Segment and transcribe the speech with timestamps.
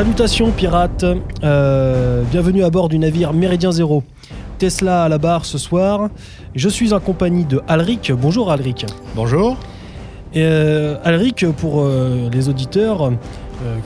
[0.00, 1.04] Salutations pirates,
[1.44, 4.02] Euh, bienvenue à bord du navire Méridien Zéro.
[4.56, 6.08] Tesla à la barre ce soir.
[6.54, 8.10] Je suis en compagnie de Alric.
[8.10, 8.86] Bonjour Alric.
[9.14, 9.58] Bonjour.
[10.32, 13.12] Et, euh, Alric, pour euh, les auditeurs,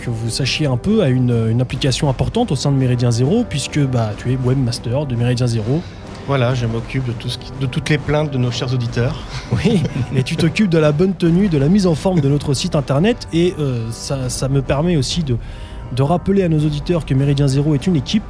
[0.05, 3.43] que vous sachiez un peu, a une, une application importante au sein de Méridien Zéro,
[3.49, 5.81] puisque bah, tu es webmaster de Méridien Zéro.
[6.29, 9.17] Voilà, je m'occupe de, tout ce qui- de toutes les plaintes de nos chers auditeurs.
[9.53, 9.83] Oui,
[10.15, 12.77] et tu t'occupes de la bonne tenue, de la mise en forme de notre site
[12.77, 15.37] internet, et euh, ça, ça me permet aussi de,
[15.95, 18.25] de rappeler à nos auditeurs que Méridien Zéro est une équipe,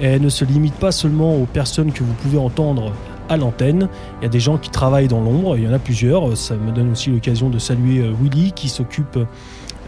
[0.00, 2.92] et ne se limite pas seulement aux personnes que vous pouvez entendre
[3.28, 3.88] à l'antenne.
[4.20, 6.36] Il y a des gens qui travaillent dans l'ombre, il y en a plusieurs.
[6.36, 9.18] Ça me donne aussi l'occasion de saluer euh, Willy qui s'occupe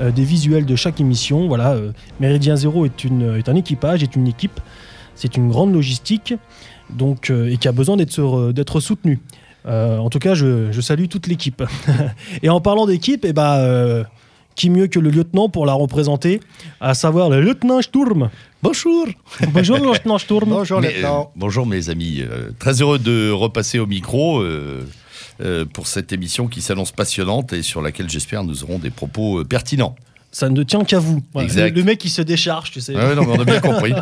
[0.01, 1.47] euh, des visuels de chaque émission.
[1.47, 4.61] Voilà, euh, Méridien Zéro est, une, est un équipage, est une équipe,
[5.15, 6.35] c'est une grande logistique,
[6.91, 9.21] donc, et qui a besoin d'être d'être soutenu.
[9.67, 11.63] Euh, en tout cas, je, je salue toute l'équipe.
[12.43, 14.05] et en parlant d'équipe, eh ben,
[14.57, 16.41] qui mieux que le lieutenant pour la représenter,
[16.81, 18.31] à savoir le lieutenant Sturm.
[18.63, 19.07] Bonjour.
[19.53, 20.49] Bonjour, lieutenant Sturm.
[20.51, 21.23] Bonjour, Mais, lieutenant.
[21.23, 22.21] euh, bonjour mes amis.
[22.21, 24.85] Euh, très heureux de repasser au micro euh,
[25.41, 29.39] euh, pour cette émission qui s'annonce passionnante et sur laquelle j'espère nous aurons des propos
[29.41, 29.97] euh, pertinents.
[30.33, 31.23] Ça ne tient qu'à vous.
[31.33, 31.71] Voilà, Exact.
[31.75, 32.95] Le, le mec qui se décharge, tu sais.
[32.95, 33.93] Ouais, non, mais on a bien compris.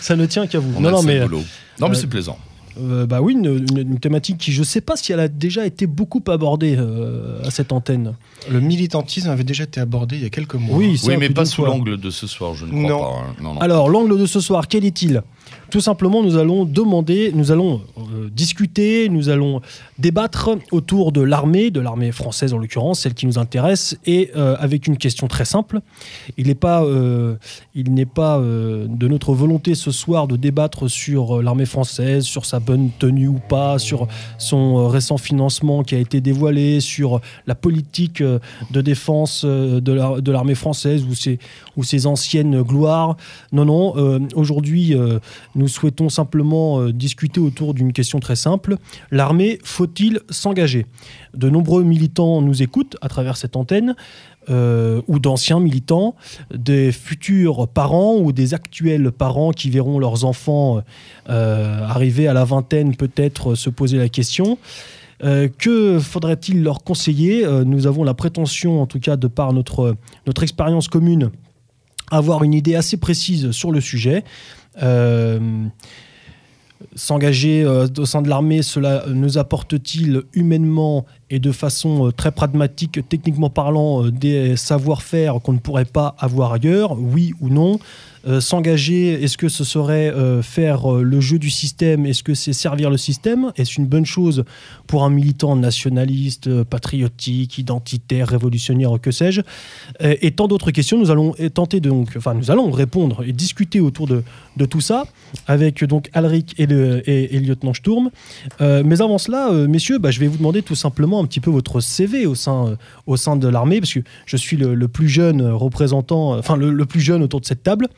[0.00, 0.72] Ça ne tient qu'à vous.
[0.76, 1.42] On non, a non, le mais boulot.
[1.80, 2.38] Non, mais euh, c'est plaisant.
[2.80, 5.66] Euh, bah oui, une, une- une thématique qui, je sais pas si elle a déjà
[5.66, 8.14] été beaucoup abordée euh, à cette antenne.
[8.50, 10.76] Le militantisme avait déjà été abordé il y a quelques mois.
[10.78, 13.00] Oui, Oui, mais pas sous l'angle de ce soir, je ne crois Non.
[13.00, 13.06] pas.
[13.18, 13.34] hein.
[13.42, 13.60] Non, non.
[13.60, 15.22] Alors, l'angle de ce soir, quel est-il?
[15.72, 19.62] Tout simplement, nous allons demander, nous allons euh, discuter, nous allons
[19.98, 24.54] débattre autour de l'armée, de l'armée française en l'occurrence, celle qui nous intéresse, et euh,
[24.58, 25.80] avec une question très simple.
[26.36, 27.36] Il n'est pas, euh,
[27.74, 32.60] il n'est pas de notre volonté ce soir de débattre sur l'armée française, sur sa
[32.60, 38.22] bonne tenue ou pas, sur son récent financement qui a été dévoilé, sur la politique
[38.22, 41.38] de défense de l'armée française ou ses,
[41.76, 43.16] ou ses anciennes gloires.
[43.52, 45.18] Non, non, euh, aujourd'hui, euh,
[45.54, 48.76] nous souhaitons simplement euh, discuter autour d'une question très simple.
[49.10, 50.86] L'armée, faut-il s'engager?
[51.34, 53.94] De nombreux militants nous écoutent à travers cette antenne,
[54.48, 56.16] ou d'anciens militants,
[56.52, 60.82] des futurs parents ou des actuels parents qui verront leurs enfants
[61.26, 64.58] arriver à la vingtaine peut-être se poser la question.
[65.20, 67.46] Que faudrait-il leur conseiller?
[67.64, 69.94] Nous avons la prétention, en tout cas de par notre,
[70.26, 71.30] notre expérience commune,
[72.10, 74.24] avoir une idée assez précise sur le sujet.
[74.82, 75.66] Euh,
[76.96, 82.30] S'engager euh, au sein de l'armée, cela nous apporte-t-il humainement et de façon euh, très
[82.30, 87.80] pragmatique, techniquement parlant, euh, des savoir-faire qu'on ne pourrait pas avoir ailleurs Oui ou non.
[88.28, 92.88] Euh, S'engager, est-ce que ce serait faire le jeu du système Est-ce que c'est servir
[92.90, 93.50] le système?
[93.56, 94.44] Est-ce une bonne chose
[94.86, 99.40] pour un militant nationaliste, patriotique, identitaire, révolutionnaire, que sais-je?
[100.00, 104.06] Et tant d'autres questions, nous allons tenter de, enfin, nous allons répondre et discuter autour
[104.06, 104.22] de,
[104.66, 105.06] tout ça
[105.48, 108.10] avec donc Alric et le, et, lieutenant Sturm.
[108.60, 111.80] Mais avant cela, messieurs, bah, je vais vous demander tout simplement un petit peu votre
[111.80, 115.42] CV au sein, euh, au sein de l'armée, parce que je suis le, plus jeune
[115.42, 117.88] représentant, euh, enfin le, plus jeune autour de cette table.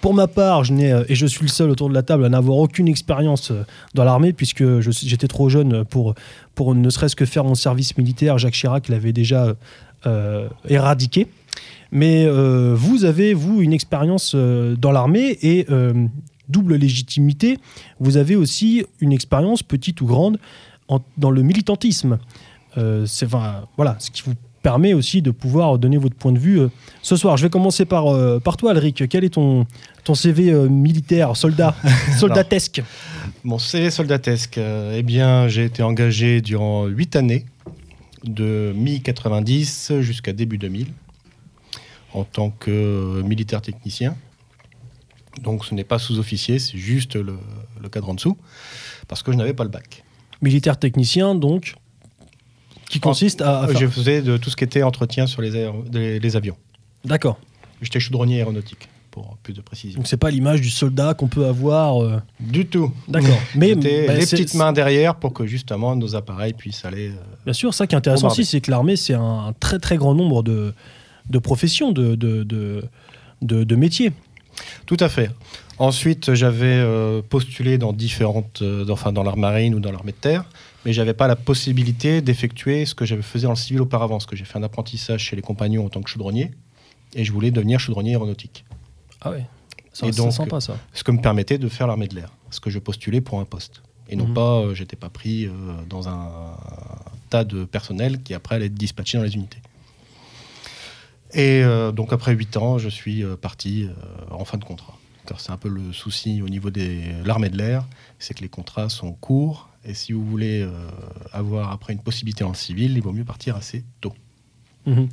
[0.00, 2.24] Pour ma part, je n'ai, euh, et je suis le seul autour de la table
[2.24, 3.64] à n'avoir aucune expérience euh,
[3.94, 6.14] dans l'armée, puisque j'étais trop jeune pour,
[6.54, 8.38] pour ne serait-ce que faire mon service militaire.
[8.38, 9.54] Jacques Chirac l'avait déjà
[10.06, 11.26] euh, éradiqué.
[11.90, 16.06] Mais euh, vous avez, vous, une expérience euh, dans l'armée et euh,
[16.48, 17.58] double légitimité.
[18.00, 20.38] Vous avez aussi une expérience, petite ou grande,
[21.16, 22.18] dans le militantisme.
[22.76, 24.34] Euh, c'est enfin, voilà, ce qui vous
[24.66, 26.68] permet aussi de pouvoir donner votre point de vue euh,
[27.00, 27.36] ce soir.
[27.36, 29.08] Je vais commencer par, euh, par toi, Alric.
[29.08, 29.64] Quel est ton,
[30.02, 31.76] ton CV euh, militaire, soldat,
[32.18, 32.82] soldatesque
[33.44, 37.46] Mon CV soldatesque, eh bien, j'ai été engagé durant 8 années,
[38.24, 40.88] de mi-90 jusqu'à début 2000,
[42.12, 44.16] en tant que militaire technicien.
[45.44, 47.38] Donc ce n'est pas sous-officier, c'est juste le,
[47.80, 48.36] le cadre en dessous,
[49.06, 50.02] parce que je n'avais pas le bac.
[50.42, 51.76] Militaire technicien, donc,
[52.88, 53.60] qui consiste à...
[53.62, 56.36] à faire- Je faisais de tout ce qui était entretien sur les, aéro- les- les
[56.36, 56.56] avions.
[57.04, 57.38] D'accord.
[57.82, 59.98] J'étais chaudronnier aéronautique, pour plus de précision.
[59.98, 62.02] Donc c'est pas l'image du soldat qu'on peut avoir.
[62.02, 62.90] euh, Du tout.
[63.08, 63.38] D'accord.
[63.54, 63.82] Mais bah,
[64.14, 67.08] les petites mains derrière pour que justement nos appareils puissent aller.
[67.10, 69.96] euh, Bien sûr, ça qui est intéressant aussi, c'est que l'armée, c'est un très très
[69.98, 70.72] grand nombre de,
[71.28, 72.44] de professions, de, de,
[73.42, 74.12] de, métiers.
[74.86, 75.30] Tout à fait.
[75.78, 80.44] Ensuite, j'avais euh, postulé dans différentes, enfin dans l'armée marine ou dans l'armée de terre,
[80.86, 84.26] mais j'avais pas la possibilité d'effectuer ce que j'avais fait dans le civil auparavant, parce
[84.26, 86.52] que j'ai fait un apprentissage chez les compagnons en tant que chaudronnier,
[87.16, 88.64] et je voulais devenir chaudronnier aéronautique.
[89.20, 89.44] Ah ouais.
[89.92, 90.78] C'est Et sympa ça.
[90.92, 93.44] Ce que me permettait de faire l'armée de l'air, parce que je postulais pour un
[93.44, 93.82] poste.
[94.08, 94.34] Et non Mhm.
[94.34, 95.50] pas, euh, j'étais pas pris euh,
[95.88, 96.56] dans un,
[97.30, 99.58] tas de personnel qui après allait être dispatché dans les unités.
[101.34, 103.88] Et euh, donc après 8 ans, je suis euh, parti
[104.30, 104.96] en fin de contrat.
[105.26, 107.84] Car c'est un peu le souci au niveau de l'armée de l'air,
[108.20, 109.68] c'est que les contrats sont courts.
[109.88, 110.70] Et si vous voulez euh,
[111.32, 114.12] avoir après une possibilité en civil, il vaut mieux partir assez tôt.
[114.86, 115.08] Mhm.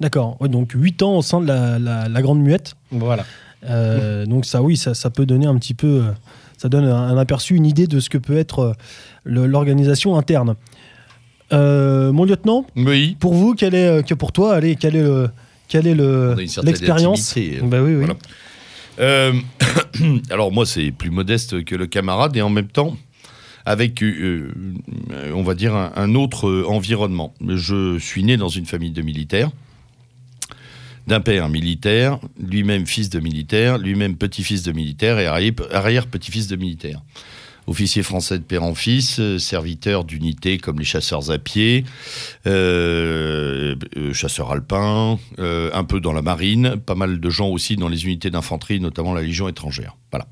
[0.00, 0.36] D'accord.
[0.40, 2.74] Ouais, donc 8 ans au sein de la, la- la Grande Muette.
[2.90, 3.24] Voilà.
[3.64, 6.12] Euh, donc ça, oui, ça, ça peut donner un petit peu, euh,
[6.56, 8.74] ça donne un, un aperçu, une idée de ce que peut être
[9.24, 10.54] l'organisation interne.
[11.52, 13.16] Euh, mon lieutenant, Oui.
[13.18, 15.30] pour vous, quel est, que pour toi, allez, quel est le,
[15.66, 17.34] quel est le On a une certaine l'expérience.
[17.64, 18.04] Bah oui, oui.
[18.04, 18.14] Voilà.
[19.00, 19.32] Euh,
[20.30, 22.96] alors moi, c'est plus modeste que le camarade et en même temps
[23.68, 24.50] avec, euh,
[25.12, 27.34] euh, on va dire, un, autre euh, environnement.
[27.46, 29.50] Je suis né dans une famille de militaires,
[31.06, 36.56] d'un père militaire, lui-même fils de militaire, lui-même petit-fils de militaire et arrière- arrière-petit-fils de
[36.56, 37.02] militaire.
[37.68, 41.84] Officier français de père en fils, euh, serviteur d'unités comme les chasseurs à pied,
[42.46, 47.76] euh, euh, chasseurs alpins, euh, un peu dans la marine, pas mal de gens aussi
[47.76, 49.96] dans les unités d'infanterie, notamment la Légion étrangère.
[50.10, 50.26] Voilà.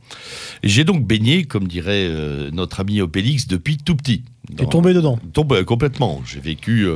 [0.65, 4.23] J'ai donc baigné, comme dirait euh, notre ami Opélix, depuis tout petit.
[4.57, 5.19] T'es tombé dedans?
[5.35, 6.23] Tombe complètement.
[6.25, 6.87] J'ai vécu,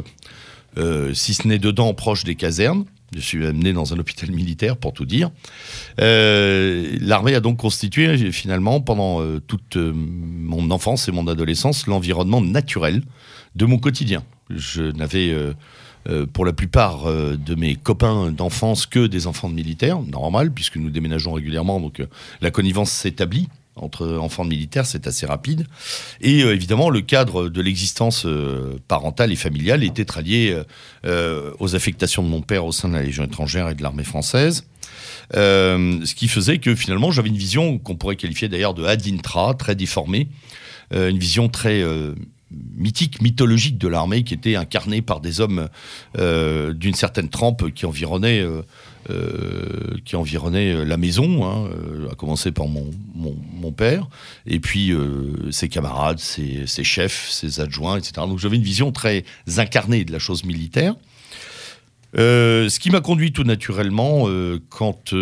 [1.12, 2.87] si ce n'est dedans, proche des casernes.
[3.15, 5.31] Je suis amené dans un hôpital militaire, pour tout dire.
[6.01, 11.87] Euh, L'armée a donc constitué, finalement, pendant euh, toute euh, mon enfance et mon adolescence,
[11.87, 13.03] l'environnement naturel
[13.57, 14.23] de mon quotidien.
[14.49, 15.35] Je n'avais,
[16.33, 20.91] pour la plupart de mes copains d'enfance, que des enfants de militaires, normal, puisque nous
[20.91, 22.03] déménageons régulièrement, donc
[22.41, 25.67] la connivence s'établit entre enfants de militaires, c'est assez rapide.
[26.20, 30.56] Et euh, évidemment, le cadre de l'existence euh, parentale et familiale était très lié
[31.05, 34.05] euh, aux affectations de mon père au sein de la Légion étrangère et de l'armée
[34.05, 34.67] française.
[35.37, 39.55] Euh, ce qui faisait que finalement, j'avais une vision qu'on pourrait qualifier d'ailleurs de Adintra,
[39.55, 40.28] très déformée,
[40.93, 41.84] une vision très
[42.50, 45.69] mythique, mythologique de l'armée qui était incarnée par des hommes
[46.19, 48.44] d'une certaine trempe qui environnaient,
[49.08, 54.08] euh, qui environnaient euh, la maison, hein, euh, à commencer par mon, mon, père,
[54.47, 54.93] et puis
[55.50, 58.12] ses camarades, ses, chefs, ses adjoints, etc.
[58.19, 59.25] Donc j'avais une vision très
[59.56, 60.94] incarnée de la chose militaire.
[62.14, 64.26] Ce qui m'a conduit tout naturellement,
[64.70, 65.14] quand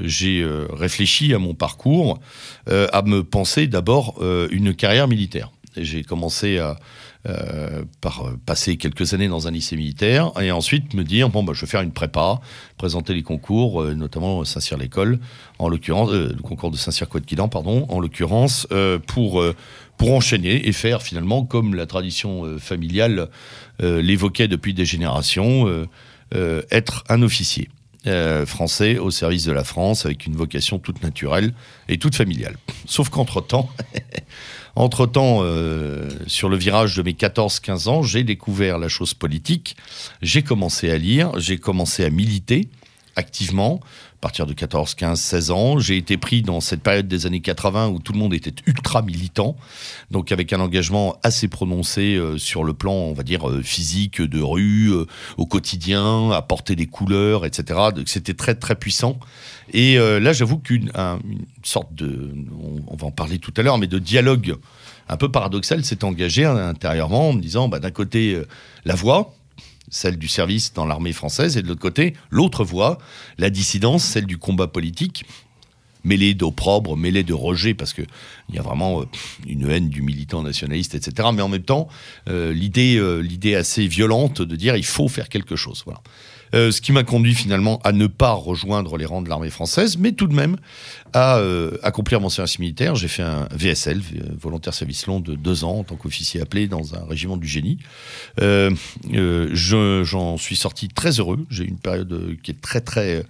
[0.00, 2.18] j'ai réfléchi à mon parcours,
[2.66, 5.50] à me penser d'abord une carrière militaire.
[5.76, 6.78] J'ai commencé à,
[8.00, 11.52] par euh, passer quelques années dans un lycée militaire et ensuite me dire bon bah
[11.54, 12.40] je vais faire une prépa,
[12.76, 15.18] présenter les concours, euh, notamment Saint-Cyr-l'École,
[15.58, 19.54] en l'occurrence euh, le concours de Saint-Cyr-Couette-Quilan, pardon, en l'occurrence euh, pour euh,
[19.96, 23.28] pour enchaîner et faire finalement comme la tradition euh, familiale
[23.82, 25.86] euh, l'évoquait depuis des générations, euh,
[26.34, 27.68] euh, être un officier.
[28.06, 31.54] euh, français au service de la France avec une vocation toute naturelle
[31.88, 32.56] et toute familiale.
[32.84, 33.70] Sauf qu'entre-temps,
[34.76, 39.76] entre-temps, euh, sur le virage de mes 14-15 ans, j'ai découvert la chose politique,
[40.22, 42.68] j'ai commencé à lire, j'ai commencé à militer
[43.16, 43.80] activement,
[44.24, 45.78] partir de 14, 15, 16 ans.
[45.78, 49.02] J'ai été pris dans cette période des années 80 où tout le monde était ultra
[49.02, 49.54] militant,
[50.10, 54.22] donc avec un engagement assez prononcé euh, sur le plan, on va dire, euh, physique,
[54.22, 55.04] de rue, euh,
[55.36, 57.78] au quotidien, à porter des couleurs, etc.
[57.94, 59.18] Donc c'était très, très puissant.
[59.74, 62.34] Et là, j'avoue qu'une un- une sorte de,
[62.88, 64.56] on, va en parler tout à l'heure, mais de dialogue
[65.08, 68.40] un peu paradoxal s'est engagé intérieurement en me disant, bah, d'un côté,
[68.86, 69.34] la voix,
[69.94, 72.98] celle du service dans l'armée française, et de l'autre côté, l'autre voie,
[73.38, 75.24] la dissidence, celle du combat politique,
[76.02, 78.06] mêlée d'opprobre, mêlée de rejet, parce qu'il
[78.52, 79.04] y a vraiment euh,
[79.46, 81.28] une haine du militant nationaliste, etc.
[81.32, 81.88] Mais en même temps,
[82.28, 85.82] euh, l'idée euh, l'idée assez violente de dire il faut faire quelque chose.
[85.86, 86.00] Voilà.
[86.54, 89.98] Euh, ce qui m'a conduit finalement à ne pas rejoindre les rangs de l'armée française,
[89.98, 90.56] mais tout de même
[91.12, 92.94] à euh, accomplir mon service militaire.
[92.94, 96.66] J'ai fait un VSL, euh, volontaire service long de deux ans en tant qu'officier appelé
[96.68, 97.78] dans un régiment du génie.
[98.38, 101.44] Je- J'en suis sorti très heureux.
[101.50, 103.24] J'ai eu une période qui est très très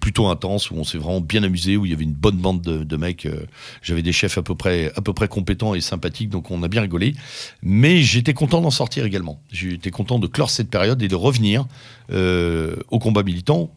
[0.00, 2.62] plutôt intense où on s'est vraiment bien amusé, où il y avait une bonne bande
[2.62, 3.26] de, de mecs.
[3.26, 3.46] euh,
[3.82, 6.68] J'avais des chefs à peu près à peu près compétents et sympathiques, donc on a
[6.68, 7.14] bien rigolé.
[7.62, 9.40] Mais j'étais content d'en sortir également.
[9.50, 11.66] J'étais content de clore cette période et de revenir
[12.10, 13.70] euh, au combat militant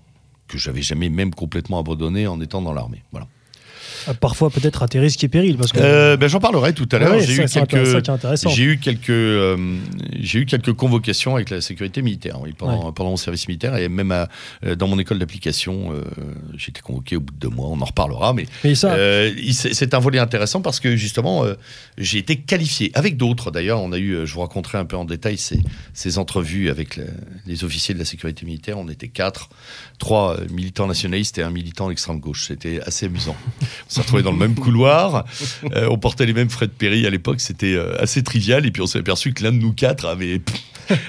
[0.48, 3.04] que j'avais jamais même complètement abandonné en étant dans l'armée.
[3.12, 3.27] Voilà.
[4.08, 5.58] Euh, Parfois peut-être à tes risques et périls.
[5.58, 7.12] Parce que, Euh, ben, j'en parlerai tout à l'heure.
[7.12, 7.84] Ouais, j'ai eu quelques
[8.50, 9.58] j'ai eu euh,
[10.20, 12.92] j'ai eu quelques convocations avec la sécurité militaire oui, pendant, Ouais.
[12.96, 14.27] pendant mon service militaire et même à-
[14.75, 16.04] dans mon école d'application, euh,
[16.58, 17.68] j'ai été convoqué au bout de deux mois.
[17.70, 18.96] On en reparlera, mais Mais ça,
[19.27, 21.46] il- c'est un volet intéressant parce que justement,
[21.98, 23.51] j'ai été qualifié avec d'autres.
[23.51, 25.60] D'ailleurs, on a eu, je vous raconterai un peu en détail ces,
[25.94, 27.08] ces entrevues avec le-
[27.46, 28.77] les officiers de la sécurité militaire.
[28.77, 29.50] On était quatre,
[30.00, 32.46] trois militants nationalistes et un militant d'extrême gauche.
[32.48, 33.36] C'était assez amusant.
[33.88, 35.25] On s'est retrouvés dans le même couloir.
[35.74, 37.39] Euh, on portait les mêmes frais de péri à l'époque.
[37.39, 38.65] C'était euh, assez trivial.
[38.65, 40.41] Et puis on s'est aperçu que l'un de nous quatre avait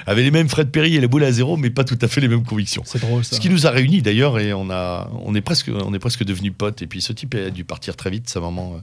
[0.05, 2.21] avait les mêmes Fred Perry et la boule à zéro, mais pas tout à fait
[2.21, 2.83] les mêmes convictions.
[2.85, 3.35] C'est drôle ça.
[3.35, 6.23] Ce qui nous a réunis d'ailleurs, et on, a, on, est presque, on est presque
[6.23, 6.81] devenus potes.
[6.81, 8.29] Et puis ce type a dû partir très vite.
[8.29, 8.79] Sa maman euh,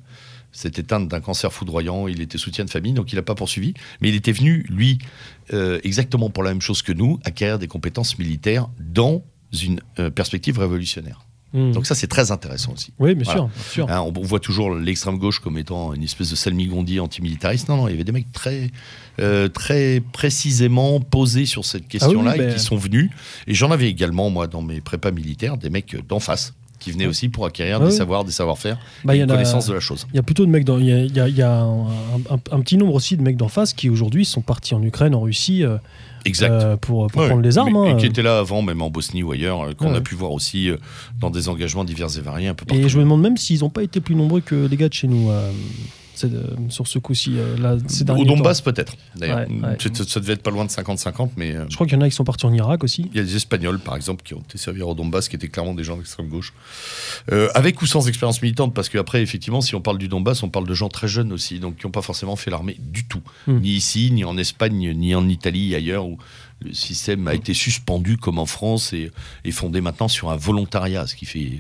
[0.53, 2.09] s'est éteinte d'un cancer foudroyant.
[2.09, 3.75] Il était soutien de famille, donc il n'a pas poursuivi.
[4.01, 4.99] Mais il était venu, lui,
[5.53, 9.23] euh, exactement pour la même chose que nous, acquérir des compétences militaires dans
[9.63, 11.26] une euh, perspective révolutionnaire.
[11.53, 11.71] Hmm.
[11.73, 12.93] Donc ça, c'est très intéressant aussi.
[12.99, 13.41] oui, bien Voilà.
[13.41, 13.91] sûr, bien sûr.
[13.91, 17.69] Hein, on, on voit toujours l'extrême gauche comme étant une espèce de salmigondi antimilitariste.
[17.69, 18.71] Non, non, il y avait des mecs très,
[19.21, 23.11] euh, très précisément posés sur cette question-là Ah oui, et ben- qui sont venus.
[23.47, 27.07] Et j'en avais également, moi, dans mes prépas militaires, des mecs d'en face qui venaient
[27.07, 27.97] aussi pour acquérir Ah des oui.
[27.97, 30.07] savoirs, des savoir-faire, Bah, et une de la chose.
[30.13, 31.43] Il y a plutôt de mecs dans, il y a, il y a- il y
[31.43, 34.75] a un, un- un petit nombre aussi de mecs d'en face qui aujourd'hui sont partis
[34.75, 35.79] en Ukraine, en Russie, euh,
[36.27, 36.51] Exact.
[36.51, 37.73] euh, pour, pour Ouais, prendre les armes.
[37.73, 37.97] mais- hein.
[37.97, 39.97] Et qui étaient là avant, même en Bosnie ou ailleurs, euh, qu'on Ouais.
[39.97, 40.77] a pu voir aussi euh,
[41.21, 42.83] dans des engagements divers et variés un peu partout.
[42.83, 44.95] Et je me demande même s'ils n'ont pas été plus nombreux que les gars de
[44.95, 45.31] chez nous
[46.69, 47.35] sur ce coup-ci.
[47.39, 47.79] euh,
[48.17, 48.95] Au Donbass, peut-être.
[49.15, 49.77] D'ailleurs, Ouais, ouais.
[50.09, 51.55] Ça, devait être pas loin de 50-50, mais.
[51.55, 51.67] euh.
[51.69, 53.09] Je crois qu'il y en a qui sont partis en Irak aussi.
[53.13, 55.49] Il y a des Espagnols, par exemple, qui ont été servir au Donbass, qui étaient
[55.49, 56.53] clairement des gens d'extrême gauche.
[57.33, 60.49] Euh, avec ou sans expérience militante, parce qu'après, effectivement, si on parle du Donbass, on
[60.49, 63.23] parle de gens très jeunes aussi, donc qui n'ont pas forcément fait l'armée du tout.
[63.47, 63.59] Hmm.
[63.61, 66.19] Ni ici, ni en Espagne, ni en Italie, ailleurs, où
[66.63, 69.11] le système a été suspendu comme en France et
[69.45, 71.51] est fondé maintenant sur un volontariat, ce qui fait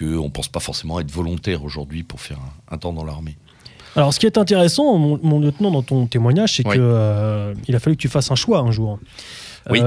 [0.00, 2.38] euh, qu'on ne pense pas forcément être volontaire aujourd'hui pour faire
[2.70, 3.36] un, un temps dans l'armée.
[3.96, 6.76] Alors, ce qui est intéressant, mon, mon lieutenant, dans ton témoignage, c'est Oui.
[6.76, 8.98] que euh, il a fallu que tu fasses un choix un jour.
[9.68, 9.80] Oui.
[9.80, 9.84] tu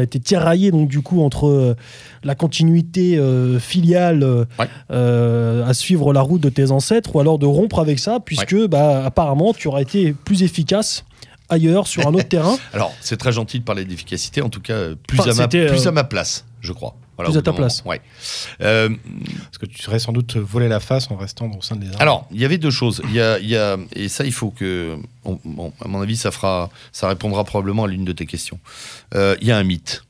[0.00, 1.74] as été tiraillé donc du coup entre euh,
[2.22, 4.68] la continuité euh, filiale euh, Ouais.
[4.92, 8.54] euh, à suivre la route de tes ancêtres ou alors de rompre avec ça puisque
[8.68, 11.04] bah, apparemment tu aurais été plus efficace
[11.48, 12.56] ailleurs sur un autre terrain.
[12.72, 15.42] Alors, c'est très gentil de parler d'efficacité, en tout cas, euh, plus, Enfin, à, ma,
[15.42, 16.94] c'était, plus euh, à ma place, je crois.
[17.16, 17.82] Voilà, plus à ta place.
[17.86, 18.00] Ouais.
[18.60, 18.90] Euh,
[19.44, 21.96] Parce que tu serais sans doute volé la face en restant au sein des armes.
[22.00, 23.00] Alors, il y avait deux choses.
[23.04, 26.00] Il y a, il y a- et ça, il faut que, on- bon, à mon
[26.02, 28.58] avis, ça fera, ça répondra probablement à l'une de tes questions.
[29.14, 30.02] Euh, il y a un mythe.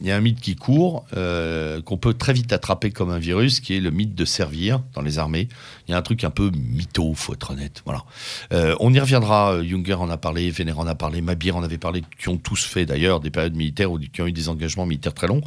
[0.00, 3.18] Il y a un mythe qui court, euh, qu'on peut très vite attraper comme un
[3.18, 5.48] virus, qui est le mythe de servir dans les armées.
[5.86, 7.82] Il y a un truc un peu mytho, faut être honnête.
[7.84, 8.04] Voilà.
[8.52, 9.54] Euh, on y reviendra.
[9.54, 12.36] euh, Junger en a parlé, Vénér en a parlé, Mabir en avait parlé, qui ont
[12.36, 15.42] tous fait d'ailleurs des périodes militaires ou qui ont eu des engagements militaires très longs.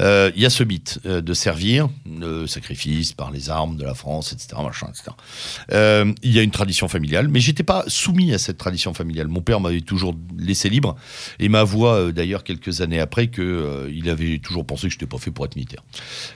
[0.00, 4.32] Il y a ce mythe de servir, le sacrifice par les armes de la France,
[4.32, 4.60] etc.
[4.62, 6.12] Machin, etc.
[6.22, 9.28] Il y a une tradition familiale, mais j'étais pas soumis à cette tradition familiale.
[9.28, 10.96] Mon père m'avait toujours laissé libre
[11.38, 15.18] et m'avoua d'ailleurs quelques années après que il avait toujours pensé que je n'étais pas
[15.18, 15.82] fait pour être militaire.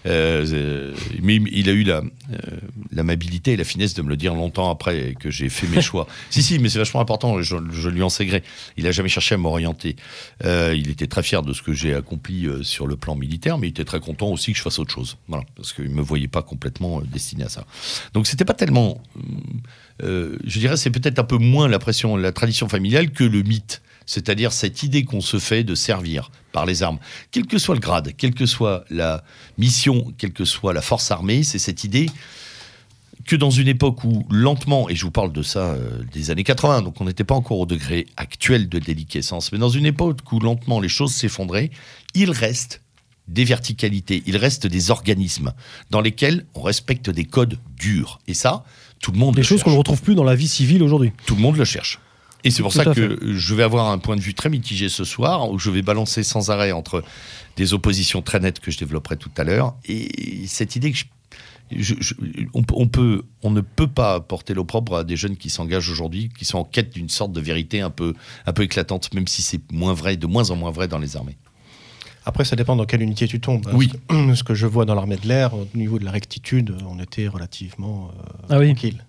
[0.06, 2.38] Euh, euh, mais il a eu la euh,
[2.92, 6.06] l'amabilité et la finesse de me le dire longtemps après que j'ai fait mes choix.
[6.30, 7.40] si si, mais c'est vachement important.
[7.42, 8.42] Je, je lui en sais gré.
[8.76, 9.96] Il a jamais cherché à m'orienter.
[10.44, 13.70] Il était très fier de ce que j'ai accompli sur le plan militaire, mais il
[13.70, 15.16] était très content aussi que je fasse autre chose.
[15.28, 17.66] Voilà, parce qu'il me voyait pas complètement destiné à ça.
[18.14, 19.00] Donc c'était pas tellement,
[20.02, 23.42] euh, je dirais, c'est peut-être un peu moins la pression, la tradition familiale que le
[23.42, 23.82] mythe.
[24.06, 26.98] C'est-à-dire cette idée qu'on se fait de servir par les armes.
[27.32, 29.24] Quel que soit le grade, quelle que soit la
[29.58, 32.06] mission, quelle que soit la force armée, c'est cette idée
[33.26, 36.44] que dans une époque où lentement, et je vous parle de ça euh, des années
[36.44, 40.32] 80, donc on n'était pas encore au degré actuel de déliquescence, mais dans une époque
[40.32, 41.70] où lentement les choses s'effondraient,
[42.14, 42.82] il reste
[43.26, 45.52] des verticalités, il reste des organismes
[45.90, 48.20] dans lesquels on respecte des codes durs.
[48.28, 48.64] Et ça,
[49.00, 51.12] tout le monde Des le choses qu'on ne retrouve plus dans la vie civile aujourd'hui.
[51.26, 51.98] Tout le monde le cherche.
[52.46, 54.88] Et c'est pour Tout ça que je vais avoir un point de vue très mitigé
[54.88, 57.02] ce soir, où je vais balancer sans arrêt entre
[57.56, 61.04] des oppositions très nettes que je développerai tout à l'heure, et cette idée que je-
[61.72, 62.14] je- je-
[62.54, 65.90] on, peut- on peut, on ne peut pas porter l'opprobre à des jeunes qui s'engagent
[65.90, 68.14] aujourd'hui, qui sont en quête d'une sorte de vérité un peu,
[68.46, 71.16] un peu éclatante, même si c'est moins vrai, de moins en moins vrai dans les
[71.16, 71.36] armées.
[72.24, 73.68] Après, ça dépend dans quelle unité tu tombes.
[73.72, 73.88] Oui.
[73.90, 76.76] Ce que, ce que je vois dans l'armée de l'air, au niveau de la rectitude,
[76.88, 78.66] on était relativement euh, Ah oui.
[78.66, 79.04] tranquille.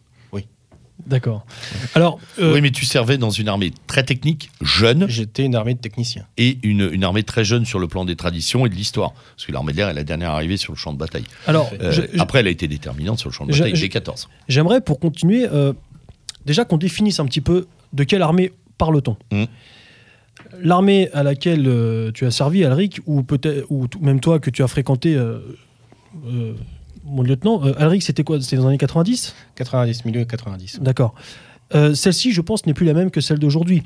[1.05, 1.45] D'accord.
[1.93, 5.73] Alors, euh, Oui, mais tu servais dans une armée très technique, jeune, J'étais une armée
[5.75, 6.25] de techniciens.
[6.37, 9.13] et une, une armée très jeune sur le plan des traditions et de l'histoire.
[9.35, 11.23] Parce que l'armée de l'air est la dernière arrivée sur le champ de bataille.
[11.45, 13.89] alors Euh, je- je- après, elle a été déterminante sur le champ de bataille dès
[13.89, 14.27] 14.
[14.49, 15.71] j'aimerais pour continuer, euh,
[16.45, 19.15] déjà qu'on définisse un petit peu de quelle armée parle-t-on.
[19.31, 19.45] Mm.
[20.61, 24.63] L'armée à laquelle euh, tu as servi, Alric, ou peut-être, ou même toi que tu
[24.63, 25.39] as fréquenté, euh,
[26.27, 26.53] euh,
[27.07, 30.79] mon lieutenant, euh, Alric, c'était quoi C'était dans les années 90 90, milieu 90.
[30.81, 31.13] D'accord.
[31.75, 33.83] Euh, Celle-ci, je pense, n'est plus la même que celle d'aujourd'hui.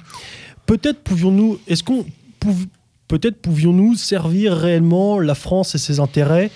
[0.66, 2.06] Peut-être pouvions-nous, est-ce qu'on
[2.40, 2.68] pouv-
[3.08, 6.52] peut-être pouvions-nous servir réellement la France et ses intérêts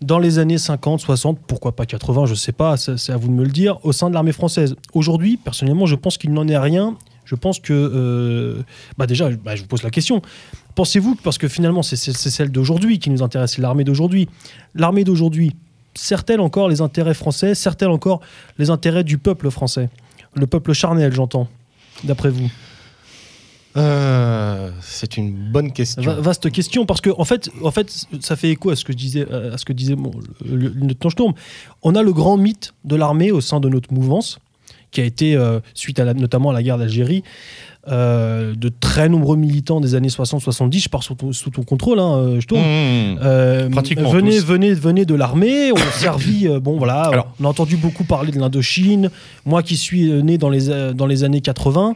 [0.00, 3.26] dans les années 50, 60, pourquoi pas 80, je ne sais pas, c'est à vous
[3.26, 4.76] de me le dire, au sein de l'armée française?
[4.94, 6.96] Aujourd'hui, personnellement, je pense qu'il n'en est rien.
[7.24, 8.62] Je pense que, euh,
[8.96, 10.22] bah déjà, bah, je vous pose la question.
[10.76, 14.28] Pensez-vous, parce que finalement, c'est celle d'aujourd'hui qui nous intéresse, c'est l'armée d'aujourd'hui?
[14.76, 15.54] L'armée d'aujourd'hui
[15.98, 18.20] sert-elle encore les intérêts français Sert-elle encore
[18.58, 19.88] les intérêts du peuple français
[20.34, 21.48] Le peuple charnel, j'entends,
[22.04, 22.50] d'après vous.
[23.76, 26.02] Euh, c'est une bonne question.
[26.02, 28.92] Va- Vaste question, parce que en fait, en fait, ça fait écho à ce que
[28.92, 29.94] je disais, à ce que disait
[30.44, 31.32] le lieutenant Sturm.
[31.82, 34.38] On a le grand mythe de l'armée au sein de notre mouvance,
[34.90, 37.22] qui a été, euh, suite à la- notamment à la guerre d'Algérie,
[37.90, 41.98] euh, de très nombreux militants des années 60-70, je pars sous ton, sous ton contrôle,
[41.98, 43.18] hein, euh, Sturm, Mmh.
[43.22, 44.44] euh, Pratiquement venez, tous.
[44.44, 45.72] venez, venez de l'armée.
[45.72, 46.46] On a servi.
[46.48, 47.02] euh, bon, voilà.
[47.02, 49.10] Alors- on a entendu beaucoup parler de l'Indochine.
[49.46, 51.94] Moi, qui suis euh, né dans les euh, dans les années 80,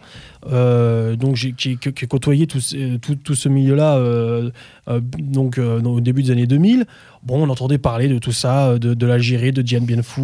[0.51, 3.97] euh, donc j'ai qui, qui- côtoyé tout, ce- tout, tout ce milieu-là.
[3.97, 4.51] euh,
[4.89, 6.87] euh, donc euh, au début des années 2000.
[7.25, 10.23] Bon, on entendait parler de tout ça, de, de l'Algérie, de Dien Bien Phu.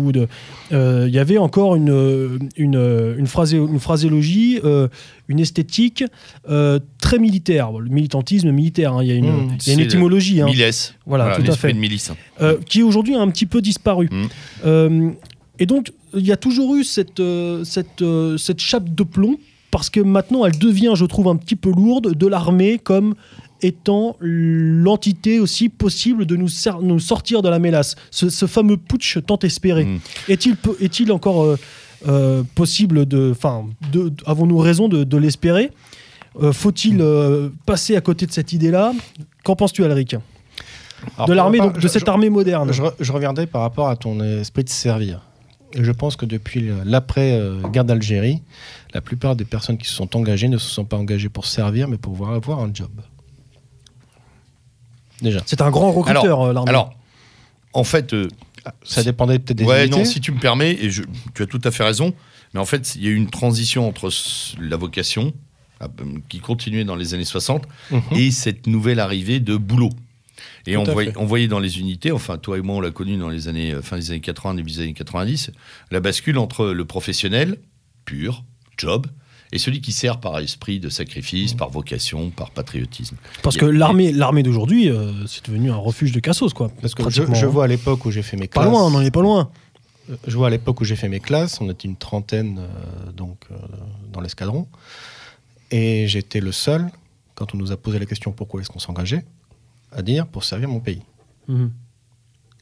[0.72, 4.88] euh, Il y avait encore une une une, phrasé- une phraséologie, euh,
[5.28, 6.02] une esthétique
[6.48, 7.70] euh, très militaire.
[7.78, 8.94] Le militantisme militaire.
[8.94, 9.02] hein.
[9.04, 9.56] Il y a une, Mmh.
[9.66, 10.40] y a une étymologie.
[10.40, 10.46] hein.
[10.46, 10.94] Milès.
[11.06, 11.72] Voilà, tout à fait.
[11.72, 12.10] de milice.
[12.40, 14.08] Euh, qui aujourd'hui a un petit peu disparu.
[14.10, 14.26] Mm.
[14.66, 15.10] Euh,
[15.60, 19.36] et donc, il y a toujours eu cette, euh, cette, euh, cette chape de plomb,
[19.70, 23.14] parce que maintenant, elle devient, je trouve, un petit peu lourde de l'armée comme
[23.60, 26.48] étant l'entité aussi possible de nous,
[26.98, 27.96] sortir de la mélasse.
[28.10, 29.84] Ce, ce fameux putsch tant espéré.
[29.84, 29.98] Mm.
[30.28, 31.58] Est-il encore euh,
[32.06, 33.30] euh, possible de...
[33.32, 35.70] Enfin, de- avons-nous raison de, de l'espérer?
[36.40, 37.02] Euh, Faut-il
[37.66, 38.92] passer à côté de cette idée-là?
[39.44, 40.14] Qu'en penses-tu, Alric?
[41.16, 42.72] Alors, De l'armée, donc, de cette je- armée moderne.
[42.72, 45.22] Je, je reviendrai par rapport à ton esprit de servir.
[45.74, 48.40] Et je pense que depuis l'après-guerre d'Algérie,
[48.94, 51.88] la plupart des personnes qui se sont engagées ne se sont pas engagées pour servir,
[51.88, 52.90] mais pour pouvoir avoir un job.
[55.22, 55.42] Déjà.
[55.46, 56.68] C'est un grand recruteur, euh, l'armée.
[56.70, 56.94] alors,
[57.72, 58.28] en fait, euh,
[58.84, 59.98] Ça dépendait peut-être des ouais, unités.
[59.98, 61.02] non, si tu me permets, et je,
[61.34, 62.14] tu as tout à fait raison,
[62.54, 64.10] mais en fait, il y a eu une transition entre
[64.60, 65.32] la vocation,
[65.80, 68.00] ah, euh, qui continuait dans les années 60, Mhm.
[68.12, 69.90] et cette nouvelle arrivée de boulot.
[70.66, 73.16] Et on voyait, on voyait dans les unités, enfin toi et moi on l'a connu
[73.16, 75.50] dans les années, euh, fin des années 80, début des années 90,
[75.90, 77.58] la bascule entre le professionnel,
[78.04, 78.44] pur,
[78.78, 79.06] job,
[79.52, 83.16] et celui qui sert par esprit de sacrifice, par vocation, par patriotisme.
[83.42, 86.70] Parce que l'armée, l'armée d'aujourd'hui, euh, c'est devenu un refuge de cassos, quoi.
[86.80, 87.46] Parce que je, hein.
[87.46, 88.72] vois à l'époque où j'ai fait mes Pas classes.
[88.72, 89.50] loin, on n'en est pas loin.
[90.10, 93.12] Euh, Je vois à l'époque où j'ai fait mes classes, on était une trentaine euh,
[93.12, 93.56] donc euh,
[94.12, 94.66] dans l'escadron,
[95.70, 96.90] et j'étais le seul
[97.34, 99.24] quand on nous a posé la question pourquoi est-ce qu'on s'engageait,
[99.92, 101.02] à dire pour servir mon pays.
[101.46, 101.70] Mhm.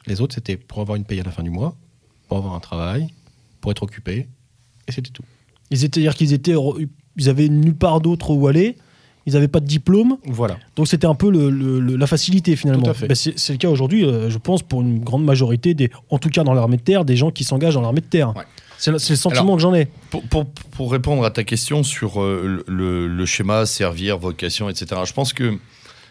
[0.06, 1.76] Les autres c'était pour avoir une paye à la fin du mois,
[2.28, 3.08] pour avoir un travail,
[3.60, 4.28] pour être occupé,
[4.86, 5.24] et c'était tout.
[5.70, 6.54] Ils étaient, c'est-à-dire qu'ils étaient,
[7.16, 8.76] ils avaient nulle part d'autre où aller.
[9.28, 10.56] Ils n'avaient pas de diplôme, Voilà.
[10.76, 12.84] donc c'était un peu le- le- le- la facilité finalement.
[12.84, 13.08] Tout à fait.
[13.08, 16.28] Ben, c'est, le cas aujourd'hui, euh, je pense, pour une grande majorité des, en tout
[16.28, 18.36] cas dans l'armée de terre, des gens qui s'engagent dans l'armée de terre.
[18.36, 18.44] Ouais.
[18.78, 19.88] C'est, le- c'est le sentiment Alors, que j'en ai.
[20.10, 25.00] Pour, pour- pour répondre à ta question sur euh, le, le schéma servir, vocation, etc.,
[25.04, 25.58] je pense que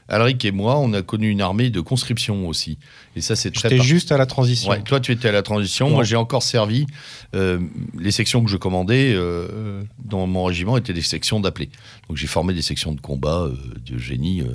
[0.08, 2.78] Alric et moi, on a connu une armée de conscription aussi.
[3.16, 4.70] Et ça, c'est très J'étais juste à la transition.
[4.70, 5.88] Ouais, toi, tu étais à la transition.
[5.88, 5.94] Ouais.
[5.94, 6.86] Moi, j'ai encore servi.
[7.34, 7.60] euh,
[7.98, 11.70] les sections que je commandais euh, dans mon régiment étaient des sections d'appelés.
[12.08, 14.54] Donc, j'ai formé des sections de combat, euh, de génie, euh,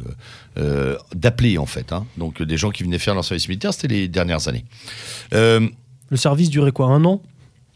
[0.59, 1.93] euh, d'appelés, en fait.
[1.93, 2.07] hein.
[2.17, 4.65] Donc, des gens qui venaient faire leur service militaire, c'était les dernières années.
[5.35, 5.67] Euh,
[6.11, 7.23] Le service durait quoi Un an?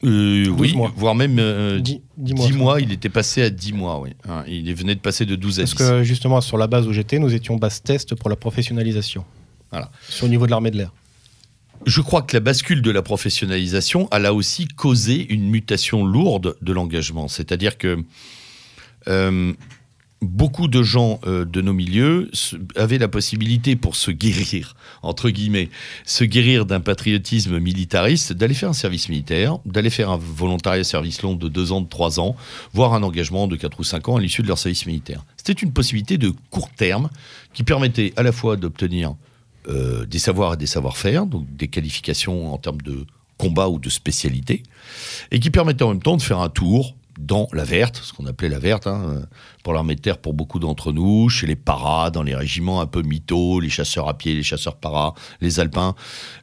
[0.05, 0.93] Euh, oui, mois.
[0.97, 2.51] voire même euh, Dis- 10 dis-moi.
[2.53, 2.81] mois.
[2.81, 4.11] Il était passé à 10 mois, oui.
[4.29, 5.79] Hein, il venait de passer de 12 à Parce 10.
[5.79, 9.25] que justement, sur la base où j'étais, nous étions base test pour la professionnalisation.
[9.71, 9.91] Voilà.
[10.09, 10.93] Sur le niveau de l'armée de l'air.
[11.87, 16.57] Je crois que la bascule de la professionnalisation a là aussi causé une mutation lourde
[16.63, 17.29] de l'engagement.
[17.29, 17.99] C'est-à-dire que
[19.09, 19.53] euh,
[20.23, 22.31] beaucoup de gens euh, de nos milieux
[22.77, 25.69] avaient la possibilité pour se guérir, entre guillemets,
[26.05, 31.23] se guérir d'un patriotisme militariste, d'aller faire un service militaire, d'aller faire un volontariat service
[31.23, 32.37] long de 2 ans, de 3 ans,
[32.73, 35.25] voire un engagement de 4 ou 5 ans à l'issue de leur service militaire.
[35.37, 37.11] C'était une possibilité de court terme
[37.53, 39.15] qui permettait à la fois d'obtenir
[39.69, 43.07] euh, des savoirs et des savoir-faire, donc des qualifications en termes de
[43.39, 44.63] combat ou de spécialité,
[45.31, 48.27] et qui permettait en même temps de faire un tour dans la verte, ce qu'on
[48.27, 49.23] appelait la verte, hein,
[49.63, 52.87] pour l'armée de terre pour beaucoup d'entre nous, chez les paras, dans les régiments un
[52.87, 55.95] peu mythos, les chasseurs à pied, les chasseurs paras, les alpins.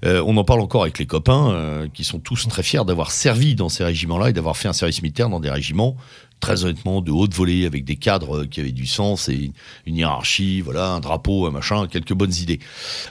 [0.06, 3.12] Euh, on en parle encore avec les copains, euh, qui sont tous très fiers d'avoir
[3.12, 5.96] servi dans ces régiments-là et d'avoir fait un service militaire dans des régiments
[6.42, 9.52] très honnêtement de haute volée avec des cadres qui avaient du sens et
[9.86, 12.60] une hiérarchie, voilà, un drapeau, un machin, quelques bonnes idées.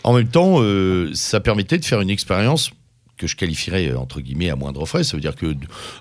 [0.02, 2.72] En même temps, euh, ça permettait de faire une expérience
[3.20, 5.04] que je qualifierais euh, entre guillemets à moindre frais.
[5.04, 5.54] Ça veut dire que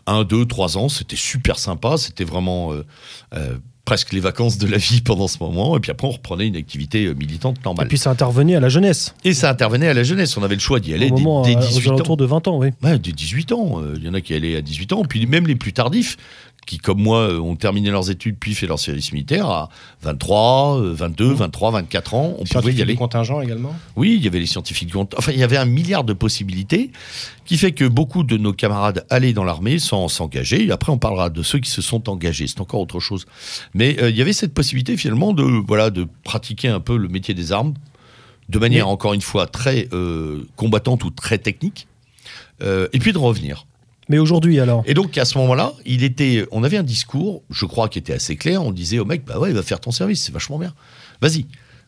[0.07, 1.97] 1, 2, 3 ans, c'était super sympa.
[1.97, 2.85] C'était vraiment euh,
[3.35, 5.75] euh, presque les vacances de la vie pendant ce moment.
[5.75, 7.87] Et puis après, on reprenait une activité militante Et normale.
[7.89, 10.37] puis ça intervenait à la jeunesse, Et ça intervenait à la jeunesse.
[10.37, 12.15] On avait le choix d'y aller au dès, moment dès euh, aux 18 ans.
[12.15, 12.69] de 20 ans, oui.
[12.81, 13.81] Ouais, dès 18 ans.
[13.97, 15.03] Il y en a qui allaient à 18 ans.
[15.03, 16.15] Puis même les plus tardifs,
[16.65, 19.69] qui, comme moi, euh, ont terminé leurs études puis fait leur service militaire à
[20.03, 22.35] 23, euh, 22, 23, 24 ans.
[22.37, 22.95] On pouvait y aller.
[22.95, 23.75] contingent également?
[23.95, 25.15] Oui, il y avait les scientifiques du compte.
[25.17, 26.91] Enfin, il y avait un milliard de possibilités
[27.45, 30.69] qui fait que beaucoup de nos camarades allaient dans l'armée sans s'engager.
[30.71, 32.45] Après, on parlera de ceux qui se sont engagés.
[32.45, 33.25] C'est encore autre chose.
[33.73, 37.07] Mais euh, il y avait cette possibilité finalement de, voilà, de pratiquer un peu le
[37.07, 37.73] métier des armes
[38.49, 41.87] de manière, encore une fois, très euh, combattante ou très technique.
[42.61, 43.65] euh, et puis de revenir.
[44.09, 44.83] Mais aujourd'hui, alors?
[44.87, 48.13] Et donc à ce moment-là, il était, on avait un discours, je crois, qui était
[48.13, 48.63] assez clair.
[48.63, 50.73] On disait au mec, bah ouais, va faire ton service, c'est vachement bien.
[51.21, 51.45] Vas-y.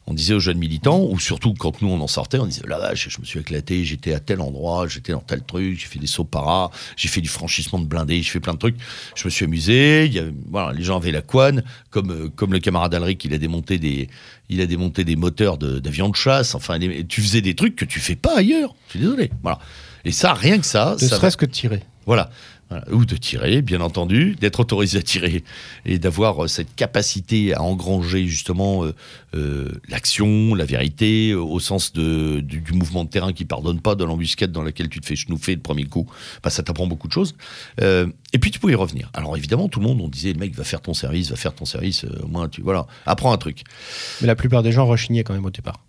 [0.07, 2.79] On disait aux jeunes militants, ou surtout quand nous on en sortait, on disait la
[2.79, 5.99] vache, je me suis éclaté, j'étais à tel endroit, j'étais dans tel truc, j'ai fait
[5.99, 8.77] des sauts para, j'ai fait du franchissement de blindés, j'ai fait plein de trucs.
[9.15, 10.05] Je me suis amusé.
[10.07, 13.23] Il y avait- voilà, les gens avaient la couane, comme euh, comme le camarade Alric,
[13.25, 14.09] il a démonté des,
[14.49, 16.55] il a démonté des moteurs de- d'avions de, chasse.
[16.55, 18.73] Enfin, tu faisais des trucs que tu fais pas ailleurs.
[18.87, 19.29] Je suis désolé.
[19.43, 19.59] Voilà.
[20.05, 21.83] Et ça, rien que ça, Ne serait-ce que de tirer.
[22.05, 22.29] voilà.
[22.69, 22.85] Voilà.
[22.89, 25.43] Ou de tirer, bien entendu, d'être autorisé à tirer
[25.85, 28.95] et d'avoir euh, cette capacité à engranger justement euh,
[29.35, 33.95] euh, l'action, la vérité, au sens de, du, du mouvement de terrain qui pardonne pas,
[33.95, 36.09] de l'embuscade dans laquelle tu te fais chenouffer le premier coup.
[36.43, 37.35] Bah, ça t'apprend beaucoup de choses.
[37.81, 39.09] Euh, et puis tu pouvais y revenir.
[39.13, 41.53] Alors évidemment, tout le monde, on disait, le mec va faire ton service, va faire
[41.53, 43.65] ton service, au moins tu voilà, apprends un truc.
[44.21, 45.81] Mais la plupart des gens rechignaient quand même au départ.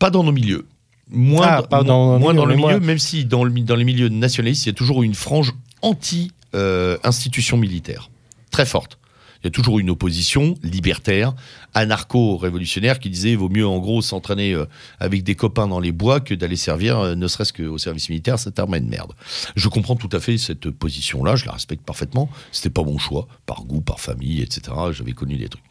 [0.00, 0.66] Pas dans nos milieux.
[1.14, 4.68] Moins, Ah, moins dans le milieu, même si dans, le, dans les milieux nationalistes, il
[4.68, 8.10] y a toujours eu une frange anti-institution militaire,
[8.50, 8.98] très forte.
[9.42, 11.34] Il y a toujours eu une opposition libertaire,
[11.74, 14.66] anarcho-révolutionnaire, qui disait il vaut mieux en gros s'entraîner euh,
[15.00, 18.38] avec des copains dans les bois que d'aller servir, euh, ne serait-ce qu'au service militaire,
[18.38, 19.12] cette armée de merde.
[19.56, 22.28] Je comprends tout à fait cette position-là, je la respecte parfaitement.
[22.52, 24.76] C'était pas mon choix, par goût, par famille, etc.
[24.92, 25.64] J'avais connu des trucs.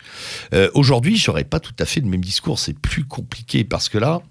[0.53, 2.59] Euh, Aujourd'hui, j'aurais pas tout à fait le même discours.
[2.59, 4.21] C'est plus compliqué parce que là,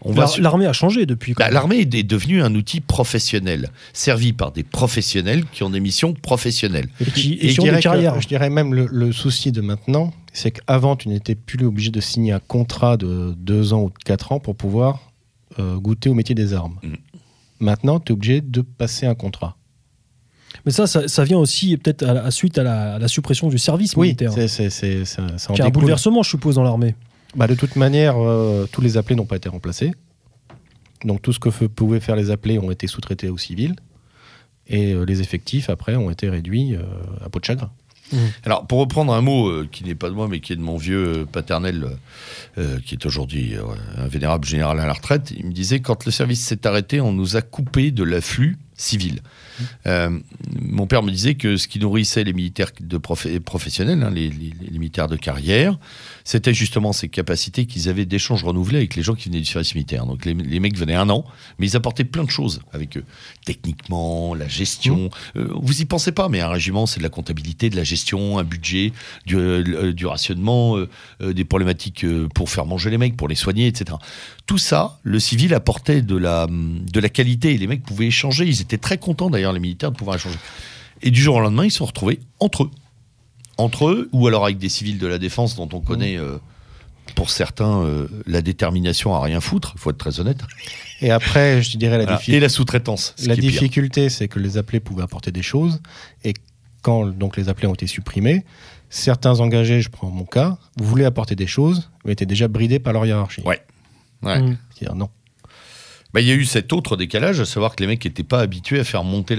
[0.00, 1.34] on va L'ar- sur- L'armée a changé depuis.
[1.34, 1.50] bah.
[1.50, 6.88] L'armée est devenue un outil professionnel, servi par des professionnels qui ont des missions professionnelles.
[7.00, 8.20] Et qui, et Et qui je ont dirais, que- carrières.
[8.20, 12.00] je dirais même le, le souci de maintenant, c'est qu'avant, tu n'étais plus obligé de
[12.00, 15.12] signer un contrat de deux ans ou de quatre ans pour pouvoir
[15.58, 16.78] euh, goûter au métier des armes.
[16.82, 16.94] Mm.
[17.60, 19.56] Maintenant, tu es obligé de passer un contrat.
[20.66, 23.08] Mais ça, ça, ça vient aussi peut-être à la à suite à la, à la
[23.08, 24.32] suppression du service Oui, militaire.
[24.32, 26.94] c'est, c'est, un bouleversement, je suppose, dans l'armée.
[27.34, 29.92] Bah, de toute manière, euh, tous les appelés n'ont pas été remplacés.
[31.04, 33.74] Donc tout ce que pouvaient faire les appelés ont été sous-traités aux civils.
[34.68, 36.82] Et euh, les effectifs, après, ont été réduits euh,
[37.24, 37.70] à peau de chagrin.
[38.44, 40.60] Alors, pour reprendre un mot euh, qui n'est pas de moi, mais qui est de
[40.62, 41.86] mon vieux euh, paternel,
[42.58, 43.54] euh, qui est aujourd'hui
[43.96, 47.12] un vénérable général à la retraite, il me disait quand le service s'est arrêté, on
[47.12, 49.20] nous a coupé de l'afflux civil.
[49.86, 50.18] Euh,
[50.60, 54.28] mon père me disait que ce qui nourrissait les militaires de prof- professionnels, hein, les,
[54.28, 55.78] les- les militaires de carrière,
[56.24, 59.74] c'était justement ces capacités qu'ils avaient d'échange renouvelé avec les gens qui venaient du service
[59.74, 60.06] militaire.
[60.06, 61.24] Donc les, les mecs venaient un an,
[61.58, 63.04] mais ils apportaient plein de choses avec eux.
[63.44, 65.10] Techniquement, la gestion.
[65.36, 68.38] Euh, vous y pensez pas, mais un régiment, c'est de la comptabilité, de la gestion,
[68.38, 68.92] un budget,
[69.26, 73.66] du, euh, du rationnement, euh, des problématiques pour faire manger les mecs, pour les soigner,
[73.66, 73.96] etc.
[74.46, 78.46] Tout ça, le civil apportait de la, de la qualité et les mecs pouvaient échanger.
[78.46, 80.38] Ils étaient très contents d'ailleurs, les militaires, de pouvoir échanger.
[81.02, 82.70] Et du jour au lendemain, ils se sont retrouvés entre eux.
[83.58, 86.38] Entre eux, ou alors avec des civils de la défense dont on connaît, euh,
[87.14, 90.40] pour certains, euh, la détermination à rien foutre, il faut être très honnête.
[91.00, 92.18] Et après, je dirais la, Voilà.
[92.18, 93.12] diffi- Et la sous-traitance.
[93.16, 95.80] ce la difficulté, c'est que les appelés pouvaient apporter des choses.
[96.24, 96.32] Et
[96.80, 98.44] quand donc, les appelés ont été supprimés,
[98.88, 102.92] certains engagés, je prends mon cas, voulaient apporter des choses, mais étaient déjà bridés par
[102.92, 103.42] leur hiérarchie.
[103.44, 103.60] Ouais.
[104.22, 104.40] Ouais.
[104.40, 104.56] Mm.
[104.74, 105.08] C'est-à-dire non.
[106.14, 108.40] Bah, il y a eu cet autre décalage, à savoir que les mecs n'étaient pas
[108.40, 109.34] habitués à faire monter,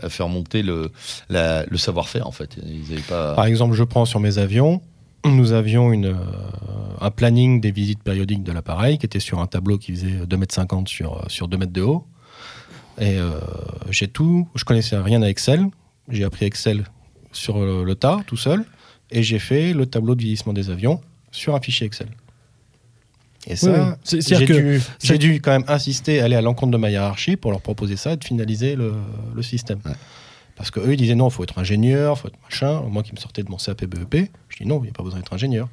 [0.00, 0.92] à faire monter le,
[1.28, 2.56] le savoir-faire, en fait.
[3.08, 4.80] Par exemple, je prends sur mes avions,
[5.24, 6.16] nous avions une, euh,
[7.00, 10.78] un planning des visites périodiques de l'appareil qui était sur un tableau qui faisait 2,50
[10.78, 12.06] m sur, euh, sur 2 mètres de haut.
[13.00, 13.32] Et euh,
[13.90, 15.66] j'ai tout, je connaissais rien à Excel.
[16.08, 16.84] J'ai appris Excel
[17.32, 18.64] sur le, le tas, tout seul.
[19.10, 22.08] Et j'ai fait le tableau de vieillissement des avions sur un fichier Excel.
[23.48, 23.94] Et Oui, ça, oui.
[24.04, 26.76] C'est- j'ai c'est-à-dire que dû, c'est- j'ai dû quand même insister, aller à l'encontre de
[26.76, 28.92] ma hiérarchie pour leur proposer ça et de finaliser le,
[29.34, 29.78] le système.
[29.86, 29.92] Ouais.
[30.54, 32.82] Parce qu'eux, ils disaient non, il faut être ingénieur, il faut être machin.
[32.90, 35.02] Moi qui me sortais de mon CAP BEP, je dis non, il n'y a pas
[35.02, 35.68] besoin d'être ingénieur.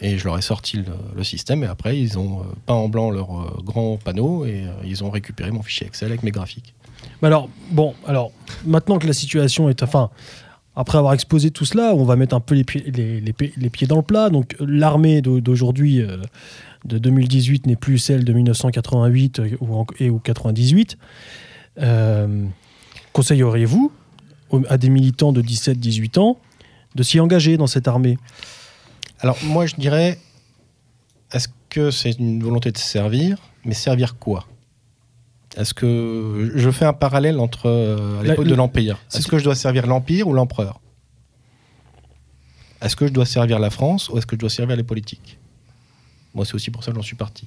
[0.00, 0.84] Et je leur ai sorti le,
[1.16, 4.64] le système et après, ils ont euh, peint en blanc leur euh, grand panneau et
[4.64, 6.74] euh, ils ont récupéré mon fichier Excel avec mes graphiques.
[7.22, 8.30] Mais alors, bon, alors,
[8.66, 9.82] maintenant que la situation est.
[9.82, 10.10] Enfin,
[10.76, 13.52] après avoir exposé tout cela, on va mettre un peu les pieds, les, les pi-
[13.56, 14.28] les pieds dans le plat.
[14.30, 16.16] Donc, l'armée d'au- d'aujourd'hui, euh,
[16.84, 19.48] de 2018, n'est plus celle de 1988 euh,
[20.00, 20.98] et ou 98.
[21.80, 22.46] Euh,
[23.12, 23.92] Conseilleriez-vous
[24.68, 26.38] à des militants de 17-18 ans
[26.94, 28.18] de s'y engager dans cette armée?
[29.20, 30.18] Alors moi, je dirais,
[31.32, 34.46] est-ce que c'est une volonté de servir Mais servir quoi?
[35.56, 39.44] Est-ce que je fais un parallèle entre euh, l'époque le- de l'Empire Est-ce que je
[39.44, 40.80] dois servir l'Empire ou l'Empereur?
[42.82, 45.38] Est-ce que je dois servir la France ou est-ce que je dois servir les politiques?
[46.34, 47.46] Moi, c'est aussi pour ça que j'en suis parti.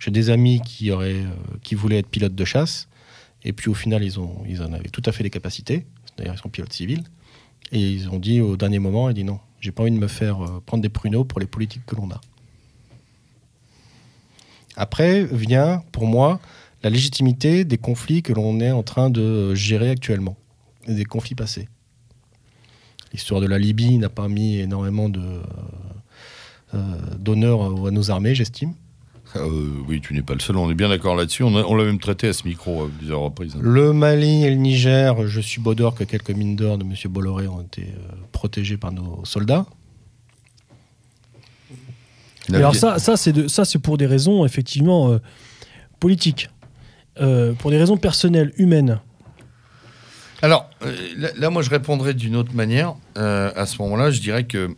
[0.00, 2.88] J'ai des amis qui, auraient, euh, qui voulaient être pilotes de chasse,
[3.44, 5.86] et puis au final, ils, ont, ils en avaient tout à fait les capacités.
[6.16, 7.04] D'ailleurs, ils sont pilotes civils.
[7.72, 9.98] Et ils ont dit au dernier moment, ils ont dit non, j'ai pas envie de
[9.98, 12.20] me faire euh, prendre des pruneaux pour les politiques que l'on a.
[14.76, 16.40] Après vient, pour moi,
[16.82, 20.36] la légitimité des conflits que l'on est en train de gérer actuellement,
[20.86, 21.68] des conflits passés.
[23.12, 25.42] L'histoire de la Libye n'a pas mis énormément de, euh,
[27.18, 28.74] d'honneur à nos armées, j'estime.
[29.36, 31.42] Euh, oui, tu n'es pas le seul, on est bien d'accord là-dessus.
[31.42, 33.56] On, l'a même traité à ce micro à plusieurs reprises.
[33.58, 36.92] Le Mali et le Niger, je suis beau d'or que quelques mines d'or de M.
[37.08, 39.64] Bolloré ont été euh, protégées par nos soldats.
[42.50, 45.18] Mais alors ça, ça c'est de- ça c'est pour des raisons effectivement euh,
[46.00, 46.48] politiques,
[47.20, 48.98] Euh, pour des raisons personnelles, humaines.
[50.40, 52.94] Alors, euh, là, là, moi, je répondrais d'une autre manière.
[53.18, 54.74] Euh, à ce moment-là, je dirais que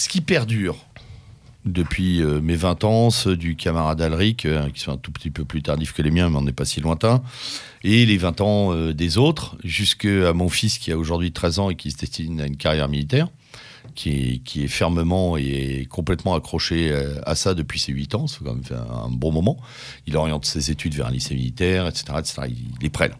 [0.00, 0.76] ce qui perdure
[1.66, 5.28] depuis euh, mes 20 ans, ceux du camarade Alric, euh, qui sont un tout petit
[5.28, 7.22] peu plus tardifs que les miens, mais on n'est pas si lointain,
[7.84, 11.68] et les 20 ans euh, des autres, jusqu'à mon fils qui a aujourd'hui 13 ans
[11.68, 13.28] et qui se destine à une carrière militaire,
[13.94, 16.94] qui est, fermement et complètement accroché
[17.26, 19.58] à ça depuis ses 8 ans, c'est quand même un, bon moment.
[20.06, 22.04] Il oriente ses études vers un lycée militaire, etc.
[22.18, 22.42] etc.
[22.80, 23.16] Il est prêt là.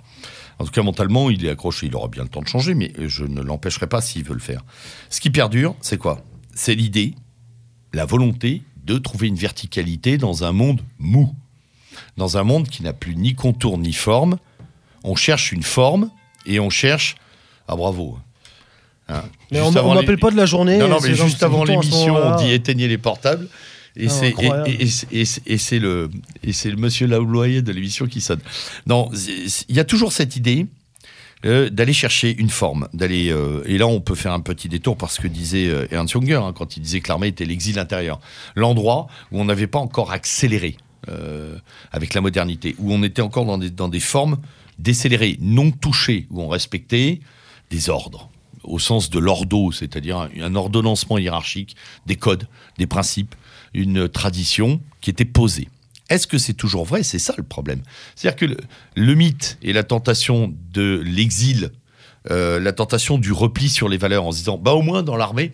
[0.58, 1.86] En tout cas, mentalement, il est accroché.
[1.86, 4.40] Il aura bien le temps de changer, mais je ne l'empêcherai pas s'il veut le
[4.40, 4.62] faire.
[5.08, 6.22] Ce qui perdure, c'est quoi?
[6.54, 7.14] C'est l'idée,
[7.92, 11.34] la volonté de trouver une verticalité dans un monde mou.
[12.16, 14.38] Dans un monde qui n'a plus ni contour ni forme.
[15.04, 16.10] On cherche une forme
[16.46, 17.16] et on cherche.
[17.68, 18.18] Ah, bravo.
[19.08, 20.78] Hein, Mais juste on les- m'appelle pas de la journée.
[20.78, 23.48] non, non, mais juste avant l'émission, on dit éteignez les portables.
[23.96, 24.84] Et Ah, c'est et,
[25.20, 28.40] et- et- le monsieur Laouloyer de l'émission qui sonne.
[28.86, 29.10] Non,
[29.68, 30.66] il y a toujours cette idée
[31.46, 34.98] euh, d'aller chercher une forme, d'aller euh, et là on peut faire un petit détour
[34.98, 38.20] parce que disait euh, Ernst Junger hein, quand il disait que l'armée était l'exil intérieur,
[38.56, 40.76] l'endroit où on n'avait pas encore accéléré
[41.92, 44.36] avec la modernité, où on était encore dans des formes
[44.78, 47.20] décélérées, non touchées, où on respectait
[47.70, 48.30] des ordres
[48.62, 51.74] au sens de l'ordo, c'est-à-dire un ordonnancement hiérarchique,
[52.06, 52.46] des codes,
[52.78, 53.34] des principes,
[53.74, 55.68] une tradition qui était posée.
[56.10, 57.02] Est-ce que c'est toujours vrai?
[57.02, 57.80] C'est ça le problème.
[58.14, 58.56] C'est-à-dire que
[58.96, 61.70] le, mythe et la tentation de l'exil,
[62.30, 65.16] euh, la tentation du repli sur les valeurs en se disant, bah au moins dans
[65.16, 65.52] l'armée,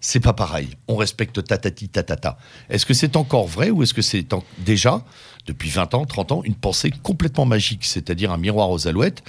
[0.00, 0.68] c'est pas pareil.
[0.88, 2.36] On respecte tatati tatata.
[2.68, 4.26] Est-ce que c'est encore vrai ou est-ce que c'est
[4.58, 5.04] déjà,
[5.46, 9.22] depuis 20 ans, 30 ans, une pensée complètement magique, c'est-à-dire un miroir aux alouettes,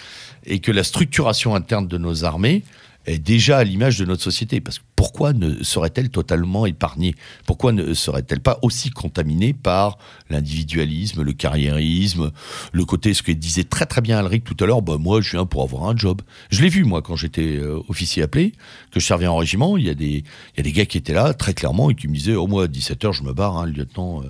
[0.46, 2.64] et que la structuration interne de nos armées
[3.06, 7.16] est déjà à l'image de notre société Parce que pourquoi ne serait-elle totalement épargnée?
[7.46, 9.98] Pourquoi ne serait-elle pas aussi contaminée par
[10.30, 12.32] l'individualisme, le carriérisme,
[12.72, 15.32] le côté, ce que disait très très bien Alric tout à l'heure, bah, moi je
[15.32, 16.22] viens pour avoir un job.
[16.52, 18.54] Je l'ai vu moi quand j'étais euh, officier appelé,
[18.92, 20.24] que je servais en régiment, il y, a des,
[20.56, 22.48] il y a des gars qui étaient là très clairement et qui me disaient, oh
[22.48, 24.28] moi à 17h je me barre, hein, le, lieutenant, euh,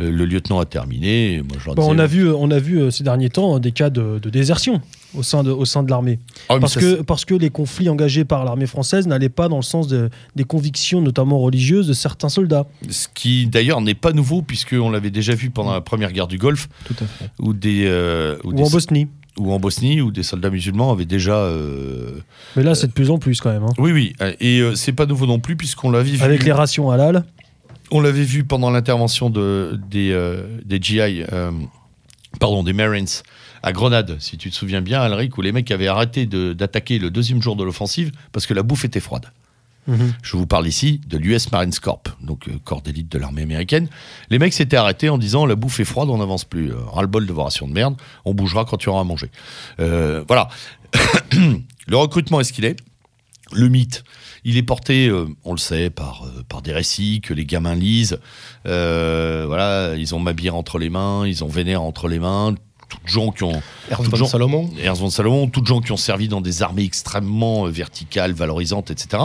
[0.00, 1.34] euh, le lieutenant a terminé.
[1.34, 3.58] Et Moi, je leur Bon, disais, on a vu, on a vu ces derniers temps
[3.58, 4.82] des cas de, de désertion
[5.16, 6.18] au sein de, au sein de l'armée.
[6.48, 9.62] Ah, Parce que, parce que les conflits engagés par l'armée française n'allaient pas dans le
[9.62, 12.66] sens de- des convictions, notamment religieuses, de certains soldats.
[12.88, 16.38] Ce qui d'ailleurs n'est pas nouveau puisqu'on l'avait déjà vu pendant la première guerre du
[16.38, 17.30] Golfe Tout à fait.
[17.40, 19.08] où des, euh, où Ou des- en Bosnie.
[19.38, 22.20] ou en Bosnie où des soldats musulmans avaient déjà euh,
[22.56, 23.64] Mais là, c'est de plus en plus quand même.
[23.64, 23.72] hein.
[23.78, 26.90] oui oui et euh, c'est pas nouveau non plus puisqu'on l'avait vu Avec les rations
[26.90, 27.24] halal.
[27.90, 31.00] on l'avait vu pendant l'intervention de des euh, des GI
[31.32, 31.50] euh,
[32.38, 33.06] pardon des Marines
[33.62, 36.98] à Grenade si tu te souviens bien Alric où les mecs avaient arrêté de- d'attaquer
[36.98, 39.26] le deuxième jour de l'offensive parce que la bouffe était froide
[39.86, 40.12] Mhm.
[40.22, 43.88] Je vous parle ici de l'US Marines Corps, donc euh, corps d'élite de l'armée américaine.
[44.28, 46.70] Les mecs s'étaient arrêtés en disant la bouffe est froide, on n'avance plus.
[46.70, 47.96] Euh, Ras-le-bol de vos rations de merde,
[48.26, 49.30] on bougera quand tu auras à manger.
[49.80, 50.48] Euh, voilà.
[51.32, 52.76] le recrutement est ce qu'il est?
[53.52, 54.04] Le mythe,
[54.44, 55.10] il est porté,
[55.44, 58.20] on le sait, par, par des récits que les gamins lisent.
[58.64, 62.54] Voilà, ils ont Mabir entre les mains, ils ont Vénère entre les mains.
[62.90, 64.68] Toutes gens qui ont Ernst von Salomon.
[64.82, 68.90] Ernst von Salomon, toutes gens qui ont servi dans des armées extrêmement euh, verticales, valorisantes,
[68.90, 69.22] etc.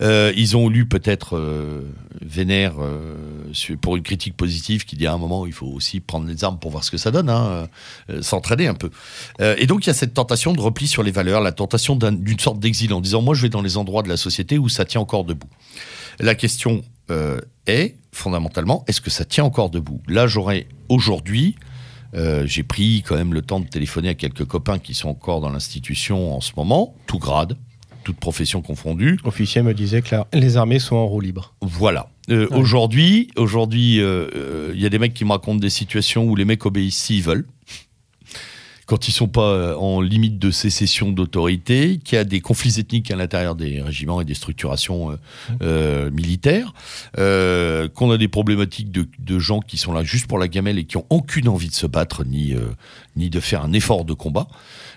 [0.00, 1.82] Euh, ils ont lu peut-être euh,
[2.22, 3.14] Vénère euh,
[3.80, 6.58] pour une critique positive qui dit à un moment il faut aussi prendre les armes
[6.58, 7.68] pour voir ce que ça donne, hein,
[8.22, 8.90] s'entraîner un peu.
[9.58, 12.12] Et donc il y a cette tentation de repli sur les valeurs, la tentation d'un-
[12.12, 14.68] d'une sorte d'exil en disant moi je vais dans les endroits de la société où
[14.68, 15.48] ça tient encore debout.
[16.20, 16.82] La question
[17.66, 20.00] est fondamentalement est-ce que ça tient encore debout?
[20.08, 21.56] Là j'aurais aujourd'hui
[22.14, 25.40] euh, j'ai pris quand même le temps de téléphoner à quelques copains qui sont encore
[25.40, 27.56] dans l'institution en ce moment, tout grade,
[28.04, 29.18] toute profession confondue.
[29.24, 31.54] Officier me disait que la- les armées sont en roue libre.
[31.60, 32.08] Voilà.
[32.30, 32.56] Euh, Ouais.
[32.58, 36.36] Aujourd'hui, aujourd'hui, euh, euh, il y a des mecs qui me racontent des situations où
[36.36, 37.46] les mecs obéissent s'ils veulent.
[38.88, 42.80] Quand ils sont pas euh, en limite de sécession d'autorité, qu'il y a des conflits
[42.80, 45.16] ethniques à l'intérieur des régiments et des structurations euh,
[45.60, 46.72] euh, militaires,
[47.18, 50.78] euh, qu'on a des problématiques de, de gens qui sont là juste pour la gamelle
[50.78, 52.60] et qui ont aucune envie de se battre ni, euh,
[53.14, 54.48] ni de faire un effort de combat,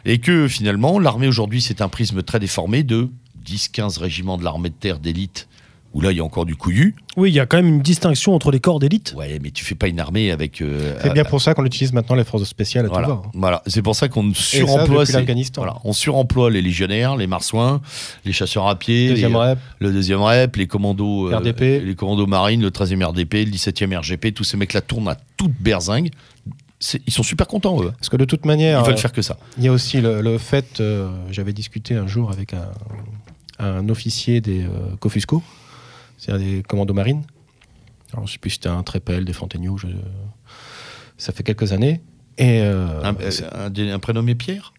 [0.06, 3.10] et que finalement l'armée aujourd'hui c'est un prisme très déformé de
[3.46, 5.50] 10-15 régiments de l'armée de terre d'élite,
[5.94, 6.96] où là il y a encore du couillu.
[7.18, 9.14] Oui, il y a quand même une distinction entre les corps d'élite.
[9.18, 10.62] Ouais, mais tu fais pas une armée avec.
[10.62, 13.14] euh, C'est euh, bien pour ça qu'on utilise maintenant les forces spéciales à voilà, tout
[13.16, 13.22] va.
[13.26, 13.32] hein.
[13.34, 13.64] voilà.
[13.68, 15.04] c'est pour ça qu'on ça, suremploie.
[15.58, 17.82] voilà, on suremploie les légionnaires, les marsouins,
[18.26, 19.60] les chasseurs à pied, Deuxième les- rep.
[19.80, 21.82] le deuxième rep, les commandos, euh, RDP.
[21.84, 25.54] les commandos marines, le 13e RDP, le 17e RGP, tous ces mecs-là tournent à toute
[25.60, 26.10] berzingue.
[27.06, 27.92] Ils sont super contents, eux.
[27.92, 29.38] Parce que de toute Ils manière, veulent euh, faire que ça.
[29.58, 32.70] il y a aussi le, le fait, euh, j'avais discuté un jour avec un,
[33.60, 35.44] un officier des euh, COFUSCO,
[36.22, 37.24] c'est-à-dire des commandos marines.
[38.14, 39.88] Alors, je sais plus si c'était un Trépel, des Fontainebleau, je-
[41.18, 42.02] ça fait quelques années.
[42.38, 43.16] Et euh, Un,
[43.54, 44.74] un- un prénommé Pierre?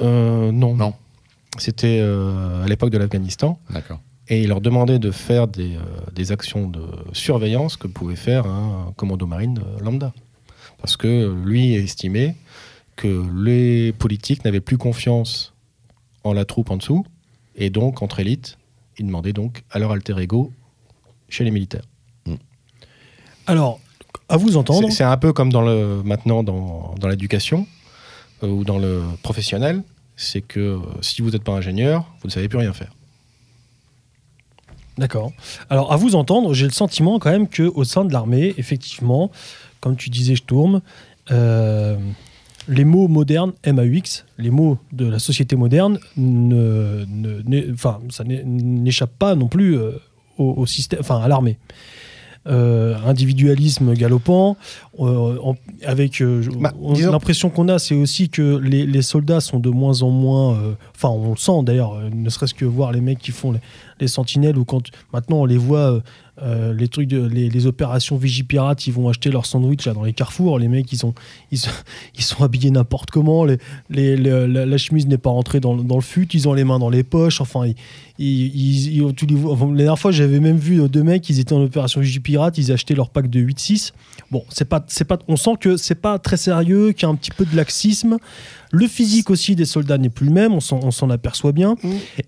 [0.00, 0.94] Euh, non, Non.
[1.58, 3.58] C'était euh, à l'époque de l'Afghanistan.
[3.70, 4.00] D'accord.
[4.28, 5.80] Et il leur demandait de faire des, euh,
[6.14, 10.14] des actions de surveillance que pouvait faire un commando marine euh, lambda.
[10.78, 12.36] Parce que lui estimait
[12.96, 15.52] que les politiques n'avaient plus confiance
[16.24, 17.04] en la troupe en dessous,
[17.56, 18.56] et donc entre élites,
[18.98, 20.52] ils demandaient donc à leur alter ego
[21.32, 21.82] chez les militaires.
[23.46, 23.80] Alors,
[24.28, 24.88] à vous entendre.
[24.90, 27.66] C'est un peu comme dans le, maintenant dans, dans l'éducation
[28.42, 29.82] euh, ou dans le professionnel,
[30.16, 32.92] c'est que euh, si vous n'êtes pas ingénieur, vous ne savez plus rien faire.
[34.98, 35.32] D'accord.
[35.70, 39.30] Alors, à vous entendre, j'ai le sentiment quand même qu'au sein de l'armée, effectivement,
[39.80, 40.82] comme tu disais, je tourne,
[41.30, 41.96] euh,
[42.68, 49.18] les mots modernes, MAUX, les mots de la société moderne, ne, ne- enfin, ça n'échappe
[49.18, 49.76] pas non plus
[50.38, 51.58] au, au système, enfin, à l'armée.
[52.48, 54.56] Euh, individualisme galopant,
[54.98, 56.72] euh, en- avec euh, Bah,
[57.12, 60.58] l'impression qu'on a, c'est aussi que les, les soldats sont de moins en moins,
[60.92, 63.60] enfin, on le sent d'ailleurs, ne serait-ce que voir les mecs qui font les,
[64.00, 66.00] les sentinelles ou quand maintenant on les voit
[66.40, 70.02] euh, les trucs de, les, les opérations Vigipirate ils vont acheter leur sandwich là dans
[70.04, 71.12] les carrefours les mecs ils sont
[71.50, 71.68] ils, sont-
[72.16, 73.44] ils sont habillés n'importe comment.
[73.44, 73.58] Les,
[73.90, 76.26] les- les- la, la chemise n'est pas rentrée dans, le- dans le fut.
[76.34, 77.40] Ils ont les mains dans les poches.
[77.42, 77.74] Enfin ils,
[78.18, 81.28] ils, ils- ils- tous les, enfin, la dernière fois j'avais même vu euh, deux mecs
[81.28, 83.92] ils étaient en opération Vigipirate ils achetaient leur pack de 8-6
[84.30, 87.12] bon c'est pas c'est pas on sent que c'est pas très sérieux qu'il y a
[87.12, 88.16] un petit peu de laxisme.
[88.74, 90.54] Le physique aussi des soldats n'est plus le même.
[90.54, 91.74] On s'en aperçoit bien.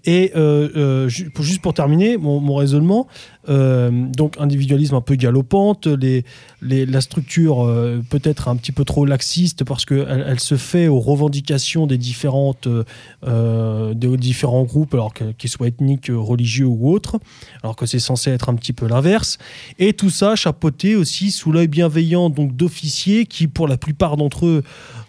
[0.05, 3.07] Et euh, euh, juste pour terminer mon, mon raisonnement,
[3.49, 6.25] euh, donc individualisme un peu galopante, les,
[6.63, 10.89] les- la structure euh, peut-être un petit peu trop laxiste parce qu'elle elle se fait
[10.89, 12.69] aux revendications des différentes
[13.27, 17.19] euh, des différents groupes, alors qu'ils soient ethniques, religieux ou autres,
[17.63, 19.39] alors que c'est censé être un petit peu l'inverse.
[19.79, 24.47] Et tout ça chapeauté aussi sous l'œil bienveillant donc d'officiers qui, pour la plupart d'entre
[24.47, 24.63] eux,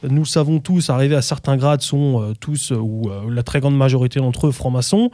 [0.03, 4.19] nous le savons tous, arrivés à certains grades, sont tous, ou la très grande majorité
[4.19, 5.09] d'entre eux, francs-maçons,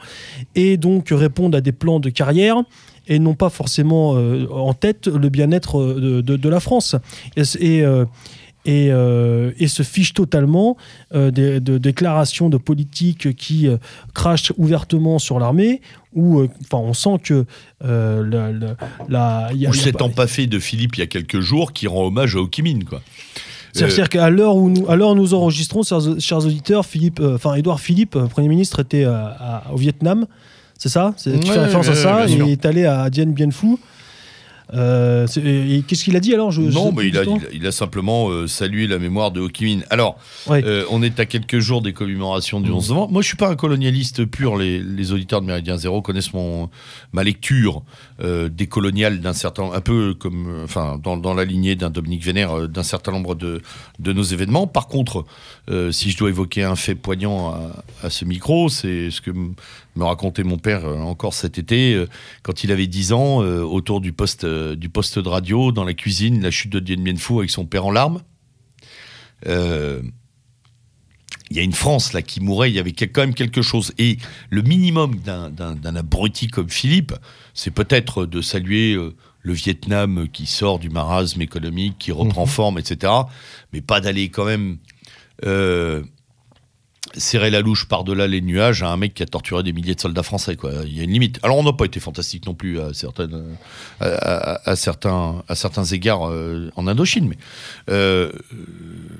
[0.54, 2.62] et donc répondent à des plans de carrière
[3.08, 6.96] et n'ont pas forcément euh, en tête le bien-être euh, de, de- de la France.
[7.36, 8.04] Et, et, euh,
[8.64, 10.76] et, euh, et se fichent totalement
[11.14, 13.76] euh, des de déclarations de politiques qui euh,
[14.14, 15.80] crachent ouvertement sur l'armée,
[16.14, 17.44] où enfin, on sent que
[17.82, 18.76] la, la-
[19.08, 21.02] la- il y a- Ou il y a cet pas- empaffé de Philippe il y
[21.02, 23.02] a quelques jours qui rend hommage à Ho Chi Minh, quoi.
[23.74, 27.80] C'est-à-dire qu'à l'heure où nous, à l'heure nous enregistrons, chers, chers auditeurs, Philippe, enfin Édouard
[27.80, 30.26] Philippe, Premier ministre, était à- au Vietnam,
[30.82, 33.76] c'est ça Tu Ouais, fais référence à ça Il est allé à Dien Bien Phu.
[34.74, 35.26] Euh,
[35.86, 37.66] qu'est-ce qu'il a dit alors je, Non, je- mais il a, justement il a- il
[37.66, 39.84] a simplement euh, salué la mémoire de Ho Chi Minh.
[39.90, 40.16] Alors,
[40.48, 40.62] Ouais.
[40.64, 43.12] euh, on est à quelques jours des commémorations du 11 novembre.
[43.12, 44.56] Moi, je suis pas un colonialiste pur.
[44.56, 46.70] Les, les auditeurs de Méridien Zéro connaissent mon,
[47.12, 47.82] ma lecture
[48.50, 52.84] décoloniale d'un certain, un peu comme, enfin, dans, dans la lignée d'un Dominique Vénère, d'un
[52.84, 53.60] certain nombre de,
[53.98, 54.66] de nos événements.
[54.68, 55.24] Par contre,
[55.90, 59.32] si je dois évoquer un fait poignant à, à ce micro, c'est ce que
[59.96, 62.06] me racontait mon père euh, encore cet été, euh,
[62.42, 65.94] quand il avait 10 ans, euh, autour du poste, du poste de radio, dans la
[65.94, 68.22] cuisine, la chute de Dien Bien Phu avec son père en larmes.
[69.46, 70.02] Euh,
[71.50, 73.92] il y a une France là qui mourait, il y avait quand même quelque chose.
[73.98, 74.16] Et
[74.48, 75.52] le minimum d'un-
[75.96, 77.12] abruti comme Philippe,
[77.52, 82.48] c'est peut-être de saluer euh, le Vietnam qui sort du marasme économique, qui reprend Mhm.
[82.48, 83.12] forme, etc.
[83.72, 84.78] Mais pas d'aller quand même
[85.44, 86.02] euh,
[87.16, 90.00] serrer la louche par-delà les nuages à un mec qui a torturé des milliers de
[90.00, 90.56] soldats français.
[90.56, 90.72] Quoi.
[90.86, 91.38] Il y a une limite.
[91.42, 93.42] Alors on n'a pas été fantastique non plus à, certaines,
[94.00, 97.36] à, à- à certains, à certains égards euh, en Indochine, mais
[97.90, 98.30] euh,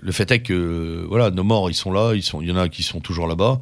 [0.01, 2.57] le fait est que voilà, nos morts, ils sont là, ils sont, il y en
[2.57, 3.61] a qui sont toujours là-bas.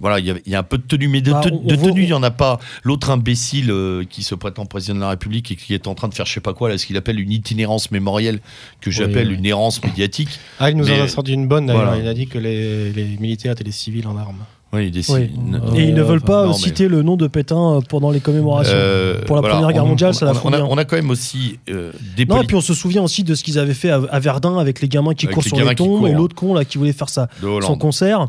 [0.00, 1.48] Voilà, il y, a, il y a un peu de tenue, mais de, Bah, te-
[1.52, 2.58] on- de on voit- tenue, il n'y en a pas.
[2.84, 6.08] L'autre imbécile euh, qui se prétend président de la République et qui est en train
[6.08, 8.40] de faire je sais pas quoi, là, ce qu'il appelle une itinérance mémorielle,
[8.80, 9.34] que j'appelle oui.
[9.34, 10.28] une errance médiatique.
[10.58, 11.70] Ah, il nous Mais- en a sorti une bonne.
[11.70, 11.96] Voilà.
[11.98, 14.38] Il a dit que les, les militaires étaient des civils en armes.
[14.72, 15.14] Oui, il décide.
[15.14, 15.78] Oui.
[15.80, 18.20] Et ils ne veulent pas non, mais- citer le nom de Pétain euh, pendant les
[18.20, 18.74] commémorations.
[18.74, 20.66] Euh, Pour la voilà, Première Guerre on- mondiale, on- ça la on, on a, bien.
[20.68, 23.34] on a quand même aussi euh, des Non, et puis on se souvient aussi de
[23.34, 25.68] ce qu'ils avaient fait à, à Verdun avec les gamins qui Avec courent les sur
[25.68, 27.08] les tombes et l'autre con là qui voulait faire
[27.42, 27.62] Hollande.
[27.62, 28.28] son concert.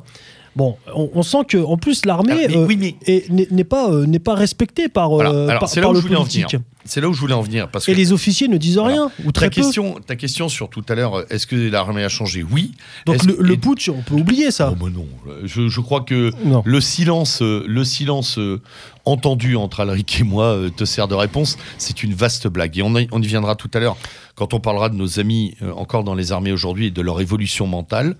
[0.55, 4.05] Bon, on, on sent que en plus l'armée Ah, euh, oui, mais- n'est pas euh,
[4.05, 6.21] n'est pas respectée par, euh, Alors, par, c'est là par où le je voulais en
[6.21, 6.55] politique.
[6.89, 7.69] C'est là où je voulais en venir.
[7.69, 8.93] Parce que Et les officiers ne disent Voilà.
[8.95, 9.61] rien ou ta, très peu.
[9.61, 12.43] question, ta question sur tout à l'heure, est-ce que l'armée a changé?
[12.43, 12.71] Oui.
[13.05, 14.73] Donc le, que- le et- putsch, on peut oublier ça.
[14.81, 15.05] Oh, non.
[15.43, 16.63] Je, je crois que Non.
[16.65, 18.59] le silence, euh, le silence euh,
[19.05, 21.57] entendu entre Alric et moi euh, te sert de réponse.
[21.77, 22.75] C'est une vaste blague.
[22.77, 23.95] Et on, y- on y viendra tout à l'heure
[24.33, 27.21] quand on parlera de nos amis euh, encore dans les armées aujourd'hui et de leur
[27.21, 28.15] évolution mentale.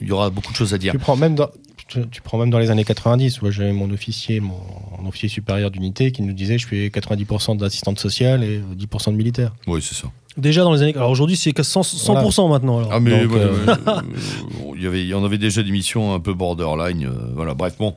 [0.00, 0.90] Il y aura beaucoup de choses à dire.
[0.92, 1.48] Tu prends même dans,
[1.88, 3.42] tu, prends même dans les années 90.
[3.42, 4.60] Moi, j'avais mon officier, mon,
[4.98, 9.16] mon officier supérieur d'unité qui nous disait je fais 90% d'assistante sociale et 10% de
[9.16, 9.54] militaire.
[9.66, 10.08] Oui, c'est ça.
[10.38, 10.94] Déjà dans les années.
[10.96, 12.78] Alors aujourd'hui c'est que 100%, 100% maintenant.
[12.78, 12.90] Alors.
[12.92, 13.52] Ah mais Donc, ouais, euh,
[13.88, 14.00] euh,
[14.76, 17.04] il y avait, il y en avait déjà des missions un peu borderline.
[17.06, 17.94] euh, voilà, bref, bon,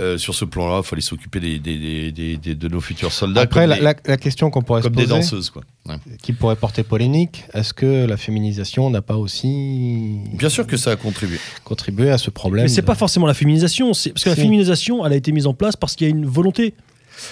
[0.00, 3.12] euh, sur ce plan-là, il fallait s'occuper des, des- des- des- des- de nos futurs
[3.12, 5.50] soldats Après, comme, la, des, la- la question qu'on pourrait se comme des poser, danseuses,
[5.50, 5.62] quoi.
[5.86, 5.96] Ouais.
[6.22, 10.92] qui pourrait porter polémique, est-ce que la féminisation n'a pas aussi Bien sûr que ça
[10.92, 11.38] a contribué.
[11.64, 14.36] contribué à ce problème Mais c'est de- pas forcément la féminisation, c'est parce que la
[14.36, 16.72] féminisation, elle a été mise en place parce qu'il y a une volonté.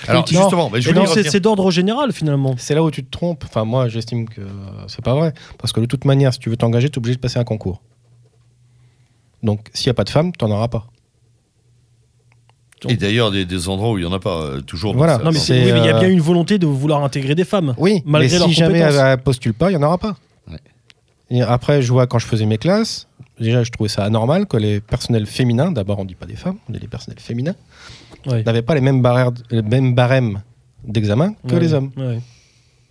[0.09, 0.41] Alors Non.
[0.41, 2.55] justement, mais je voulais c'est d'ordre général finalement.
[2.59, 3.45] C'est là où tu te trompes.
[3.47, 4.41] Enfin, moi, j'estime que
[4.89, 5.33] c'est pas vrai.
[5.59, 7.45] Parce que de toute manière, si tu veux t'engager, tu es obligé de passer un
[7.45, 7.83] concours.
[9.43, 10.87] Donc, s'il n'y a pas de femmes, tu n'en auras pas.
[12.89, 14.95] Et d'ailleurs, des, des endroits où il n'y en a pas, euh, toujours.
[14.97, 15.19] Voilà.
[15.19, 17.45] Non mais, oui, mais il y a euh, bien une volonté de vouloir intégrer des
[17.45, 17.75] femmes.
[17.79, 20.17] Oui, Malgré mais si jamais elle ne postule pas, il n'y en aura pas.
[20.51, 20.59] Ouais.
[21.31, 23.07] Et après, je vois quand je faisais mes classes,
[23.43, 26.37] déjà, je trouvais ça anormal que les personnels féminins, d'abord, on ne dit pas des
[26.37, 27.55] femmes, on dit les personnels féminins,
[28.27, 28.43] Ouais.
[28.45, 30.43] n'avaient pas les mêmes, barrières, les mêmes barèmes
[30.87, 31.61] d'examen que Ouais.
[31.61, 31.91] les hommes.
[31.97, 32.21] Ouais.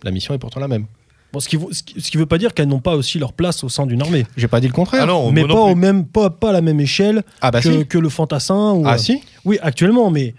[0.02, 0.86] La mission est pourtant la même.
[1.32, 3.86] Bon, ce qui qui veut pas dire qu'elles n'ont pas aussi leur place au sein
[3.86, 4.26] d'une armée.
[4.36, 5.04] J'ai pas dit le contraire.
[5.04, 7.72] Ah non, mais pas, au même, pas, pas à la même échelle Ah bah que,
[7.72, 7.86] si.
[7.86, 8.72] que le fantassin.
[8.72, 9.22] Ou, Ah euh, si.
[9.46, 10.34] Oui, actuellement, mais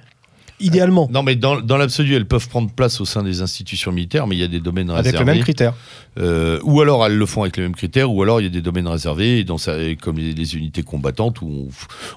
[0.63, 1.07] idéalement.
[1.11, 4.35] Non, mais dans, dans l'absolu, elles peuvent prendre place au sein des institutions militaires, mais
[4.35, 5.25] il y a des domaines Avec réservés.
[5.25, 5.73] le même critère.
[6.19, 8.49] Euh, ou alors elles le font avec les mêmes critères, ou alors il y a
[8.51, 9.57] des domaines réservés, dans
[10.01, 11.67] comme les, les unités combattantes, où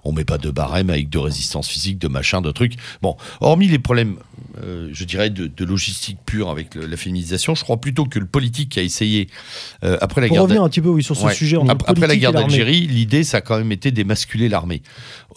[0.05, 2.75] on, on met pas de barème avec de résistance physique, de machin, de trucs.
[3.03, 4.17] Bon, hormis les problèmes,
[4.63, 8.19] euh, je dirais, de, de logistique pure avec le- la féminisation, je crois plutôt que
[8.19, 9.29] le politique a essayé,
[9.85, 11.35] euh, après la Pour guerre revenir un petit peu oui, sur ce Ouais.
[11.35, 11.57] sujet.
[11.87, 14.83] Après la guerre d'Algérie, l'idée, ça a quand même été d'émasculer l'armée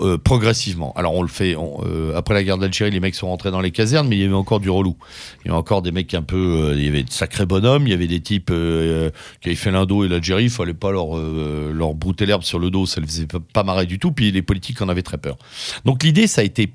[0.02, 0.94] euh, progressivement.
[0.96, 1.56] Alors on le fait.
[1.56, 1.82] on-
[2.16, 4.34] après la guerre d'Algérie, les mecs sont rentrés dans les casernes, mais il y avait
[4.34, 4.96] encore du relou.
[5.44, 6.74] Il y avait encore des mecs un peu.
[6.76, 7.86] il y avait de sacrés bonhommes.
[7.88, 10.46] Il y avait des types qui avaient fait l'Indo et l'Algérie.
[10.46, 12.86] Il fallait pas leur leur brouter l'herbe sur le dos.
[12.86, 14.12] Ça les faisait pas marrer du tout.
[14.12, 15.38] Puis les politiques en avaient très peur.
[15.86, 16.72] Donc l'idée, ça a été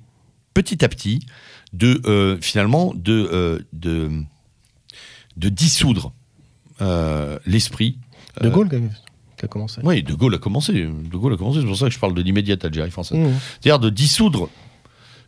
[0.54, 1.20] petit à petit
[1.74, 4.10] de euh, finalement de euh, de
[5.36, 6.12] de dissoudre
[6.80, 7.98] euh, l'esprit
[8.40, 8.80] De Gaulle qui a-
[9.36, 9.80] qui a commencé.
[9.82, 10.72] oui, De Gaulle a commencé.
[10.72, 11.58] De Gaulle a commencé.
[11.60, 13.18] C'est pour ça que je parle de l'immédiate Algérie française.
[13.18, 13.32] Mmh.
[13.60, 14.48] C'est-à-dire de dissoudre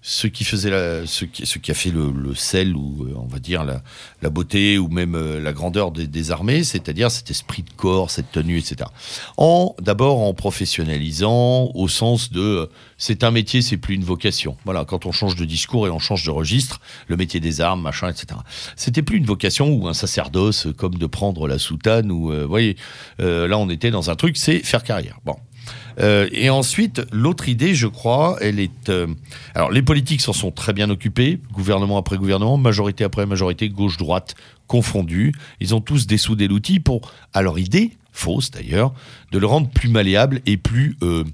[0.09, 0.70] ce qui faisait
[1.04, 5.16] ce qui, a fait le, sel ou euh, on va dire la, beauté ou même
[5.16, 8.88] euh, la grandeur des, armées, c'est-à-dire cet esprit de corps, cette tenue, etc.
[9.36, 12.66] En d'abord en professionnalisant au sens de euh,
[12.98, 14.57] c'est un métier, c'est plus une vocation.
[14.64, 17.82] Voilà, quand on change de discours et on change de registre, le métier des armes,
[17.82, 18.38] machin, etc.
[18.76, 22.76] C'était plus une vocation ou un sacerdoce comme de prendre la soutane ou voyez,
[23.18, 25.18] là on était dans un truc, c'est faire carrière.
[25.24, 25.34] Bon.
[25.99, 28.88] Euh, et ensuite, l'autre idée, je crois, elle est.
[28.88, 29.07] euh,
[29.55, 34.34] alors, les politiques s'en sont très bien occupés, gouvernement après gouvernement, majorité après majorité, gauche-droite
[34.66, 35.32] confondus.
[35.61, 38.92] Ils ont tous dessoudé l'outil pour, à leur idée, fausse d'ailleurs,
[39.32, 41.24] de le rendre plus malléable et plus euh,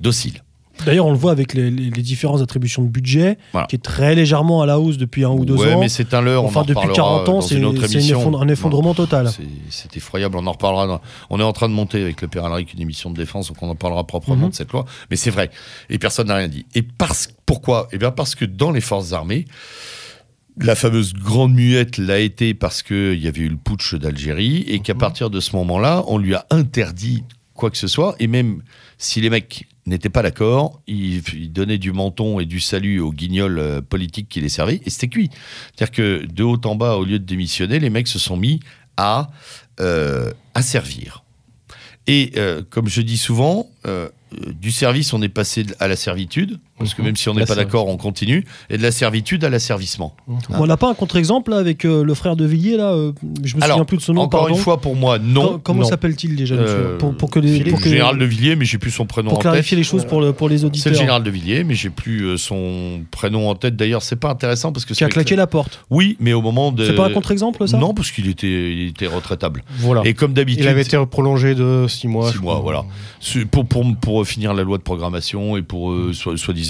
[0.00, 0.42] docile.
[0.86, 3.66] D'ailleurs, on le voit avec les, les- les différentes attributions de budget, Voilà.
[3.66, 5.80] qui est très légèrement à la hausse depuis un ou deux ouais, ans.
[5.80, 6.44] mais c'est un leurre.
[6.44, 9.30] on Enfin, en depuis reparlera 40 ans, dans c'est effondre- un effondrement total.
[9.70, 10.86] C'est- effroyable, on en reparlera.
[10.86, 11.00] dans-
[11.30, 13.62] On est en train de monter avec le Père Alric une émission de défense, donc
[13.62, 14.50] on en parlera proprement Mhm.
[14.50, 14.84] de cette loi.
[15.10, 15.50] Mais c'est vrai,
[15.90, 16.64] et personne n'a rien dit.
[16.74, 17.88] Et parce, pourquoi?
[17.92, 19.44] Eh bien parce que dans les forces armées,
[20.58, 24.78] la fameuse grande muette l'a été parce qu'il y avait eu le putsch d'Algérie et
[24.78, 24.82] Mhm.
[24.82, 28.14] qu'à partir de ce moment-là, on lui a interdit quoi que ce soit.
[28.18, 28.62] Et même
[28.98, 33.12] si les mecs n'étaient pas d'accord, ils, ils donnaient du menton et du salut aux
[33.12, 35.30] guignols euh, politiques qui les servaient et c'était cuit.
[35.74, 38.60] C'est-à-dire que de haut en bas, au lieu de démissionner, les mecs se sont mis
[38.96, 39.30] à,
[39.80, 40.30] euh,
[40.60, 41.24] servir.
[42.06, 43.68] Et euh, comme je dis souvent,
[44.60, 47.46] du service, on est passé à la servitude, parce que même si on n'est pas
[47.48, 47.64] service.
[47.64, 50.14] d'accord, on continue, et de la servitude à l'asservissement.
[50.50, 53.12] On n'a pas un contre-exemple avec euh, le frère de Villiers là euh,
[53.42, 54.22] Je me Alors, souviens plus de son nom.
[54.22, 54.54] Encore pardon.
[54.56, 55.60] une fois, pour moi, non.
[55.62, 58.78] comment s'appelle-t-il déjà monsieur Euh, pour, pour que les, pour Général de Villiers, mais j'ai
[58.78, 59.50] plus son prénom pour en tête.
[59.52, 60.94] clarifier les choses pour, le- pour les C'est le auditeurs.
[60.94, 63.76] général de Villiers, mais j'ai plus euh, son prénom en tête.
[63.76, 65.80] D'ailleurs, c'est pas intéressant parce que Qui a claqué la porte.
[65.90, 66.84] Oui, mais au moment de.
[66.84, 67.76] C'est pas un contre-exemple ça?
[67.78, 69.62] Non, parce qu'il était, il était retraitable.
[69.78, 70.02] Voilà.
[70.04, 72.28] Et comme d'habitude, Il avait été prolongé de 6 mois.
[72.30, 72.62] Six je mois, crois.
[72.62, 72.84] voilà.
[73.50, 76.12] pour, pour, pour finir la loi de programmation et pour euh,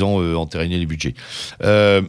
[0.02, 1.14] soi-disant euh, entériner les budgets.
[1.62, 2.02] Euh,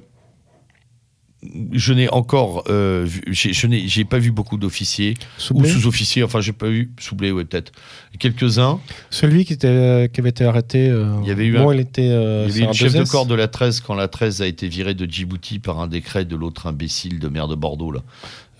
[1.73, 5.69] je n'ai encore, euh, vu- je n'ai, j'ai pas vu beaucoup d'officiers Soublé.
[5.69, 6.23] ou sous-officiers.
[6.23, 7.73] Enfin, j'ai pas vu Soublé, ouais peut-être
[8.17, 8.79] quelques uns.
[9.09, 10.87] Celui qui, était, qui avait été arrêté.
[10.89, 12.05] euh, Il y avait eu bon, un- il était.
[12.05, 13.09] Il y avait eu un chef de 2S.
[13.11, 16.23] corps de la 13 quand la 13 a été virée de Djibouti par un décret
[16.23, 17.99] de l'autre imbécile de maire de Bordeaux là.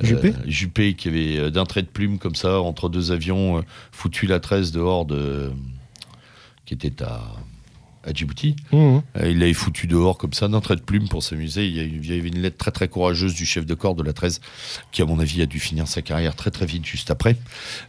[0.01, 3.63] Juppé Juppé qui avait d'un trait de plume comme ça entre deux avions
[3.93, 5.51] foutu la 13 dehors de
[6.65, 7.21] qui était à
[8.03, 8.55] à Djibouti.
[8.71, 9.01] Mhm.
[9.17, 11.67] Euh, Il l'avait foutu dehors comme ça d'un trait de plume pour s'amuser.
[11.67, 14.13] Il y il avait une lettre très très courageuse du chef de corps de la
[14.13, 14.41] 13
[14.91, 17.35] qui à mon avis a dû finir sa carrière très très vite juste après.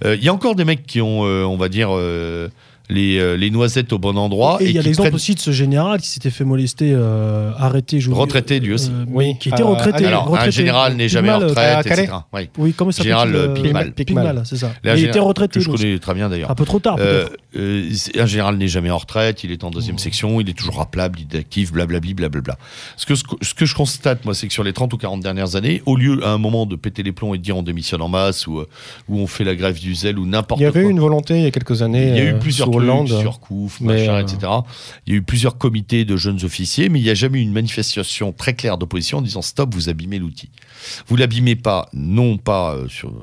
[0.04, 2.48] Euh, Il y a encore des mecs qui ont euh, on va dire euh,
[2.91, 5.41] les, euh, les noisettes au bon endroit Et il y a l'exemple prennent- aussi de
[5.41, 8.91] ce général qui s'était fait molester, euh, arrêté, je Retraité, lui aussi.
[8.91, 9.37] euh, Oui.
[9.41, 10.05] qui était Euh, retraité.
[10.07, 12.03] Alors, un général n'est jamais en euh, retraite, Calais.
[12.05, 12.18] etc.
[12.32, 12.49] Oui.
[12.59, 13.93] Oui, comment il s'appelle Général, euh, Pigmal.
[13.93, 14.66] Pigmal, c'est ça.
[14.66, 15.59] Là, il général, était retraité.
[15.59, 16.51] Que je connais très bien d'ailleurs.
[16.51, 17.26] Un peu trop tard, Euh,
[17.57, 20.76] euh, un général n'est jamais en retraite, il est en deuxième section, il est toujours
[20.76, 22.59] rappelable, il est actif, blablabli, blablabla.
[22.97, 24.99] Ce que, ce que- ce que je constate, moi, c'est que sur les 30 ou
[24.99, 27.57] 40 dernières années, au lieu à un moment de péter les plombs et de dire
[27.57, 28.68] on démissionne en masse ou, euh,
[29.09, 30.78] ou on fait la grève du zèle ou n'importe Il y quoi.
[30.80, 32.09] avait eu une volonté il y a quelques années.
[32.09, 33.09] Il y a eu euh, plusieurs Hollande.
[33.20, 34.53] sur Couf, Mais, machin, euh, etc.
[35.07, 37.43] Il y a eu plusieurs comités de jeunes officiers, mais il n'y a jamais eu
[37.43, 40.51] une manifestation très claire d'opposition en disant stop, vous abîmez l'outil.
[41.07, 43.14] Vous l'abîmez pas, non pas euh, sur, euh,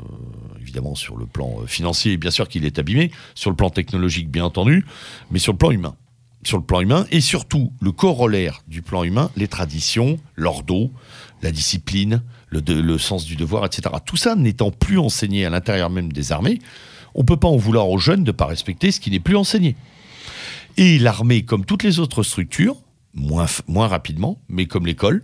[0.62, 4.45] évidemment sur le plan financier, bien sûr qu'il est abîmé, sur le plan technologique, bien
[4.45, 4.86] entendu,
[5.32, 5.95] mais sur le plan humain.
[6.43, 10.91] Sur le plan humain et surtout le corollaire du plan humain, les traditions, l'ordo,
[11.43, 13.93] la discipline, le, de- le sens du devoir, etc.
[14.06, 16.58] Tout ça n'étant plus enseigné à l'intérieur même des armées,
[17.16, 19.36] on peut pas en vouloir aux jeunes de ne pas respecter ce qui n'est plus
[19.36, 19.76] enseigné.
[20.78, 22.78] Et l'armée, comme toutes les autres structures,
[23.14, 25.24] moins, rapidement, mais comme l'école,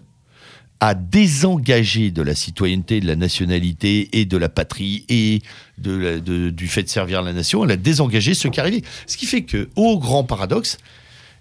[0.80, 5.42] a désengagé de la citoyenneté, de la nationalité et de la patrie et
[5.78, 8.84] du fait de servir la nation, elle a désengagé ceux qui arrivaient.
[9.08, 10.78] Ce qui fait que, au grand paradoxe,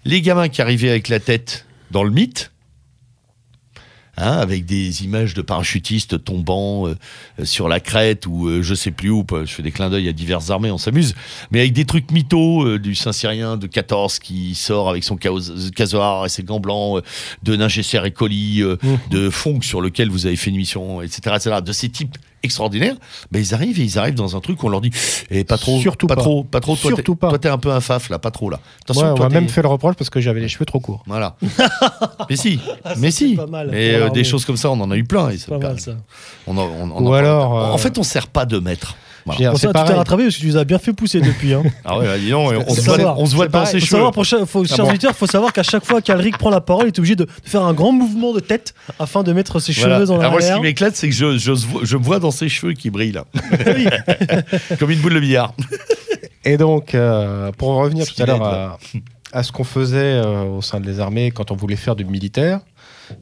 [0.05, 2.51] les gamins qui arrivaient avec la tête dans le mythe,
[4.17, 6.95] hein, avec des images de parachutistes tombant euh,
[7.39, 10.07] euh, sur la crête ou euh, je sais plus où, je fais des clins d'œil
[10.09, 11.15] à diverses armées, on s'amuse,
[11.51, 16.25] mais avec des trucs mythos, euh, du Saint-Cyrien de 14 qui sort avec son casoar
[16.25, 17.01] et ses gants blancs, euh,
[17.43, 18.97] de Ningesser et Colli, euh, Mhm.
[19.11, 22.95] de Fonck sur lequel vous avez fait une mission, etc., etc., de ces types extraordinaires,
[23.31, 24.91] ben ils arrivent et ils arrivent dans un truc où on leur dit
[25.29, 26.21] eh, pas trop, Surtout pas, pas.
[26.21, 27.29] trop, pas trop, toi, Surtout pas.
[27.29, 28.59] toi t'es un peu un faf là, pas trop là.
[28.83, 30.79] Attention, Ouais, on toi, m'a même fait le reproche parce que j'avais les cheveux trop
[30.79, 31.03] courts.
[31.07, 31.35] voilà.
[32.29, 32.59] mais si,
[32.97, 33.35] mais c'est si.
[33.35, 35.29] pas mal mais euh, des choses comme ça, on en a eu plein.
[35.29, 35.91] Et Pas mal ça.
[36.45, 38.95] on en- on- on Ou en- alors, En euh, fait, on sert pas de maître.
[39.27, 39.55] Voilà.
[39.55, 41.53] C'est tu t'es rattrapé parce que tu nous as bien fait pousser depuis.
[41.53, 41.63] Hein.
[41.83, 43.97] Ah ouais, dis donc, on, se voit, on se voit dans ses cheveux.
[43.97, 44.89] savoir, pour chaque- faut, chers bon.
[44.89, 47.63] auditeurs, faut savoir qu'à chaque fois qu'Alric prend la parole, il est obligé de, faire
[47.63, 49.95] un grand mouvement de tête afin de mettre ses Voilà.
[49.95, 51.53] cheveux dans Alors moi, ce qui m'éclate, c'est que je, je,
[51.83, 53.25] je me vois dans ses cheveux qui brillent là.
[54.79, 55.53] Comme une boule de billard.
[56.45, 58.79] Et donc, euh, pour en revenir tout à l'heure
[59.33, 62.61] à ce qu'on faisait euh, au sein des armées quand on voulait faire du militaire,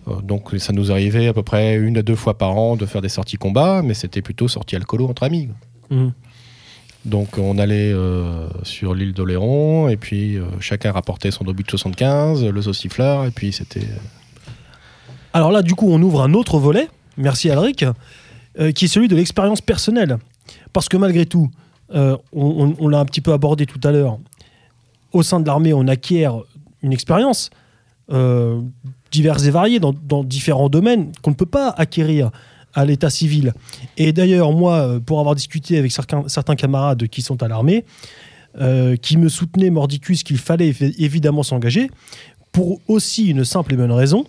[0.07, 2.85] euh, donc ça nous arrivait à peu près une à deux fois par an de
[2.85, 5.49] faire des sorties combat, mais c'était plutôt sorties alcoolo entre amis.
[5.89, 6.11] Mhm.
[7.05, 11.69] Donc on allait euh, sur l'île d'Oléron, et puis euh, chacun rapportait son obus de
[11.69, 13.81] 75, le saucifleur, et puis c'était...
[13.81, 14.49] euh,
[15.33, 17.85] Alors là, du coup, on ouvre un autre volet, merci Alric,
[18.59, 20.17] euh, qui est celui de l'expérience personnelle.
[20.73, 21.49] Parce que malgré tout,
[21.93, 24.17] euh, on, on- on l'a un petit peu abordé tout à l'heure,
[25.13, 26.39] au sein de l'armée, on acquiert
[26.81, 27.51] une expérience
[28.11, 28.59] euh,
[29.11, 32.31] diverse et variée dans, dans différents domaines qu'on ne peut pas acquérir
[32.73, 33.53] à l'état civil.
[33.97, 37.85] Et d'ailleurs, moi, euh, pour avoir discuté avec certains, camarades qui sont à l'armée,
[38.59, 41.89] euh, qui me soutenaient mordicus qu'il fallait évi- évidemment s'engager,
[42.51, 44.25] pour aussi une simple et bonne raison,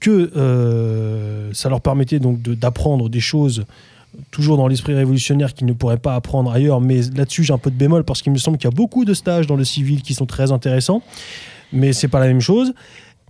[0.00, 3.64] que euh, ça leur permettait donc d'apprendre des choses
[4.30, 7.70] toujours dans l'esprit révolutionnaire qu'ils ne pourraient pas apprendre ailleurs, mais là-dessus j'ai un peu
[7.70, 10.00] de bémol parce qu'il me semble qu'il y a beaucoup de stages dans le civil
[10.00, 11.02] qui sont très intéressants,
[11.70, 12.72] mais c'est pas la même chose.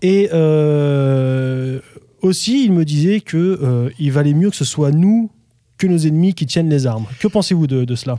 [0.02, 0.28] Et
[2.22, 5.30] aussi, il me disait que euh, il valait mieux que ce soit nous
[5.78, 7.06] que nos ennemis qui tiennent les armes.
[7.20, 8.18] Que pensez-vous de, de cela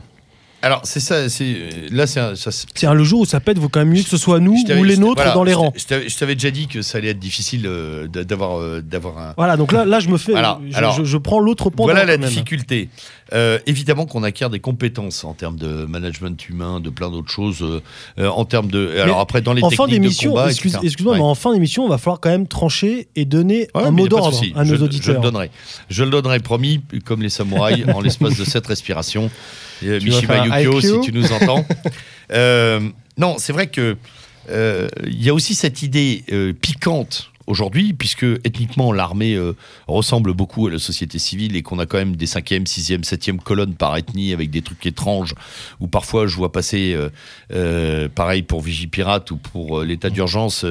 [0.62, 1.28] Alors, c'est ça.
[1.28, 1.56] c'est
[1.90, 4.02] Là, c'est un- ça, C'est un le jour où ça pète, vaut quand même mieux
[4.02, 5.72] que ce soit nous ou les nôtres voilà, dans les rangs.
[5.76, 9.18] Je t'avais- je t'avais déjà dit que ça allait être difficile euh, d'avoir euh, d'avoir
[9.18, 9.34] un.
[9.36, 10.32] Voilà, donc là, là je me fais.
[10.32, 11.84] Voilà, je, alors, je- je prends l'autre pendant.
[11.92, 12.28] Voilà la même.
[13.34, 17.60] Euh, évidemment qu'on acquiert des compétences en termes de management humain, de plein d'autres choses.
[17.62, 17.82] euh,
[18.18, 18.98] euh, en termes de.
[19.00, 21.18] Alors après, dans les En fin techniques de d'émission, combat, excuse, excuse-moi, Ouais.
[21.18, 24.04] mais en fin d'émission, on va falloir quand même trancher et donner Ouais, un mot
[24.04, 25.20] de d'ordre à je, nos je le auditeurs.
[25.20, 25.50] donnerai.
[25.90, 29.30] Je le donnerai, promis, comme les samouraïs, en l'espace de cette respiration.
[29.84, 31.64] Euh, Mishima Yukio, si tu nous entends.
[33.16, 33.96] Non, c'est vrai que
[34.50, 36.24] il y a aussi cette idée
[36.60, 39.56] piquante aujourd'hui, puisque ethniquement l'armée euh,
[39.88, 43.38] ressemble beaucoup à la société civile et qu'on a quand même des 5e, 6e, 7e
[43.38, 45.34] colonnes par ethnie avec des trucs étranges,
[45.80, 47.08] où parfois je vois passer, euh,
[47.52, 50.64] euh, pareil pour Vigipirate ou pour l'état d'urgence,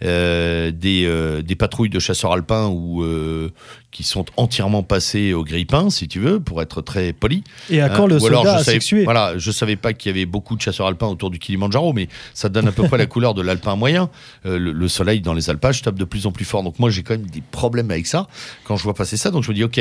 [0.00, 3.50] des, patrouilles de chasseurs alpins ou euh,
[3.90, 7.42] qui sont entièrement passées au grille-pain, si tu veux, pour être très poli.
[7.70, 9.92] Et à quand Hein, le ou alors, soldat je savais, asexué Voilà, je savais pas
[9.92, 12.84] qu'il y avait beaucoup de chasseurs alpins autour du Kilimanjaro, mais ça donne à peu
[12.84, 14.10] près la couleur de l'alpin moyen.
[14.46, 16.62] Euh, le, le soleil dans les alpages tape de plus en plus fort.
[16.62, 18.26] Donc moi, j'ai quand même des problèmes avec ça
[18.64, 19.30] quand je vois passer ça.
[19.30, 19.80] Donc je me dis, ok,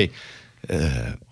[0.72, 0.90] euh,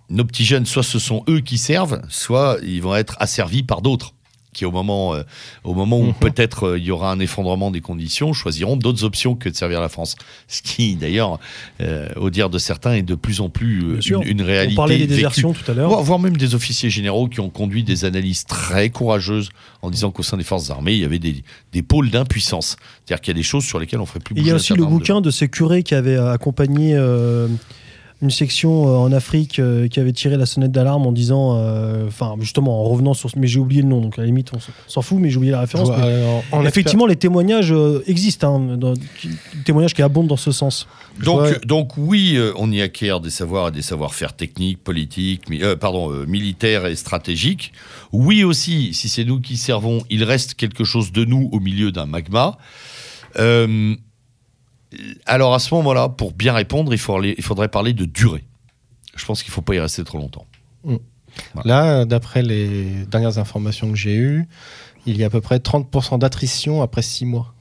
[0.09, 3.81] nos petits jeunes, soit ce sont eux qui servent, soit ils vont être asservis par
[3.81, 4.13] d'autres
[4.57, 5.21] qui au moment, euh,
[5.63, 6.13] au moment où Mhm.
[6.15, 9.79] peut-être euh, il y aura un effondrement des conditions, choisiront d'autres options que de servir
[9.81, 10.15] la France.
[10.47, 11.39] Ce qui, d'ailleurs,
[11.81, 14.75] euh, au dire de certains, est de plus en plus une, une On réalité.
[14.75, 15.15] parlait des vécue.
[15.15, 16.01] désertions tout à l'heure.
[16.01, 19.49] Voire, même des officiers généraux qui ont conduit des analyses très courageuses
[19.83, 21.43] en disant qu'au sein des forces armées, il y avait des,
[21.73, 22.77] des pôles d'impuissance.
[23.05, 24.51] C'est-à-dire qu'il y a des choses sur lesquelles on ferait plus Et il y bouger
[24.53, 26.95] a aussi le bouquin de ces curés qui avaient accompagné
[28.21, 32.07] une section euh, en Afrique euh, qui avait tiré la sonnette d'alarme en disant, euh,
[32.07, 34.59] enfin justement en revenant sur, mais j'ai oublié le nom, donc à la limite on
[34.87, 35.89] s'en fout, mais j'ai oublié la référence.
[35.89, 40.27] mais Alors, en effectivement, les témoignages euh, existent, hein, dans- qui- des témoignages qui abondent
[40.27, 40.87] dans ce sens.
[41.23, 41.59] Donc, Ouais.
[41.65, 45.75] donc oui, euh, on y acquiert des savoirs et des savoir-faire techniques, politiques, mi- euh,
[45.75, 47.71] pardon, euh, militaires et stratégiques.
[48.11, 51.91] Oui aussi, si c'est nous qui servons, il reste quelque chose de nous au milieu
[51.91, 52.57] d'un magma.
[53.39, 53.95] Euh,
[55.25, 58.45] alors à ce moment-là, pour bien répondre, il, faut aller- il faudrait parler de durée.
[59.15, 60.45] Je pense qu'il ne faut pas y rester trop longtemps.
[61.65, 64.47] Là, d'après les dernières informations que j'ai eues,
[65.05, 67.53] il y a à peu près 30% d'attrition après 6 mois.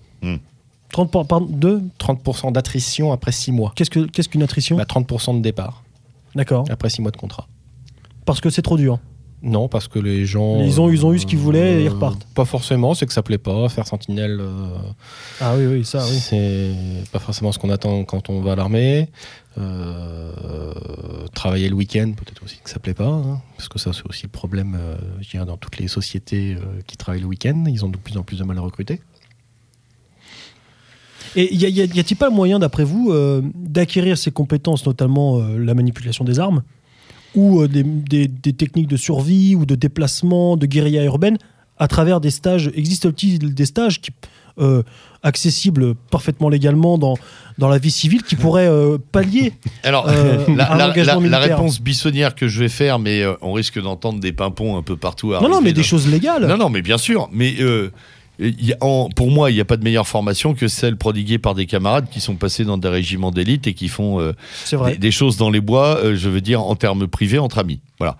[0.92, 3.72] 30 par, par- deux 30% d'attrition après 6 mois.
[3.74, 4.76] Qu'est-ce que qu'est-ce qu'une attrition?
[4.76, 5.82] Bah, 30% de départ
[6.34, 6.64] D'accord.
[6.70, 7.48] après 6 mois de contrat.
[8.24, 8.98] Parce que c'est trop dur.
[9.42, 10.60] Non, parce que les gens.
[10.64, 12.24] Ils ont- ils ont eu ce qu'ils voulaient et ils repartent.
[12.34, 13.68] Pas forcément, c'est que ça plaît pas.
[13.68, 14.76] Faire sentinelle, euh,
[15.40, 16.18] Ah oui, oui, ça, oui.
[16.18, 16.74] c'est
[17.12, 19.08] pas forcément ce qu'on attend quand on va à l'armée.
[19.58, 20.72] Euh,
[21.34, 23.06] travailler le week-end, peut-être aussi que ça plaît pas.
[23.08, 26.54] hein, parce que ça, c'est aussi le problème euh, je dirais, dans toutes les sociétés
[26.54, 27.64] euh, qui travaillent le week-end.
[27.66, 29.00] Ils ont de plus en plus de mal à recruter.
[31.34, 36.24] Et y a-t-il pas moyen, d'après vous, euh, d'acquérir ces compétences, notamment euh, la manipulation
[36.24, 36.62] des armes,
[37.36, 41.38] ou euh, des, des- des techniques de survie, ou de déplacement, de guérilla urbaine,
[41.78, 44.10] à travers des stages Existe-t-il des stages qui,
[44.58, 44.82] euh,
[45.22, 47.14] accessibles parfaitement légalement dans,
[47.58, 51.28] dans la vie civile qui pourraient euh, pallier Alors, Euh, la, un la- engagement la-
[51.28, 51.58] la militaire?
[51.58, 55.32] réponse bissonnière que je vais faire, mais on risque d'entendre des pimpons un peu partout.
[55.32, 56.46] Non, non, mais des choses légales.
[56.46, 57.28] Non, non, mais bien sûr.
[57.32, 57.54] Mais
[58.38, 61.38] y a- en- pour moi, il n'y a pas de meilleure formation que celle prodiguée
[61.38, 64.32] par des camarades qui sont passés dans des régiments d'élite et qui font euh,
[64.98, 67.80] des choses dans les bois, euh, je veux dire, en termes privés, entre amis.
[67.98, 68.16] Voilà.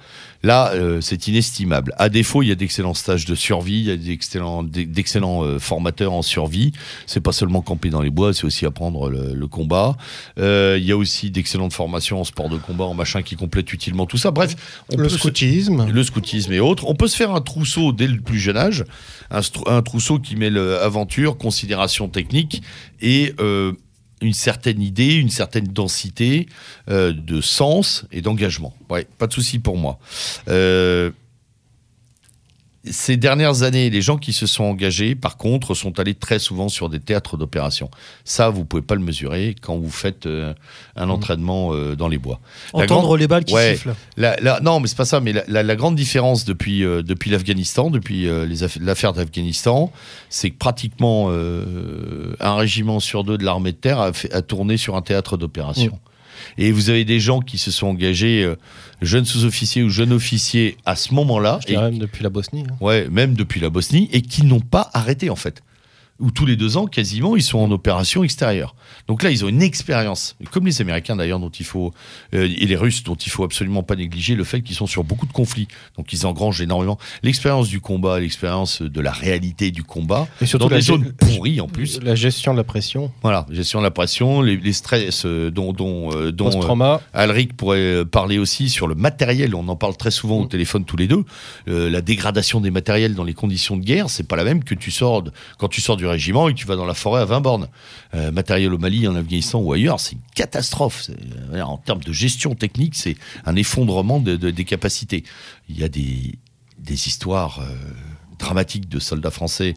[0.47, 1.92] Là, euh, c'est inestimable.
[1.99, 5.59] À défaut, il y a d'excellents stages de survie, il y a d'excellents, d'excellents euh,
[5.59, 6.70] formateurs en survie.
[7.07, 9.97] C'est pas seulement camper dans les bois, c'est aussi apprendre le, le combat.
[10.38, 13.72] Euh, il y a aussi d'excellentes formations en sport de combat, en machin qui complètent
[13.72, 14.30] utilement tout ça.
[14.30, 14.55] Bref,
[14.92, 15.84] on le peut se- scoutisme.
[15.90, 16.86] le scoutisme et autres.
[16.86, 18.84] On peut se faire un trousseau dès le plus jeune âge,
[19.32, 22.62] un, un trousseau qui mêle euh, aventure, considération technique
[23.01, 23.72] et euh,
[24.20, 26.46] une certaine idée, une certaine densité
[26.88, 28.74] euh, de sens et d'engagement.
[28.88, 29.98] Ouais, pas de souci pour moi.
[30.48, 31.10] Euh,
[32.91, 36.68] ces dernières années, les gens qui se sont engagés, par contre, sont allés très souvent
[36.68, 37.91] sur des théâtres d'opération.
[38.24, 40.55] Ça, vous pouvez pas le mesurer quand vous faites euh,
[40.97, 42.41] un entraînement euh, dans les bois.
[42.74, 43.74] La Entendre grande- les balles qui Ouais.
[43.74, 43.95] sifflent.
[44.16, 45.20] La- la- non, mais c'est pas ça.
[45.20, 48.28] Mais la, la- grande différence depuis, euh, depuis l'Afghanistan, depuis
[48.80, 49.93] l'affaire d'Afghanistan,
[50.30, 54.76] c'est que pratiquement un régiment sur deux de l'armée de terre a, fait- a tourné
[54.76, 55.99] sur un théâtre d'opération.
[56.59, 58.57] Et vous avez des gens qui se sont engagés, euh,
[59.03, 62.64] jeunes sous-officiers ou jeunes officiers, à ce moment-là, et, même depuis la Bosnie.
[62.68, 62.76] hein.
[62.80, 65.62] ouais, même depuis la Bosnie, et qui n'ont pas arrêté en fait.
[66.20, 68.74] Ou tous les deux ans, quasiment, ils sont en opération extérieure.
[69.08, 71.92] Donc là, ils ont une expérience, comme les Américains d'ailleurs, dont il faut
[72.34, 75.04] euh, et les Russes, dont il faut absolument pas négliger le fait qu'ils sont sur
[75.04, 75.68] beaucoup de conflits.
[75.96, 80.68] Donc ils engrangent énormément l'expérience du combat, l'expérience de la réalité du combat, Et surtout
[80.68, 82.00] dans des zones pourries en plus.
[82.02, 85.72] La gestion de la pression, Voilà, gestion de la pression, les, les stress euh, dont
[85.72, 87.00] dont, euh, dont, post-trauma.
[87.12, 89.54] Alric pourrait parler aussi sur le matériel.
[89.54, 90.48] On en parle très souvent au Mm.
[90.48, 91.24] téléphone tous les deux.
[91.66, 94.90] La dégradation des matériels dans les conditions de guerre, c'est pas la même que tu
[94.90, 97.40] sors de- quand tu sors du régiment et tu vas dans la forêt à 20
[97.40, 97.68] bornes.
[98.14, 101.11] Euh, matériel au Mali, en Afghanistan ou ailleurs, c'est une catastrophe.
[101.52, 105.24] Euh, En termes de gestion technique, c'est un effondrement de- de- des capacités.
[105.68, 106.34] Il y a des,
[106.78, 107.61] des histoires.
[107.61, 107.74] euh,
[108.39, 109.74] dramatiques de soldats français,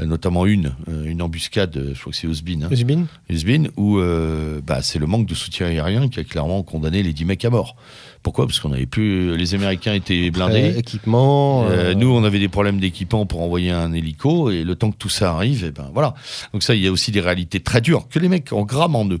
[0.00, 3.64] euh, notamment une, euh, une embuscade, euh, je crois que c'est Osbin, hein, Usbin Usbin,
[3.76, 4.00] où
[4.66, 7.50] bah, c'est le manque de soutien aérien qui a clairement condamné les 10 mecs à
[7.50, 7.76] mort.
[8.22, 8.46] Pourquoi?
[8.46, 9.36] Parce qu'on avait plus.
[9.36, 10.76] Les Américains étaient Euh, blindés.
[10.76, 11.64] équipement.
[11.66, 14.90] Euh, euh, nous, on avait des problèmes d'équipement pour envoyer un hélico, et le temps
[14.90, 16.14] que tout ça arrive, et ben voilà.
[16.52, 19.02] Donc ça, il y a aussi des réalités très dures que les mecs en gramment
[19.02, 19.20] en eux.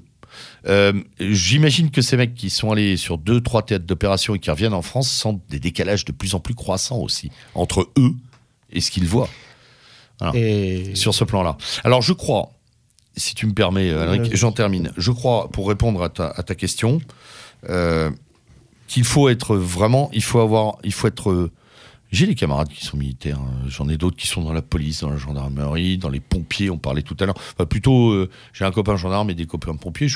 [1.20, 4.74] J'imagine que ces mecs qui sont allés sur deux, trois théâtres d'opération et qui reviennent
[4.74, 8.14] en France sentent des décalages de plus en plus croissants aussi entre eux
[8.70, 9.28] et ce qu'ils voient
[10.34, 11.56] et sur ce plan-là.
[11.84, 12.50] Alors je crois,
[13.16, 14.92] si tu me permets, euh, Alric, j'en termine.
[14.96, 17.00] Je crois, pour répondre à ta, à ta question,
[17.68, 18.10] euh,
[18.86, 21.50] qu'il faut être vraiment, il faut avoir, il faut être.
[22.12, 23.66] J'ai des camarades qui sont militaires, hein.
[23.66, 26.78] j'en ai d'autres qui sont dans la police, dans la gendarmerie, dans les pompiers, on
[26.78, 27.36] parlait tout à l'heure.
[27.54, 30.08] Enfin, plutôt, euh, j'ai un copain gendarme et des copains pompiers.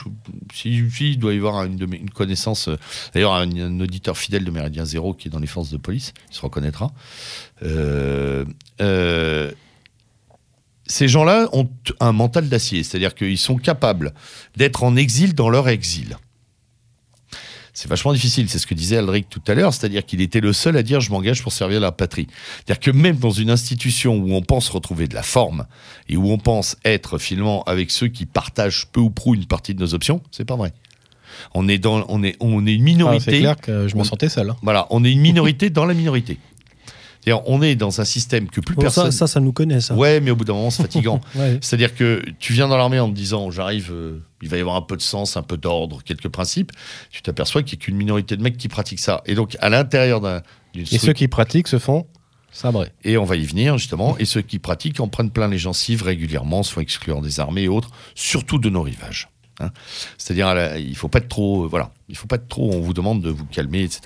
[0.52, 2.76] Si, il doit y avoir une, connaissance, euh,
[3.12, 6.36] d'ailleurs un, auditeur fidèle de Méridien Zéro qui est dans les forces de police, il
[6.36, 6.92] se reconnaîtra.
[7.62, 8.44] Euh,
[10.86, 11.68] ces gens-là ont
[12.00, 14.12] un mental d'acier, c'est-à-dire qu'ils sont capables
[14.56, 16.16] d'être en exil dans leur exil.
[17.82, 20.52] C'est vachement difficile, c'est ce que disait Aldric tout à l'heure, c'est-à-dire qu'il était le
[20.52, 22.26] seul à dire je m'engage pour servir la patrie.
[22.66, 25.64] C'est-à-dire que même dans une institution où on pense retrouver de la forme
[26.06, 29.74] et où on pense être finalement avec ceux qui partagent peu ou prou une partie
[29.74, 30.74] de nos options, c'est pas vrai.
[31.54, 33.30] On est dans, on est, on est une Ah, minorité.
[33.30, 34.50] c'est clair que je me On- sentais seul.
[34.50, 34.56] hein.
[34.60, 36.36] Voilà, on est une minorité dans la minorité.
[37.22, 39.10] C'est-à-dire, on est dans un système que plus Bon, personne.
[39.10, 39.94] ça, ça, ça nous connaît, ça.
[39.94, 41.20] Ouais, mais au bout d'un moment, c'est fatigant.
[41.34, 41.58] Ouais.
[41.60, 44.76] C'est-à-dire que tu viens dans l'armée en te disant j'arrive, euh, il va y avoir
[44.76, 46.72] un peu de sens, un peu d'ordre, quelques principes.
[47.10, 49.22] Tu t'aperçois qu'il n'y a qu'une minorité de mecs qui pratiquent ça.
[49.26, 50.40] Et donc, à l'intérieur d'un-
[50.72, 52.06] d'une Et ceux qui pratiquent se font
[52.52, 52.90] sabrer.
[53.04, 56.02] et on va y venir justement, et ceux qui pratiquent en prennent plein les gencives
[56.02, 59.28] régulièrement, se font exclure des armées et autres, surtout de nos rivages.
[59.60, 59.70] hein.
[60.18, 62.72] C'est-à-dire, il faut pas être trop, euh, voilà, il faut pas être trop.
[62.72, 64.02] On vous demande de vous calmer, etc.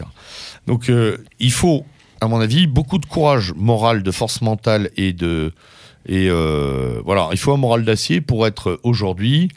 [0.67, 1.87] Donc, euh, il faut,
[2.25, 5.53] à mon avis, beaucoup de courage moral, de force mentale et de
[6.07, 9.49] et euh, voilà, il faut un moral d'acier pour être aujourd'hui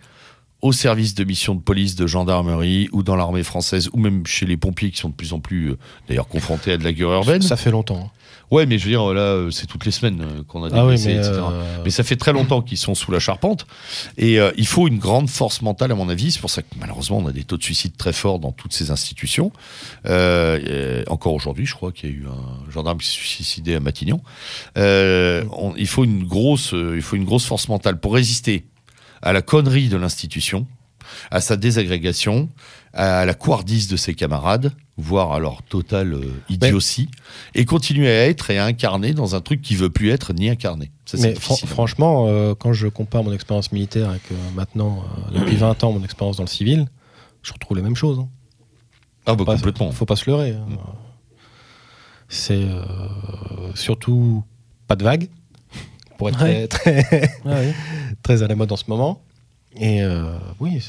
[0.61, 4.45] au service de missions de police, de gendarmerie ou dans l'armée française ou même chez
[4.45, 7.11] les pompiers qui sont de plus en plus euh, d'ailleurs confrontés à de la guerre
[7.11, 7.41] urbaine.
[7.41, 8.11] Ça fait longtemps.
[8.49, 10.85] Ouais, mais je veux dire, là, c'est toutes les semaines euh, qu'on a des Ah
[10.85, 11.31] oui, mais, etc.
[11.33, 13.67] euh, Mais ça fait très longtemps qu'ils sont sous la charpente.
[14.17, 16.31] Et euh, il faut une grande force mentale, à mon avis.
[16.31, 18.71] C'est pour ça que malheureusement, on a des taux de suicide très forts dans toutes
[18.73, 19.51] ces institutions.
[20.05, 23.79] Euh, encore aujourd'hui, je crois qu'il y a eu un gendarme qui s'est suicidé à
[23.81, 24.21] Matignon.
[24.77, 28.65] On- il, faut une grosse, il faut une grosse force mentale pour résister
[29.21, 30.67] à la connerie de l'institution,
[31.31, 32.49] à sa désagrégation,
[32.97, 37.09] à la couardise de ses camarades, voire à leur totale euh, idiotie,
[37.55, 40.49] et continuer à être et à incarner dans un truc qui veut plus être ni
[40.49, 40.91] incarné.
[41.05, 41.69] Ça, c'est Mais fran- difficile.
[41.69, 45.91] franchement, euh, quand je compare mon expérience militaire avec euh, maintenant, euh, depuis 20 ans,
[45.93, 46.87] mon expérience dans le civil,
[47.43, 48.19] je retrouve les mêmes choses.
[48.19, 48.27] hein.
[49.27, 49.91] ah bah, Pas- complètement.
[49.91, 50.51] Faut pas se leurrer.
[50.51, 50.65] hein.
[52.29, 52.81] C'est euh,
[53.75, 54.43] surtout
[54.87, 55.29] pas de vagues,
[56.17, 56.67] pour être Ouais.
[56.67, 57.71] très, très, Ah oui.
[58.23, 59.21] très à la mode en ce moment.
[59.76, 60.24] Et euh,
[60.59, 60.82] oui,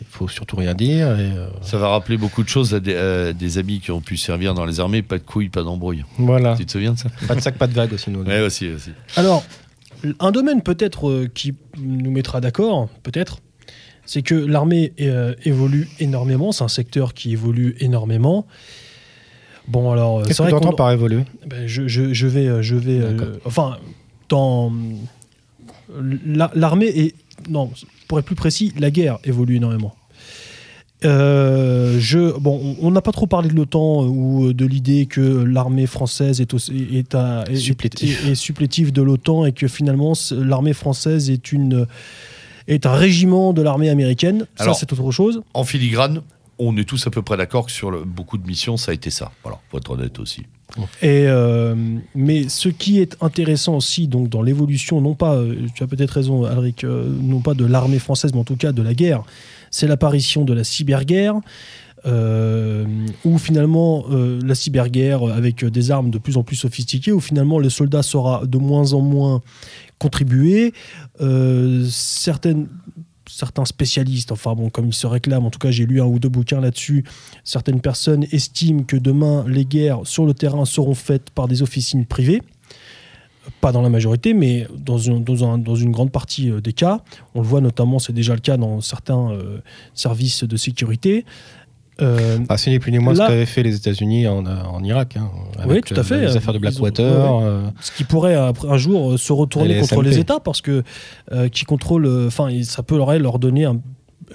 [0.00, 1.18] il faut surtout rien dire.
[1.18, 4.00] Et, euh, Ça va rappeler beaucoup de choses à des, à des amis qui ont
[4.00, 5.02] pu servir dans les armées.
[5.02, 6.04] Pas de couilles, pas d'embrouille.
[6.18, 6.56] voilà.
[6.56, 7.08] Tu te souviens de ça?
[7.26, 8.10] Pas de sac, pas de vagues aussi.
[8.10, 8.90] Nous, Ouais, aussi, aussi.
[9.16, 9.44] Alors,
[10.20, 13.38] un domaine peut-être euh, qui nous mettra d'accord, peut-être,
[14.04, 16.52] c'est que l'armée euh, évolue énormément.
[16.52, 18.46] C'est un secteur qui évolue énormément.
[19.68, 21.24] Bon, alors, Qu'est-ce c'est que vrai tu entends qu'on- par évoluer?
[21.46, 23.78] Ben, je, je- je vais, je vais, euh, enfin,
[24.28, 24.72] dans
[26.24, 27.14] la- l'armée et
[27.50, 27.70] non,
[28.08, 29.94] pour être plus précis, la guerre évolue énormément.
[31.04, 35.20] Euh, je, bon, on- n'a pas trop parlé de l'OTAN euh, ou de l'idée que
[35.20, 38.26] l'armée française est, aussi- est, à- est- Supplétif.
[38.26, 41.86] est- supplétif de l'OTAN et que finalement l'armée française est une
[42.66, 44.46] est un régiment de l'armée américaine.
[44.58, 45.42] Alors- ça, c'est autre chose.
[45.54, 46.22] En filigrane,
[46.58, 48.94] on est tous à peu près d'accord que sur le- beaucoup de missions, ça a
[48.94, 49.30] été ça.
[49.44, 50.44] Voilà, faut être honnête aussi.
[51.02, 51.74] Euh,
[52.14, 56.10] mais ce qui est intéressant aussi, donc dans l'évolution, non pas, euh, tu as peut-être
[56.10, 59.22] raison, Alric, euh, non pas de l'armée française, mais en tout cas de la guerre,
[59.70, 61.34] c'est l'apparition de la cyberguerre.
[63.24, 67.68] où finalement la cyberguerre avec des armes de plus en plus sophistiquées, où finalement le
[67.68, 69.42] soldat saura de moins en moins
[69.98, 70.72] contribuer.
[71.20, 72.68] Euh, certaines
[73.36, 76.18] certains spécialistes, enfin bon, comme ils se réclament, en tout cas j'ai lu un ou
[76.18, 77.04] deux bouquins là-dessus,
[77.44, 82.06] certaines personnes estiment que demain les guerres sur le terrain seront faites par des officines
[82.06, 82.40] privées.
[83.60, 87.02] Pas dans la majorité, mais dans une, grande partie euh, des cas.
[87.34, 89.58] On le voit notamment, c'est déjà le cas dans certains euh,
[89.94, 91.24] services de sécurité.
[92.02, 94.50] Euh, Ah, c'est ni plus ni moins Là- ce qu'avaient fait les États-unis en, euh,
[94.70, 95.16] en Irak.
[95.18, 95.30] hein,
[95.66, 96.20] Oui, tout à euh, fait.
[96.20, 97.04] Les affaires de ont- Blackwater.
[97.36, 100.18] ouais, euh, ce qui pourrait après, un jour se retourner les contre les.
[100.18, 100.82] États parce que
[101.32, 103.78] euh, qui contrôlent, euh, enfin, ça peut leur, leur donner un,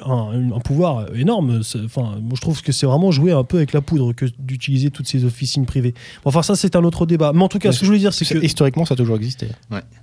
[0.06, 1.64] un- un pouvoir énorme.
[1.64, 4.26] C'est- Enfin, moi, je trouve que c'est vraiment jouer un peu avec la poudre que
[4.40, 5.94] d'utiliser toutes ces officines privées.
[6.24, 7.32] Bon, enfin, ça, c'est un autre débat.
[7.34, 9.16] Mais en tout cas, ce que je voulais dire, c'est que Historiquement, ça a toujours
[9.18, 9.48] existé.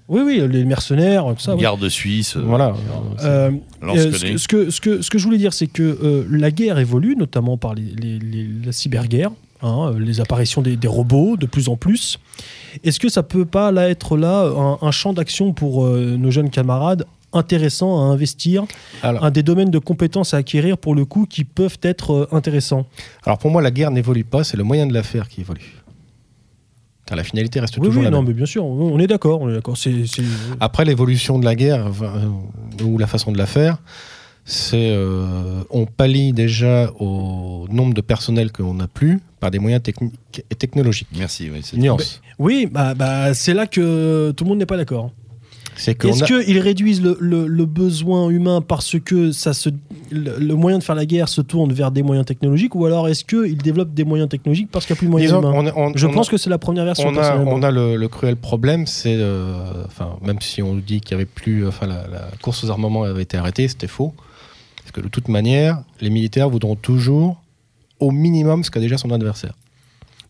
[0.09, 1.55] oui, oui, les mercenaires, tout ça.
[1.57, 2.37] Garde suisse.
[2.37, 2.75] euh, Voilà.
[3.25, 3.51] Euh,
[3.83, 6.51] euh, ce, ce que, ce, que, ce que je voulais dire, c'est que euh, la
[6.51, 9.31] guerre évolue, notamment par les, les- les- la cyberguerre,
[9.63, 12.19] hein, les apparitions des, des robots de plus en plus.
[12.85, 16.31] Est-ce que ça peut pas là être là un, un champ d'action pour euh, nos
[16.31, 18.65] jeunes camarades intéressant à investir,
[19.03, 22.29] Alors, un des domaines de compétences à acquérir pour le coup qui peuvent être euh,
[22.33, 22.87] intéressants
[23.25, 25.75] alors, pour moi, la guerre n'évolue pas, c'est le moyen de la faire qui évolue.
[27.07, 28.29] Car la finalité reste Oui, toujours oui, la non, même.
[28.29, 29.77] mais bien sûr, on est d'accord, on est d'accord.
[29.77, 30.23] C'est, c'est-
[30.61, 33.79] Après, l'évolution de la guerre, euh, ou la façon de la faire,
[34.45, 39.59] c'est euh, on pallie déjà au nombre de personnel que l'on n'a plus par des
[39.59, 41.09] moyens techniques et technologiques.
[41.17, 41.51] Merci.
[41.53, 42.21] oui, c'est- Une nuance.
[42.39, 45.11] Oui, bah, bah, c'est là que tout le monde n'est pas d'accord.
[45.79, 49.71] Est-ce a- qu'ils réduisent le, le- le besoin humain parce que ça se,
[50.11, 53.09] le, le moyen de faire la guerre se tourne vers des moyens technologiques ou alors
[53.09, 55.73] est-ce qu'ils développent des moyens technologiques parce qu'il n'y a plus de moyens Disons, humains
[55.77, 57.09] on- on- Je on pense a- que c'est la première version.
[57.09, 61.01] on a, on a le, cruel problème, c'est, euh, enfin, même si on nous dit
[61.01, 64.15] qu'il y avait plus, enfin, la, la course aux armements avait été arrêtée, c'était faux.
[64.79, 67.41] Parce que de toute manière, les militaires voudront toujours
[68.01, 69.53] au minimum ce qu'a déjà son adversaire.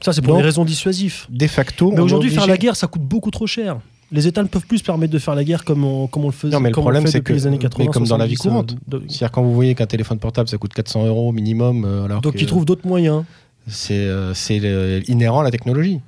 [0.00, 1.26] Ça, c'est pour Donc, des raisons dissuasives.
[1.30, 3.78] De facto, Mais aujourd'hui, faire la guerre, ça coûte beaucoup trop cher.
[4.10, 6.28] Les États ne peuvent plus se permettre de faire la guerre comme on, comme on
[6.28, 6.54] le faisait.
[6.54, 7.84] Non, mais le comme on problème, fait c'est depuis que- les années 80.
[7.84, 8.76] mais comme dans la vie 70, courante.
[8.88, 12.20] de- C'est-à-dire quand vous voyez qu'un téléphone portable ça coûte 400 euros minimum, euh, alors
[12.22, 13.24] donc que ils trouvent d'autres moyens.
[13.66, 16.00] c'est euh, c'est, euh, inhérent à la technologie,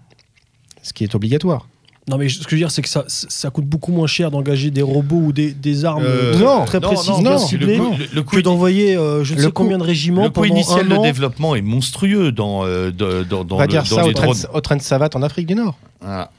[0.83, 1.69] ce qui est obligatoire.
[2.09, 4.31] Non, mais ce que je veux dire, c'est que ça, ça coûte beaucoup moins cher
[4.31, 7.39] d'engager des robots ou des, des armes Euh, très, non, très précises, non, bien non,
[7.39, 10.23] ciblées, le, le- le coût, que d'envoyer euh, je ne sais coût- combien de régiments
[10.23, 11.03] le coût pendant initial un de an.
[11.03, 14.09] développement est monstrueux dans, euh, de- dans, dans on va le- dire dans ça les
[14.09, 15.77] au train, au train de savate en Afrique du Nord.
[16.01, 16.31] Voilà.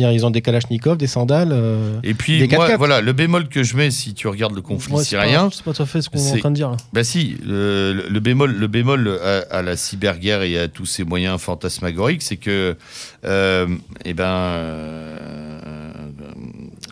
[0.00, 1.50] C'est-à-dire, Ils ont des kalachnikovs, des sandales.
[1.52, 2.76] euh, Et puis, Des moi, 4x4.
[2.78, 5.72] voilà, le bémol que je mets, si tu regardes le conflit Ouais, syrien, C'est pas
[5.72, 6.70] tout à fait ce qu'on est en train de dire.
[6.70, 6.76] là.
[6.92, 11.40] Bah si, le, bémol, le bémol à, à la cyberguerre et à tous ces moyens
[11.40, 12.76] fantasmagoriques, c'est que,
[13.24, 13.66] euh,
[14.04, 15.18] eh ben, euh,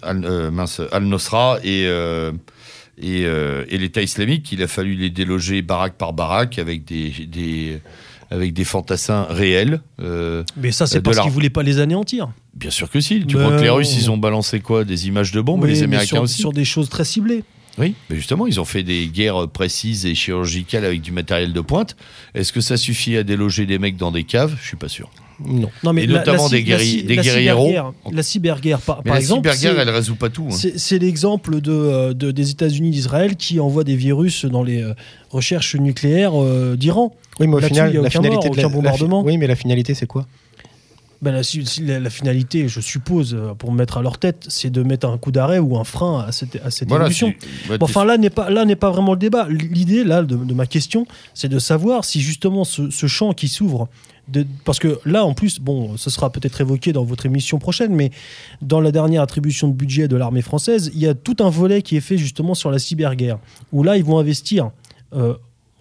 [0.02, 1.86] Al, mince, Al-Nosra et, et,
[3.26, 7.80] euh, et l'État islamique, il a fallu les déloger baraque par baraque avec des, des,
[8.34, 9.80] avec des fantassins réels.
[10.00, 11.24] Euh, Mais ça, c'est parce l'art.
[11.24, 12.30] qu'ils voulaient pas les anéantir.
[12.54, 13.24] bien sûr que si.
[13.26, 13.76] Tu Mais crois que les non.
[13.76, 14.84] Russes, ils ont balancé quoi?
[14.84, 16.38] Des images de bombes, Oui, les Américains sur, aussi?
[16.40, 17.44] sur des choses très ciblées.
[17.76, 21.60] Oui, mais justement, ils ont fait des guerres précises et chirurgicales avec du matériel de
[21.60, 21.96] pointe.
[22.34, 24.54] Est-ce que ça suffit à déloger des mecs dans des caves?
[24.62, 25.10] Je suis pas sûr.
[25.44, 25.68] non.
[25.82, 27.66] Non, mais Et la- notamment la des guerriers- la des la guerrieros.
[27.66, 30.46] cyberguerre- La cyberguerre, par, Mais par la exemple, cyberguerre, elle résout pas tout.
[30.52, 30.56] hein.
[30.76, 34.94] c'est l'exemple de, euh, de- des États-Unis d'Israël qui envoient des virus dans les euh,
[35.30, 36.34] recherches nucléaires
[36.76, 37.12] d'Iran.
[37.40, 38.74] Oui, mais au final, il y a la finalité mort, de la, aucun la fi-
[38.74, 39.22] bombardement.
[39.24, 40.26] Oui, mais la finalité, c'est quoi?
[41.22, 45.08] Ben, la, finalité, je suppose, euh, pour me mettre à leur tête, c'est de mettre
[45.08, 47.32] un coup d'arrêt ou un frein à cette, à cette Voilà, évolution.
[47.68, 49.46] bah, Bon, enfin, là n'est pas là n'est pas vraiment le débat.
[49.48, 53.48] L'idée là de, de ma question, c'est de savoir si justement ce, ce champ qui
[53.48, 53.88] s'ouvre,
[54.28, 57.94] de- parce que là en plus, bon, ce sera peut-être évoqué dans votre émission prochaine,
[57.94, 58.10] mais
[58.60, 61.80] dans la dernière attribution de budget de l'armée française, il y a tout un volet
[61.80, 63.38] qui est fait justement sur la cyberguerre,
[63.72, 64.72] où là ils vont investir.
[65.14, 65.34] euh,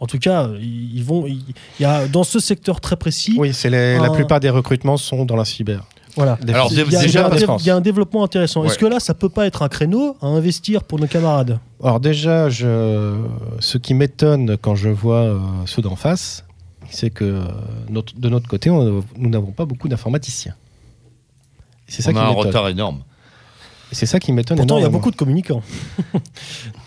[0.03, 1.25] en tout cas, ils vont.
[1.27, 1.41] Il
[1.79, 3.35] y a dans ce secteur très précis.
[3.37, 5.85] Oui, c'est la plupart des recrutements sont dans la cyber.
[6.17, 6.37] Voilà.
[6.45, 7.63] Alors, Il y, a, déjà, il y a un, défense.
[7.63, 8.65] il y a un développement intéressant.
[8.65, 11.57] Est-ce que là, ça peut pas être un créneau à investir pour nos camarades?
[11.81, 13.15] Alors déjà, je...
[13.61, 16.43] ce qui m'étonne quand je vois euh, ceux d'en face,
[16.89, 17.41] c'est que
[17.89, 20.55] notre- de notre côté, on- nous n'avons pas beaucoup d'informaticiens.
[21.87, 23.03] C'est ça on qui a un retard énorme.
[23.91, 25.63] Et C'est ça qui m'étonne Pourtant, il y a beaucoup de communicants.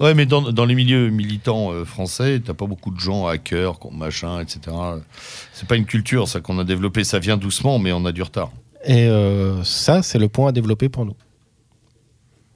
[0.00, 3.78] Ouais, mais dans, dans les milieux militants euh, français, t'as pas beaucoup de gens hackers,
[3.92, 4.60] machin, etc.
[5.52, 7.04] C'est pas une culture, ça qu'on a développé.
[7.04, 8.50] Ça vient doucement, mais on a du retard.
[8.84, 11.14] Et euh, ça, c'est le point à développer pour nous.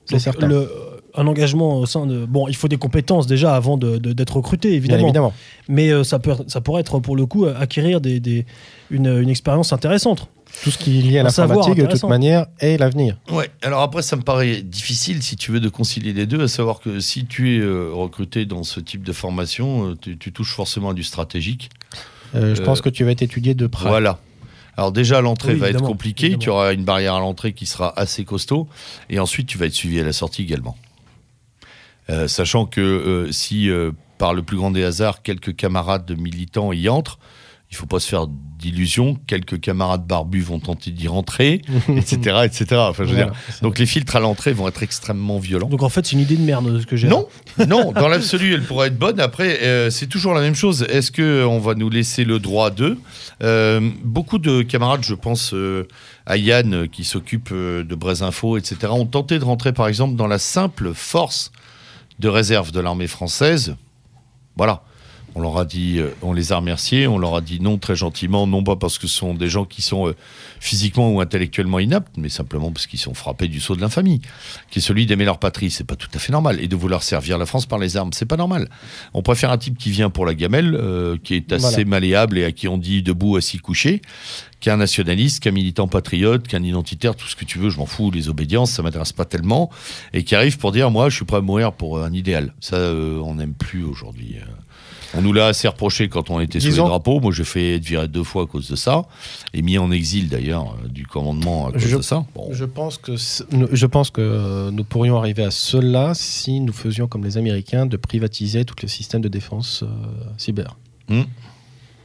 [0.07, 0.47] C'est certain.
[0.47, 0.70] le-
[1.16, 2.24] un engagement au sein de.
[2.26, 5.03] Bon, il faut des compétences déjà avant de- de- d'être recruté, Bien évidemment.
[5.05, 5.32] évidemment.
[5.68, 8.47] Mais euh, ça, peut, ça pourrait être pour le coup acquérir des, des-
[8.90, 10.28] une, une expérience intéressante.
[10.63, 13.19] Tout ce qui est lié à l'informatique, de toute manière, est l'avenir.
[13.31, 16.49] Ouais, alors après, ça me paraît difficile, si tu veux, de concilier les deux, à
[16.49, 20.33] savoir que si tu es euh, recruté dans ce type de formation, euh, tu, tu
[20.33, 21.71] touches forcément à du stratégique.
[22.35, 23.89] Euh, je Euh, pense que tu vas être étudié de près.
[23.89, 24.19] Voilà.
[24.77, 26.43] Alors déjà, l'entrée Oui, va être compliquée, évidemment.
[26.43, 28.67] tu auras une barrière à l'entrée qui sera assez costaud,
[29.11, 30.77] et ensuite tu vas être suivi à la sortie également.
[32.11, 36.15] Euh, sachant que euh, si, euh, par le plus grand des hasards, quelques camarades de
[36.15, 37.19] militants y entrent,
[37.75, 42.66] il faut pas se faire d'illusions, quelques camarades barbus vont tenter d'y rentrer, etc., etc.
[42.77, 43.31] Enfin, je veux Voilà.
[43.33, 45.66] dire, donc les filtres à l'entrée vont être extrêmement violents.
[45.68, 47.09] Donc en fait, c'est une idée de merde ce que j'ai.
[47.09, 47.27] Non,
[47.68, 49.18] non, dans l'absolu, elle pourrait être bonne.
[49.18, 50.87] Après, euh, c'est toujours la même chose.
[50.89, 52.97] Est-ce que on va nous laisser le droit d'eux?
[53.43, 55.89] Euh, Beaucoup de camarades, je pense euh,
[56.25, 60.14] à Yann euh, qui s'occupe euh, de Brésinfo, etc., ont tenté de rentrer, par exemple,
[60.14, 61.51] dans la simple force
[62.20, 63.75] de réserve de l'armée française.
[64.57, 64.83] Voilà.
[65.35, 67.97] On leur a dit, euh, on les a remerciés, on leur a dit non très
[67.97, 70.14] gentiment, non pas parce que ce sont des gens qui sont euh,
[70.61, 74.20] physiquement ou intellectuellement inaptes, mais simplement parce qu'ils sont frappés du sceau de l'infamie,
[74.70, 75.70] qui est celui d'aimer leur patrie.
[75.70, 76.61] C'est pas tout à fait normal.
[76.61, 78.68] Et de vouloir servir la France par les armes, c'est pas normal.
[79.12, 81.85] On préfère un type qui vient pour la gamelle, euh, qui est assez Voilà.
[81.85, 84.03] malléable et à qui on dit debout, assis, couché,
[84.61, 88.11] qu'un nationaliste, qu'un militant patriote, qu'un identitaire, tout ce que tu veux, je m'en fous,
[88.11, 89.68] les obédiences, ça m'intéresse pas tellement,
[90.12, 92.55] et qui arrive pour dire, moi, je suis prêt à mourir pour un idéal.
[92.61, 94.37] Ça, euh, on n'aime plus aujourd'hui.
[95.17, 97.21] On nous l'a assez reproché quand on était sous les drapeaux.
[97.21, 99.05] Moi, j'ai fait être viré deux fois à cause de ça,
[99.53, 102.25] et mis en exil d'ailleurs euh, du commandement à cause Je- de ça.
[102.35, 102.49] Bon.
[102.53, 107.25] Je pense que je pense que nous pourrions arriver à cela si nous faisions comme
[107.25, 109.87] les Américains de privatiser tout le système de défense euh,
[110.37, 110.77] cyber.
[111.09, 111.25] Oui,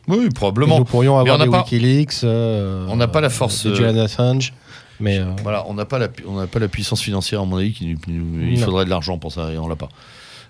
[0.08, 0.78] oui, Et probablement.
[0.80, 2.24] nous pourrions avoir des pas- WikiLeaks.
[2.24, 4.54] euh, On n'a pas la force, de Julian Assange,
[5.00, 7.46] mais euh, Voilà, on n'a pas la pu- on n'a pas la puissance financière à
[7.46, 7.74] mon avis.
[7.74, 9.90] Qui, nous- nous- il faudrait de l'argent pour ça et on l'a pas.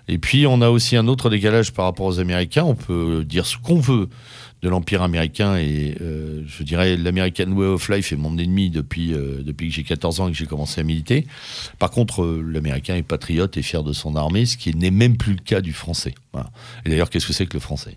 [0.08, 2.64] Et puis on a aussi un autre décalage par rapport aux Américains.
[2.64, 4.08] On peut dire ce qu'on veut
[4.62, 9.14] de l'empire américain et euh, je dirais l'American Way of Life est mon ennemi depuis
[9.14, 11.26] euh, que j'ai 14 ans et que j'ai commencé à militer.
[11.78, 15.16] Par contre, euh, l'Américain est patriote et fier de son armée, ce qui n'est même
[15.16, 16.14] plus le cas du Français.
[16.84, 17.94] Et d'ailleurs, qu'est-ce que c'est que le Français?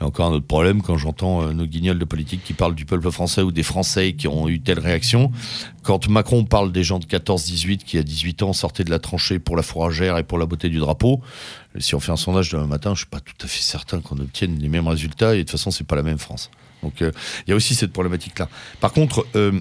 [0.00, 2.84] Et encore un autre problème quand j'entends euh, nos guignols de politique qui parlent du
[2.84, 5.32] peuple français ou des Français qui ont eu telle réaction.
[5.82, 9.38] Quand Macron parle des gens de 14-18 qui, à 18 ans, sortaient de la tranchée
[9.38, 11.20] pour la fourragère et pour la beauté du drapeau,
[11.78, 14.18] si on fait un sondage demain matin, je suis pas tout à fait certain qu'on
[14.18, 16.50] obtienne les mêmes résultats et de toute façon, c'est pas la même France.
[16.82, 17.10] Donc, euh,
[17.46, 18.48] il y a aussi cette problématique-là.
[18.80, 19.60] Par contre, euh,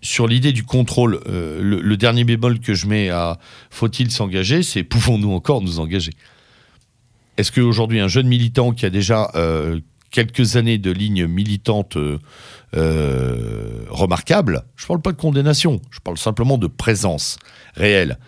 [0.00, 3.38] sur l'idée du contrôle, le, le dernier bémol que je mets à
[3.70, 6.12] faut-il s'engager, c'est pouvons-nous encore nous engager?
[7.36, 9.80] Est-ce qu'aujourd'hui, un jeune militant qui a déjà euh,
[10.10, 12.18] quelques années de ligne militante euh,
[12.76, 17.38] euh, remarquable, je ne parle pas de condamnation, je parle simplement de présence
[17.74, 18.18] réelle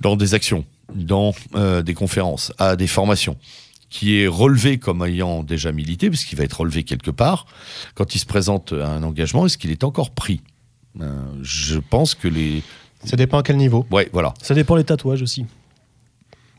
[0.00, 3.36] dans des actions, dans euh, des conférences, à des formations,
[3.90, 7.46] qui est relevé comme ayant déjà milité, parce qu'il va être relevé quelque part,
[7.94, 10.40] quand il se présente à un engagement, est-ce qu'il est encore pris?
[11.00, 12.62] Euh, Je pense que les...
[13.04, 13.86] ça dépend à quel niveau.
[13.90, 14.34] Ouais, voilà.
[14.42, 15.46] Ça dépend des tatouages aussi.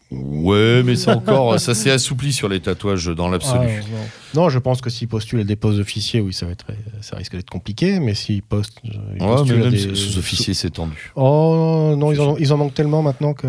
[0.10, 3.68] Ouais, mais ça encore, ça s'est assoupli sur les tatouages dans l'absolu.
[3.70, 4.44] Ah, non.
[4.44, 6.68] Non, je pense que s'il postule et dépose officier, oui, ça, va être,
[7.02, 10.54] ça risque d'être compliqué, mais s'il poste, euh, il Ouais, mais à même des- sous-officier,
[10.54, 11.12] c'est tendu.
[11.16, 13.48] Oh non, ils en, ils en manquent tellement maintenant que.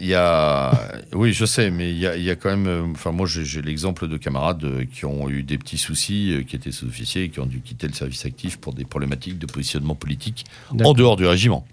[0.00, 0.72] Il y a,
[1.12, 3.26] oui, je sais, mais il y a, il y a quand même, euh, enfin moi
[3.26, 7.28] j'ai l'exemple de camarades euh, qui ont eu des petits soucis, qui étaient sous-officiers et
[7.28, 10.46] qui ont dû quitter le service actif pour des problématiques de positionnement politique
[10.82, 11.66] en dehors du régiment.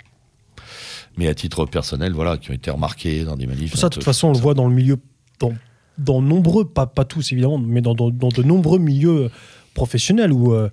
[1.20, 3.76] Mais à titre personnel, voilà, qui ont été remarqués dans des manifs.
[3.76, 4.98] Ça, de toute tout- façon, on le voit dans le milieu,
[5.40, 5.52] dans,
[5.98, 9.30] dans nombreux, pas, pas tous évidemment, mais dans, dans- dans de nombreux milieux
[9.74, 10.54] professionnels où.
[10.54, 10.70] euh,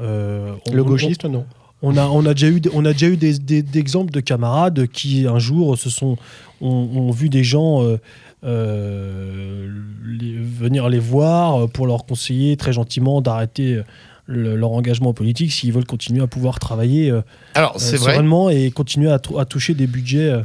[0.00, 1.46] euh, on- Le on- gauchiste, non.
[1.82, 4.10] On a, on a déjà eu, des- on a déjà eu des, des- des exemples
[4.12, 6.16] de camarades qui un jour se sont,
[6.60, 7.98] ont, ont vu des gens euh,
[8.42, 9.68] euh,
[10.04, 13.82] les- venir les voir pour leur conseiller très gentiment d'arrêter
[14.26, 17.20] le- leur engagement politique s'ils veulent continuer à pouvoir travailler euh,
[17.54, 18.12] Alors c'est euh, vrai.
[18.14, 20.42] sereinement et continuer à, tou- à toucher des budgets, euh,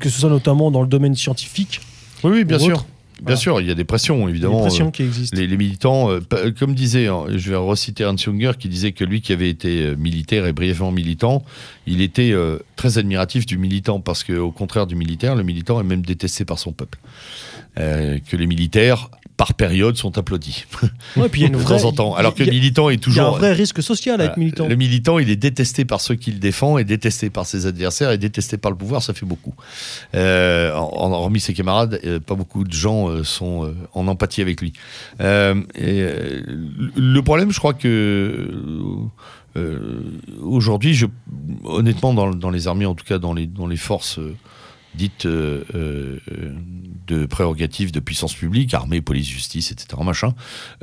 [0.00, 1.80] que ce soit notamment dans le domaine scientifique,
[2.24, 2.76] Oui, oui, bien sûr.
[2.78, 2.86] autre.
[3.18, 3.40] Bien Voilà.
[3.40, 4.62] sûr, il y a des pressions des évidemment.
[4.62, 5.36] pressions euh, qui existent.
[5.38, 6.20] Les, les militants, euh,
[6.58, 9.94] comme disait, hein, je vais reciter Hans Junger, qui disait que lui qui avait été
[9.94, 11.44] militaire et brièvement militant,
[11.86, 15.84] il était euh, très admiratif du militant, parce qu'au contraire du militaire, le militant est
[15.84, 16.98] même détesté par son peuple.
[17.78, 19.08] Euh, que les militaires,
[19.42, 20.66] par période, sont applaudis,
[21.16, 22.14] Ouais, puis il y a une de vraie- temps en temps.
[22.14, 23.38] Alors que le a- militant est il y a un toujours...
[23.38, 24.38] vrai risque social à être Voilà.
[24.38, 24.68] militant.
[24.68, 28.12] Le militant, il est détesté par ceux qui le défendent, et détesté par ses adversaires,
[28.12, 29.52] et détesté par le pouvoir, ça fait beaucoup.
[30.14, 34.42] Euh, en, hormis ses camarades, euh, pas beaucoup de gens euh, sont euh, en empathie
[34.42, 34.72] avec lui.
[35.20, 36.42] Euh, et, euh,
[36.96, 38.48] le problème, je crois que
[39.56, 40.00] euh,
[40.40, 41.06] aujourd'hui, je,
[41.64, 44.34] honnêtement, dans, dans les armées, en tout cas dans les, dans les forces euh,
[44.94, 46.18] dites euh, euh,
[47.06, 50.00] de prérogatives de puissance publique, armée, police, justice, etc.
[50.04, 50.34] Machin,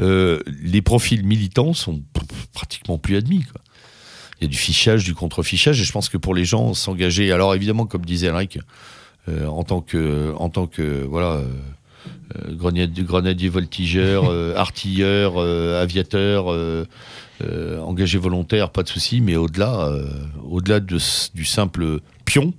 [0.02, 2.02] euh, les profils militants sont
[2.54, 3.44] pratiquement plus admis.
[3.44, 3.62] Quoi.
[4.40, 7.32] Il y a du fichage, du contre-fichage, et je pense que pour les gens s'engager,
[7.32, 8.60] alors évidemment, comme disait Eric,
[9.28, 11.44] en tant que, en tant que voilà,
[12.48, 16.86] grenadier, grenadier voltigeur, euh, artilleur, euh, aviateur, euh,
[17.82, 19.90] engagé volontaire, pas de souci, mais au-delà,
[20.44, 20.98] au-delà de
[21.34, 22.54] du simple pion,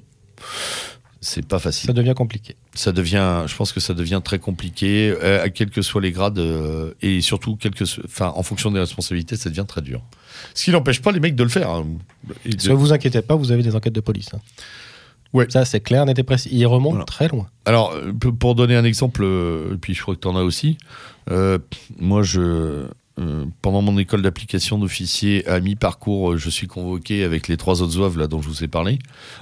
[1.21, 2.57] c'est pas facile Ça devient compliqué.
[2.75, 6.13] ça devient, je pense que ça devient très compliqué, euh, à quels que soient les
[6.13, 7.59] grades, euh, et surtout,
[8.05, 10.01] enfin, en fonction des responsabilités, ça devient très dur.
[10.55, 11.71] Ce qui n'empêche pas les mecs de le faire.
[11.71, 11.87] hein.
[12.45, 14.29] De- Ne vous inquiétez pas, vous avez des enquêtes de police.
[14.35, 14.39] hein.
[15.33, 15.47] Ouais.
[15.49, 16.49] Ça, c'est clair, net et précis.
[16.51, 17.05] Il remonte Voilà.
[17.05, 17.49] très loin.
[17.65, 20.43] Alors, euh, pour donner un exemple, euh, et puis je crois que tu en as
[20.43, 20.77] aussi,
[21.31, 21.59] euh,
[21.99, 22.87] moi, je,
[23.19, 27.83] euh, pendant mon école d'application d'officier, à mi-parcours, euh, je suis convoqué avec les trois
[27.83, 28.99] autres zouaves là, dont je vous ai parlé.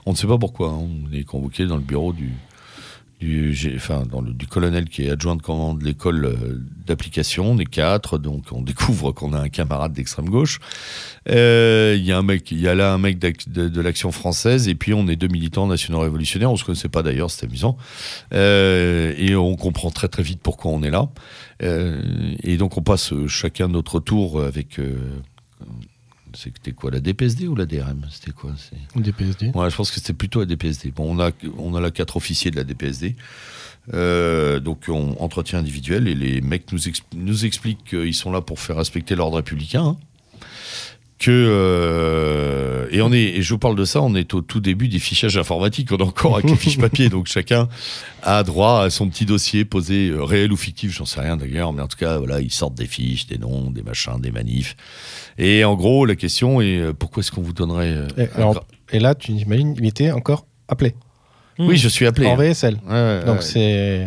[0.06, 0.70] On ne sait pas pourquoi.
[0.70, 0.80] hein.
[0.80, 2.32] On est convoqué dans le bureau du,
[3.20, 7.50] du, enfin, du colonel qui est adjoint de commandant de l'école euh, d'application.
[7.50, 10.60] On est quatre, donc on découvre qu'on a un camarade d'extrême gauche.
[11.28, 15.08] Euh, Il y a y a là un mec de, l'action française, et puis on
[15.08, 16.52] est deux militants nationaux révolutionnaires.
[16.52, 17.76] On se connaissait pas d'ailleurs, c'était amusant.
[18.32, 21.08] Euh, et on comprend très très vite pourquoi on est là.
[21.60, 24.78] Et donc on passe chacun notre tour avec.
[26.43, 29.51] C'était quoi la DPSD ou la DRM C'était quoi c'est- Des PSD.
[29.55, 30.93] Ouais, je pense que c'était plutôt la DPSD.
[30.93, 33.16] Bon, on a, on a là quatre officiers de la DPSD.
[33.95, 36.70] Euh, donc, on, entretien individuel et les mecs
[37.14, 39.82] nous expliquent qu'ils sont là pour faire respecter l'ordre républicain.
[39.84, 39.97] hein.
[41.18, 44.60] Que euh, et on est et je vous parle de ça, on est au tout
[44.60, 47.68] début des fichages informatiques, on est encore avec les fiches papier, donc chacun
[48.22, 51.72] a droit à son petit dossier posé euh, réel ou fictif, j'en sais rien d'ailleurs,
[51.72, 54.76] mais en tout cas voilà, ils sortent des fiches, des noms, des machins, des manifs.
[55.38, 59.16] Et en gros, la question est euh, pourquoi est-ce qu'on vous donnerait Et, alors, là,
[59.16, 60.94] tu imagines, il était encore appelé.
[61.58, 62.28] Oui, je suis appelé.
[62.28, 62.36] En.
[62.36, 62.78] VSL.
[62.86, 63.42] Ouais, ouais, Donc ouais.
[63.42, 64.06] c'est.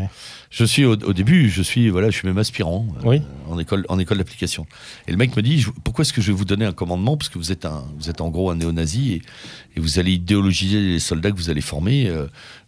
[0.53, 3.21] Je suis au, au début, je suis voilà, je suis même aspirant euh, Oui.
[3.49, 4.65] en école en école d'application.
[5.07, 7.15] Et le mec me dit je- pourquoi est-ce que je vais vous donner un commandement?
[7.15, 9.21] Parce que vous êtes un vous êtes en gros un néo-nazi et,
[9.77, 12.07] et vous allez idéologiser les soldats que vous allez former.
[12.09, 12.27] euh,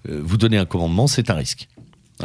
[0.10, 1.68] euh, vous donner un commandement, c'est un risque.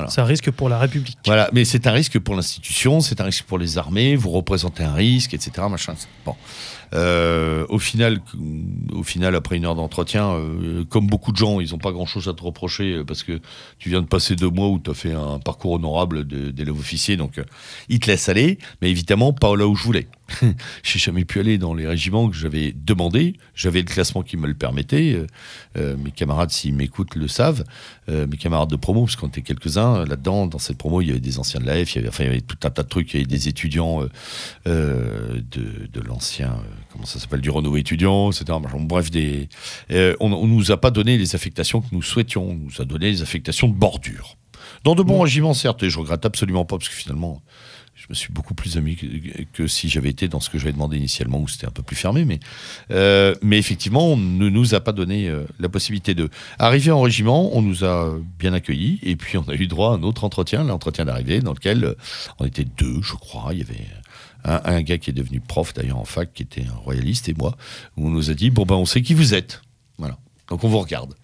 [0.08, 1.18] C'est un risque pour la République.
[1.26, 4.16] Voilà, mais c'est un risque pour l'institution, c'est un risque pour les armées.
[4.16, 5.66] Vous représentez un risque, etc.
[5.68, 5.94] Machin.
[6.24, 6.34] Bon.
[6.94, 8.20] Euh, au final,
[8.92, 12.28] au final, après une heure d'entretien, euh, comme beaucoup de gens, ils n'ont pas grand-chose
[12.28, 13.40] à te reprocher euh, parce que
[13.78, 17.16] tu viens de passer deux mois où tu as fait un parcours honorable d'élève officier,
[17.16, 17.44] donc euh,
[17.88, 20.08] ils te laissent aller, mais évidemment pas là où je voulais.
[20.82, 23.34] J'ai jamais pu aller dans les régiments que j'avais demandé.
[23.54, 25.22] J'avais le classement qui me le permettait.
[25.74, 27.64] Mes camarades, s'ils m'écoutent, le savent.
[28.08, 31.10] Mes camarades de promo, parce qu'on était quelques-uns euh, là-dedans, dans cette promo, il y
[31.10, 32.82] avait des anciens de l'AF, il y avait, enfin, il y avait tout un tas
[32.82, 33.12] de trucs.
[33.12, 34.08] Il y avait des étudiants euh,
[34.66, 36.56] euh, de, de l'ancien,
[36.92, 38.58] comment ça s'appelle, du renouveau étudiant, etc.
[38.80, 39.48] Bref, des,
[39.90, 42.50] on, on nous a pas donné les affectations que nous souhaitions.
[42.50, 44.36] On nous a donné les affectations de bordure.
[44.84, 47.42] Dans de bons régiments, certes, et je regrette absolument pas, parce que finalement,
[48.08, 48.96] me suis beaucoup plus amis
[49.52, 51.96] que, si j'avais été dans ce que j'avais demandé initialement, où c'était un peu plus
[51.96, 52.24] fermé.
[52.24, 52.40] Mais,
[52.90, 56.30] euh, mais effectivement, on ne nous a pas donné euh, la possibilité de.
[56.58, 59.94] Arrivé en régiment, on nous a bien accueillis, et puis on a eu droit à
[59.96, 61.94] un autre entretien, l'entretien d'arrivée, dans lequel euh,
[62.38, 63.52] on était deux, je crois.
[63.52, 63.86] Il y avait
[64.44, 67.56] un, gars qui est devenu prof, d'ailleurs, en fac, qui était un royaliste, et moi,
[67.96, 69.62] où on nous a dit bon, ben, on sait qui vous êtes.
[69.98, 70.18] Voilà.
[70.48, 71.14] Donc on vous regarde.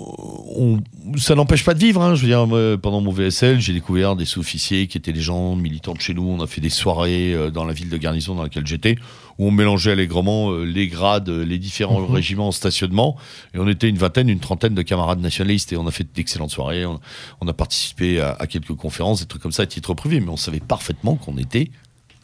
[0.00, 0.80] On-
[1.18, 2.00] ça n'empêche pas de vivre.
[2.02, 2.14] hein.
[2.14, 5.56] Je veux dire, moi, pendant mon VSL, j'ai découvert des sous-officiers qui étaient des gens
[5.56, 6.22] militants de chez nous.
[6.28, 8.96] On a fait des soirées euh, dans la ville de garnison dans laquelle j'étais,
[9.38, 12.14] où on mélangeait allègrement euh, les grades, les différents Mhm.
[12.14, 13.16] régiments en stationnement.
[13.54, 15.72] Et on était une vingtaine, une trentaine de camarades nationalistes.
[15.72, 16.86] Et on a fait d'excellentes soirées.
[16.86, 17.00] On,
[17.40, 20.20] on a participé à, à quelques conférences, des trucs comme ça à titre privé.
[20.20, 21.70] Mais on savait parfaitement qu'on était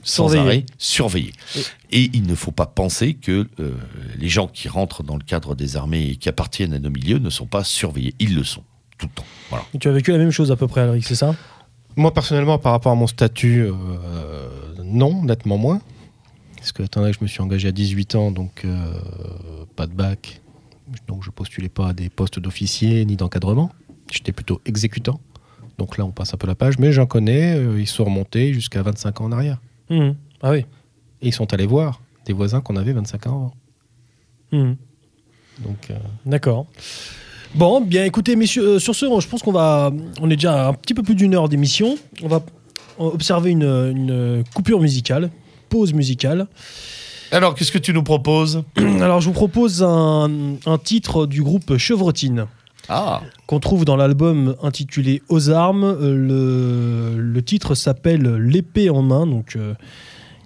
[0.06, 0.40] sans Surveillé.
[0.40, 1.32] arrêt surveillés.
[1.90, 3.72] Et il ne faut pas penser que euh,
[4.16, 7.18] les gens qui rentrent dans le cadre des armées et qui appartiennent à nos milieux
[7.18, 8.14] ne sont pas surveillés.
[8.20, 8.62] Ils le sont,
[8.98, 9.26] tout le temps.
[9.50, 9.64] Voilà.
[9.74, 11.34] Et tu as vécu la même chose à peu près, Alric, c'est ça?
[11.96, 13.72] Moi, personnellement, par rapport à mon statut, euh,
[14.84, 15.80] non, nettement moins.
[16.56, 18.92] Parce que, que je me suis engagé à 18 ans, donc euh,
[19.74, 20.40] pas de bac,
[21.08, 23.70] donc je postulais pas à des postes d'officier ni d'encadrement.
[24.12, 25.20] J'étais plutôt exécutant.
[25.78, 28.54] Donc là, on passe un peu la page, mais j'en connais, euh, ils sont remontés
[28.54, 29.58] jusqu'à 25 ans en arrière.
[29.90, 30.14] Mhm.
[30.42, 30.64] Ah oui.
[31.22, 33.52] Et ils sont allés voir des voisins qu'on avait 25 ans
[34.52, 34.62] avant.
[34.64, 34.76] Mhm.
[35.64, 36.66] Donc, euh, D'accord.
[37.54, 39.90] Bon, bien écoutez, messieurs, euh, sur ce, je pense qu'on va.
[40.20, 41.96] On est déjà à un petit peu plus d'une heure d'émission.
[42.22, 42.42] On va
[42.98, 45.30] observer une, une coupure musicale,
[45.68, 46.48] pause musicale.
[47.32, 48.62] Alors, qu'est-ce que tu nous proposes?
[48.76, 52.46] Alors, je vous propose un, un titre du groupe Chevrotine
[52.88, 55.84] Ah, qu'on trouve dans l'album intitulé Aux armes.
[55.84, 59.26] Euh, Le, titre s'appelle L'épée en main.
[59.26, 59.74] Donc, euh,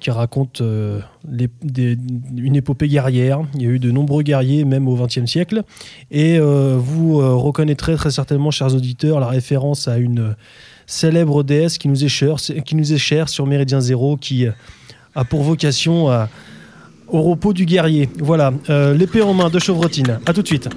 [0.01, 3.43] qui raconte euh, une épopée guerrière.
[3.55, 5.63] Il y a eu de nombreux guerriers, même au XXe siècle.
[6.11, 10.37] Et vous reconnaîtrez très certainement, chers auditeurs, la référence à une
[10.87, 14.47] célèbre déesse qui nous est chère, qui nous est chère sur Méridien Zéro, qui
[15.15, 16.07] a pour vocation
[17.09, 18.09] au repos du guerrier.
[18.21, 20.19] Voilà, l'épée en main de Chevrotine.
[20.25, 20.71] À tout de suite.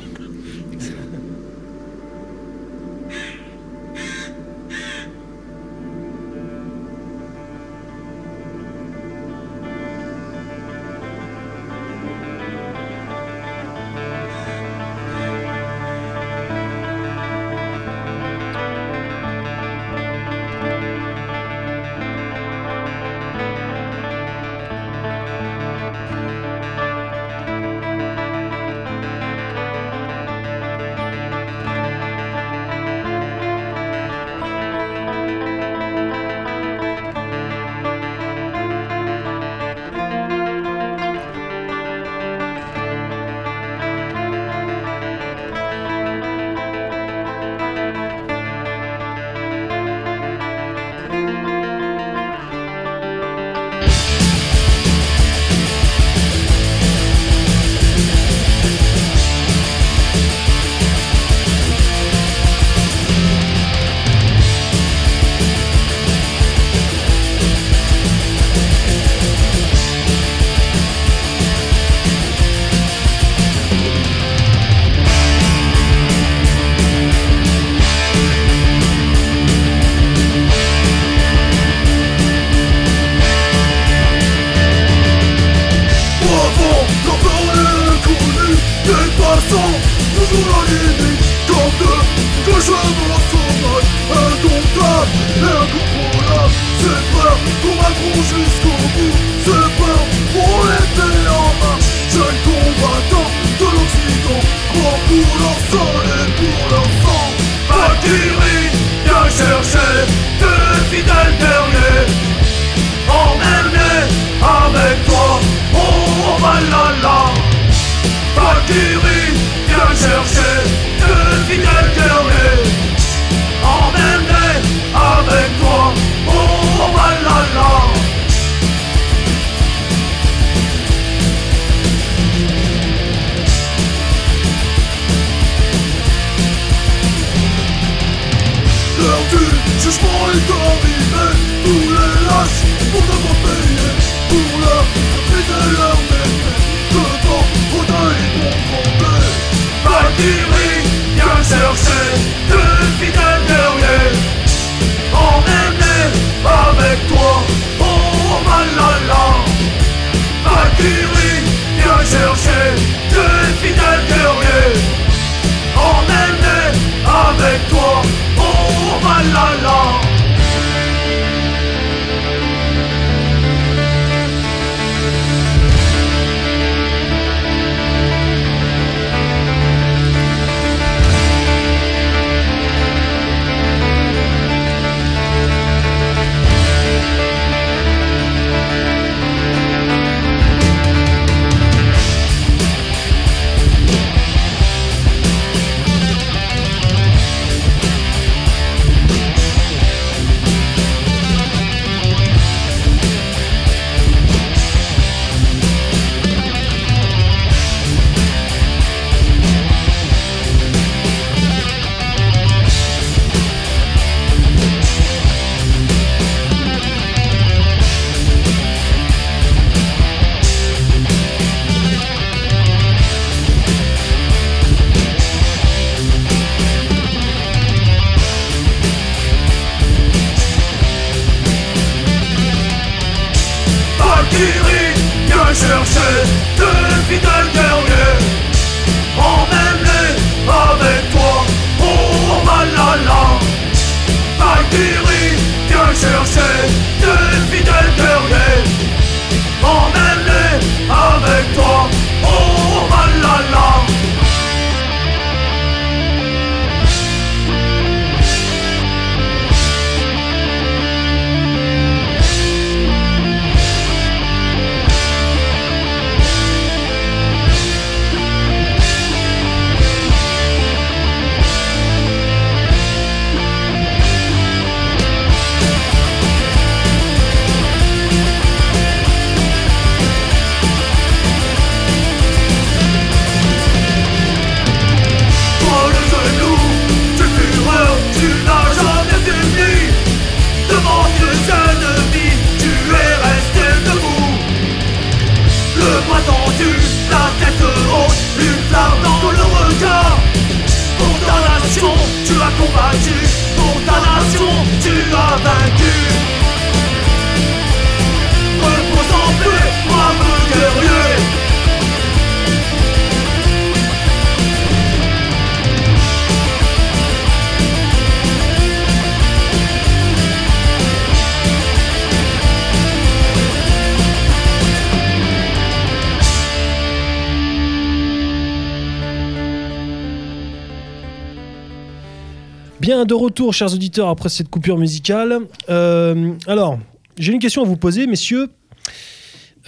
[333.44, 335.40] Retour, chers auditeurs, après cette coupure musicale.
[335.70, 336.80] Euh, alors,
[337.18, 338.50] j'ai une question à vous poser, messieurs.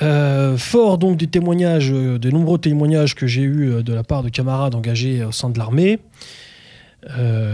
[0.01, 4.23] Euh, fort donc des témoignages, euh, des nombreux témoignages que j'ai eus de la part
[4.23, 5.99] de camarades engagés au sein de l'armée,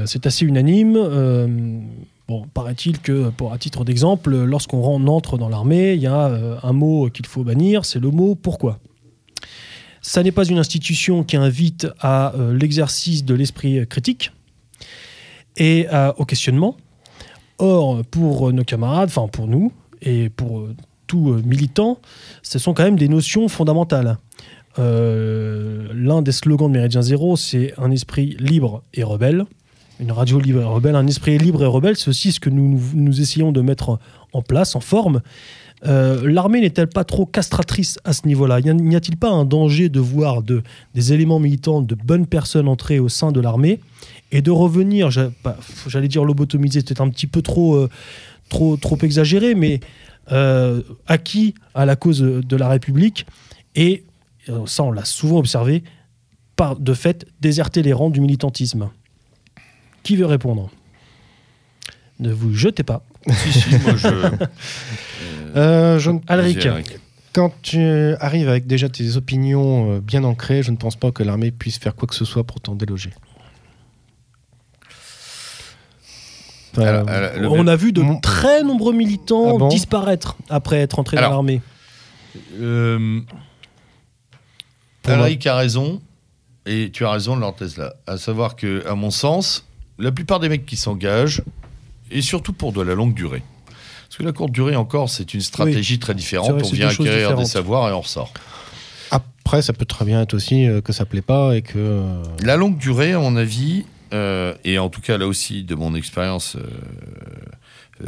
[0.05, 0.93] c'est assez unanime.
[2.27, 6.31] Bon, paraît-il que, pour à titre d'exemple, lorsqu'on entre dans l'armée, il y a
[6.63, 8.79] un mot qu'il faut bannir, c'est le mot pourquoi.
[10.01, 14.31] Ça n'est pas une institution qui invite à l'exercice de l'esprit critique
[15.57, 16.77] et euh, au questionnement.
[17.57, 19.71] Or, pour nos camarades, enfin pour nous
[20.01, 20.75] et pour euh,
[21.07, 21.99] tout euh, militant,
[22.41, 24.17] ce sont quand même des notions fondamentales.
[24.77, 29.43] L'un des slogans de Méridien Zéro, c'est un esprit libre et rebelle.
[29.99, 32.79] Une radio libre et rebelle, un esprit libre et rebelle, c'est aussi ce que nous,
[32.93, 33.99] nous, essayons de mettre
[34.31, 35.21] en place, en forme.
[35.83, 38.61] L'armée n'est-elle pas trop castratrice à ce niveau-là?
[38.61, 40.63] N'y a-t-il pas un danger de voir de,
[40.95, 43.81] des éléments militants, de bonnes personnes entrer au sein de l'armée?
[44.31, 45.09] Et de revenir,
[45.43, 47.89] bah, j'allais dire lobotomiser, c'est peut-être un petit peu trop, euh,
[48.49, 49.79] trop, trop exagéré, mais
[50.31, 53.25] euh, acquis à la cause de la République
[53.75, 54.05] et,
[54.49, 55.83] euh, ça on l'a souvent observé,
[56.55, 58.89] par de fait déserter les rangs du militantisme.
[60.03, 60.69] Qui veut répondre?
[62.19, 63.03] Ne vous jetez pas.
[63.31, 64.07] Si, si, moi je.
[65.55, 66.65] Euh, je ne- Alric.
[67.33, 67.79] Quand tu
[68.21, 71.93] arrives avec déjà tes opinions bien ancrées, je ne pense pas que l'armée puisse faire
[71.93, 73.09] quoi que ce soit pour t'en déloger.
[76.73, 80.37] Enfin, Alors, alors, le- On a vu de Mon- très nombreux militants Ah bon disparaître
[80.49, 81.61] après être entrés Alors, dans l'armée.
[82.59, 83.19] Euh,
[85.45, 86.01] a raison,
[86.65, 87.93] et tu as raison de leur Tesla.
[88.07, 89.65] À savoir que, à mon sens,
[89.99, 91.41] la plupart des mecs qui s'engagent,
[92.11, 93.43] et surtout pour de la longue durée.
[94.07, 96.51] Parce que la courte durée encore, c'est une stratégie très différente.
[96.51, 98.33] vrai, on vient acquérir des savoirs et on ressort.
[99.09, 101.77] Après, ça peut très bien être aussi euh, que ça plaît pas et que.
[101.77, 105.75] euh, La longue durée, à mon avis, euh, et en tout cas là aussi de
[105.75, 106.61] mon expérience, euh,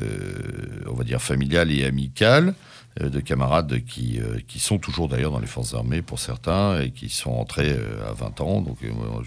[0.02, 2.56] euh, on va dire familiale et amicale,
[3.00, 7.10] de camarades qui, qui sont toujours d'ailleurs dans les forces armées pour certains et qui
[7.10, 7.76] sont entrés
[8.08, 8.62] à 20 ans.
[8.62, 8.78] Donc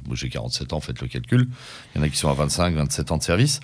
[0.06, 1.48] moi j'ai 47 ans, faites le calcul.
[1.92, 3.58] Il y en a qui sont à 25, 27 ans de service.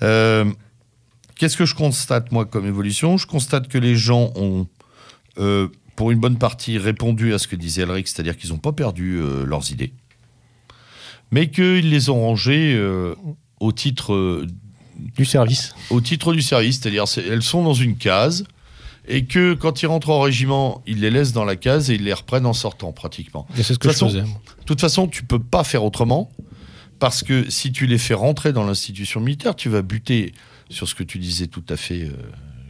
[0.00, 3.16] Qu'est-ce que je constate moi comme évolution?
[3.16, 4.66] Je constate que les gens ont
[5.96, 9.18] pour une bonne partie répondu à ce que disait Elric, c'est-à-dire qu'ils n'ont pas perdu
[9.46, 9.94] leurs idées,
[11.30, 13.14] mais qu'ils les ont rangées euh,
[13.60, 14.46] au titre euh,
[15.16, 15.74] du service.
[15.90, 18.44] au titre du service, c'est-à-dire c'est- elles sont dans une case
[19.06, 22.04] et que quand ils rentrent en régiment, ils les laissent dans la case et ils
[22.04, 23.46] les reprennent en sortant pratiquement.
[23.56, 24.22] Et c'est ce que De je toute faisais.
[24.22, 26.30] De toute façon, tu peux pas faire autrement
[26.98, 30.32] parce que si tu les fais rentrer dans l'institution militaire, tu vas buter
[30.68, 32.12] sur ce que tu disais tout à fait euh,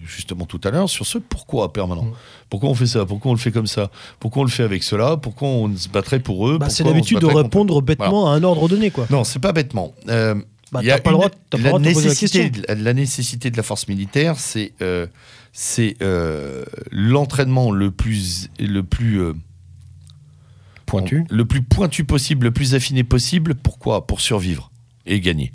[0.09, 2.05] justement tout à l'heure, sur ce pourquoi permanent.
[2.05, 2.13] Mm.
[2.51, 3.05] Pourquoi on fait ça?
[3.07, 3.91] Pourquoi on le fait comme ça?
[4.19, 5.17] Pourquoi on le fait avec cela?
[5.17, 6.59] Pourquoi on se battrait pour eux?
[6.59, 8.91] Bah, c'est l'habitude de contre- répondre bêtement à un ordre donné.
[8.91, 9.07] Quoi.
[9.11, 9.95] Non, c'est pas bêtement.
[10.09, 10.35] Euh,
[10.73, 13.51] Bah, il y a pas le une- droit- la droit de nécessité, la, la nécessité
[13.51, 15.07] de la force militaire, c'est euh,
[15.53, 19.33] c'est euh, l'entraînement le plus le plus euh,
[20.87, 21.25] Pointu.
[21.31, 23.55] le plus pointu possible, le plus affiné possible.
[23.55, 24.07] Pourquoi?
[24.07, 24.71] Pour survivre
[25.07, 25.53] et gagner.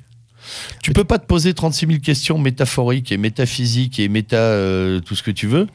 [0.82, 5.16] Tu peux pas te poser 36 000 questions métaphoriques et métaphysiques et méta euh, tout
[5.16, 5.68] ce que tu veux,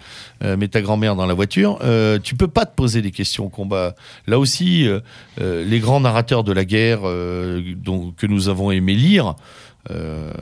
[0.44, 1.78] euh, méta grand-mère dans la voiture.
[1.82, 3.94] Euh, tu peux pas te poser des questions au combat.
[4.26, 5.00] Là aussi, euh,
[5.40, 9.34] euh, les grands narrateurs de la guerre dont, que nous avons aimé lire.
[9.90, 10.32] Euh,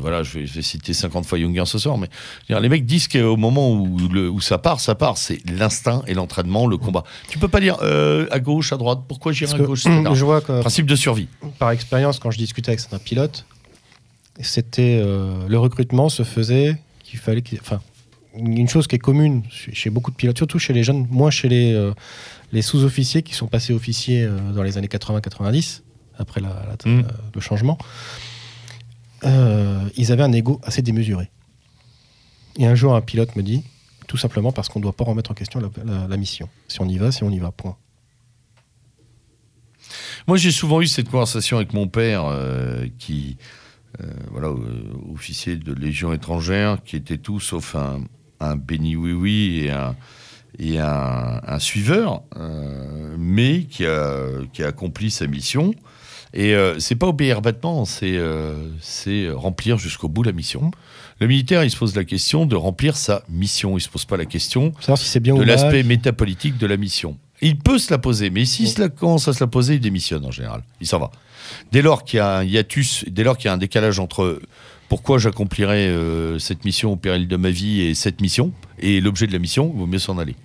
[0.00, 2.08] voilà, je vais, je vais citer 50 fois Junger ce soir, mais
[2.48, 5.16] les mecs disent qu'au moment où, le- où ça part, ça part.
[5.18, 7.04] C'est l'instinct et l'entraînement, le combat.
[7.28, 10.40] Tu peux pas dire euh, à gauche, à droite, pourquoi j'irai à gauche, je vois
[10.40, 11.28] que, Principe de survie.
[11.58, 13.44] par expérience, quand je discutais avec certains pilotes,
[14.40, 17.58] c'était euh, le recrutement se faisait qu'il fallait qu'il.
[17.60, 17.80] Enfin,
[18.34, 21.48] une chose qui est commune chez beaucoup de pilotes, surtout chez les jeunes, moins chez
[21.48, 21.92] les, euh,
[22.52, 25.80] les sous-officiers qui sont passés officiers dans les années 80-90,
[26.18, 27.00] après la- la- Mm.
[27.00, 27.02] euh,
[27.34, 27.78] le changement.
[29.24, 31.30] Euh, ils avaient un ego assez démesuré.
[32.58, 33.62] Et un jour, un pilote me dit,
[34.06, 36.48] tout simplement parce qu'on ne doit pas remettre en question la, la- la mission.
[36.68, 37.76] Si on y va, si on y va, point.
[40.26, 43.36] Moi, j'ai souvent eu cette conversation avec mon père, euh, qui,
[44.00, 44.50] euh, voilà,
[45.12, 48.00] officier de Légion étrangère, qui était tout sauf un,
[48.40, 49.94] un béni oui-oui et un,
[50.58, 55.72] et un, un suiveur, euh, mais qui a, qui a accompli sa mission.
[56.38, 60.70] Et euh, c'est pas obéir bêtement, c'est euh, c'est remplir jusqu'au bout la mission.
[61.18, 63.78] Le militaire, il se pose la question de remplir sa mission.
[63.78, 66.76] Il se pose pas la question Savoir si c'est bien de l'aspect métapolitique de la
[66.76, 67.16] mission.
[67.40, 70.26] Il peut se la poser, mais s'il la commence à se la poser, il démissionne
[70.26, 70.62] en général.
[70.82, 71.10] Il s'en va.
[71.72, 74.40] Dès lors qu'il y a un hiatus, dès lors qu'il y a un décalage entre
[74.88, 79.26] pourquoi j'accomplirais euh, cette mission au péril de ma vie et cette mission et l'objet
[79.26, 80.36] de la mission, il vaut mieux s'en aller.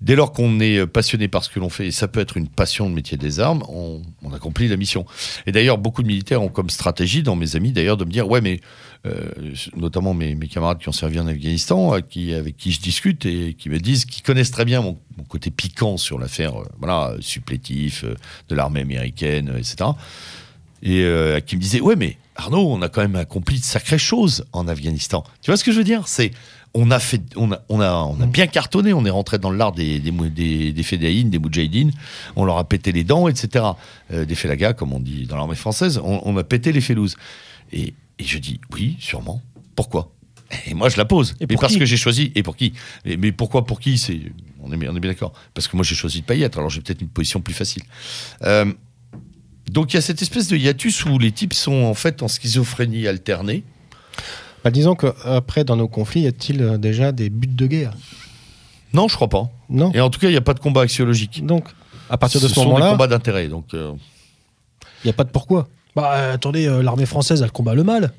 [0.00, 2.48] Dès lors qu'on est passionné par ce que l'on fait, et ça peut être une
[2.48, 4.02] passion de métier des armes, on,
[4.32, 5.04] accomplit la mission.
[5.46, 8.28] Et d'ailleurs, beaucoup de militaires ont comme stratégie, dans mes amis d'ailleurs, de me dire
[8.28, 8.60] ouais, mais
[9.06, 9.30] euh,
[9.76, 13.68] notamment mes, camarades qui ont servi en Afghanistan, qui, avec qui je discute et qui
[13.68, 18.04] me disent, qui connaissent très bien mon, mon côté piquant sur l'affaire, euh, voilà, supplétif
[18.04, 18.14] euh,
[18.48, 19.90] de l'armée américaine, euh, etc.
[20.82, 23.98] Et euh, qui me disaient ouais, mais Arnaud, on a quand même accompli de sacrées
[23.98, 25.24] choses en Afghanistan.
[25.42, 26.06] Tu vois ce que je veux dire?
[26.06, 26.30] C'est
[26.74, 28.92] on a fait, on a, on a, on a bien cartonné.
[28.92, 31.92] On est rentré dans l'art des des des, des fédéines, des moudjahidines.
[32.36, 33.64] On leur a pété les dents, etc.
[34.12, 35.98] Euh, des félagas, comme on dit dans l'armée française.
[36.04, 37.16] On, on a pété les félouses.
[37.72, 39.42] Et, et je dis oui, sûrement.
[39.74, 40.12] Pourquoi?
[40.66, 41.34] Et moi, je la pose.
[41.40, 42.32] Et mais parce que j'ai choisi.
[42.34, 42.72] Et pour qui?
[43.04, 43.98] Mais, mais pourquoi pour qui?
[43.98, 44.20] C'est
[44.60, 45.32] on est, bien- on est bien d'accord.
[45.54, 46.58] Parce que moi, j'ai choisi de pas y être.
[46.58, 47.82] Alors, j'ai peut-être une position plus facile.
[48.42, 48.72] Euh,
[49.70, 52.28] donc, il y a cette espèce de hiatus où les types sont en fait en
[52.28, 53.64] schizophrénie alternée.
[54.64, 57.94] Bah, disons qu'après, dans nos conflits, y a-t-il euh, déjà des buts de guerre?
[58.92, 59.50] Non, je crois pas.
[59.68, 59.92] Non.
[59.92, 61.44] Et en tout cas, il n'y a pas de combat axiologique.
[61.44, 61.64] Donc,
[62.10, 63.48] à partir de ce, sont des moment-là, combats d'intérêt.
[63.48, 63.92] Donc, euh,
[65.04, 65.68] il n'y a pas de pourquoi.
[65.94, 68.12] Bah attendez, euh, l'armée française, elle combat le mal.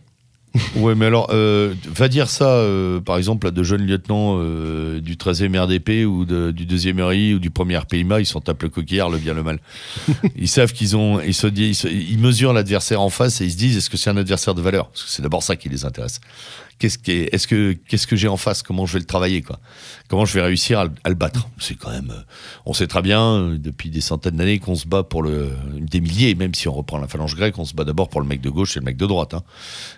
[0.77, 4.99] ouais, mais alors, euh, va dire ça, euh, par exemple, à de jeunes lieutenants euh,
[4.99, 8.63] du 13e RDP ou de- du 2e RI ou du 1er RPIMA, ils sont tapent
[8.63, 9.59] le coquillard, le bien, le mal.
[10.35, 13.45] ils savent qu'ils ont, ils se disent, ils, se- ils mesurent l'adversaire en face et
[13.45, 14.87] ils se disent, est-ce que c'est un adversaire de valeur?
[14.89, 16.19] Parce que c'est d'abord ça qui les intéresse.
[16.79, 18.63] Qu'est-ce qui est- est-ce que, qu'est-ce que j'ai en face?
[18.63, 19.59] Comment je vais le travailler, quoi?
[20.07, 21.49] Comment je vais réussir à, le- battre?
[21.59, 22.21] C'est quand même, euh,
[22.65, 25.99] on sait très bien euh, depuis des centaines d'années qu'on se bat pour le, des
[25.99, 28.39] milliers, même si on reprend la phalange grecque, on se bat d'abord pour le mec
[28.39, 29.33] de gauche et le mec de droite.
[29.33, 29.43] Hein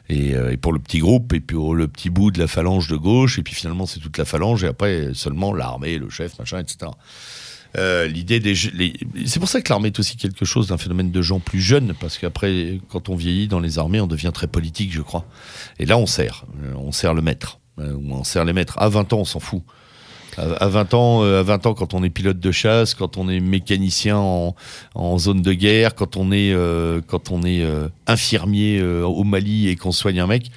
[0.09, 2.87] et, euh, et pour le petit groupe, et puis le petit bout de la phalange
[2.87, 6.39] de gauche, et puis finalement c'est toute la phalange, et après seulement l'armée, le chef,
[6.39, 6.91] machin, etc.
[7.77, 8.41] Euh, L'idée
[9.25, 11.93] c'est pour ça que l'armée est aussi quelque chose d'un phénomène de gens plus jeunes,
[11.99, 15.25] parce qu'après, quand on vieillit dans les armées, on devient très politique, je crois.
[15.79, 18.77] Et là, on sert, Euh, on sert le maître, Euh, on sert les maîtres.
[18.79, 19.63] À 20 ans, on s'en fout.
[20.37, 23.27] À à 20 ans, à 20 ans, quand on est pilote de chasse, quand on
[23.27, 26.55] est mécanicien en, zone de guerre, quand on est,
[27.07, 27.65] quand on est
[28.07, 30.49] infirmier au Mali et qu'on soigne un mec,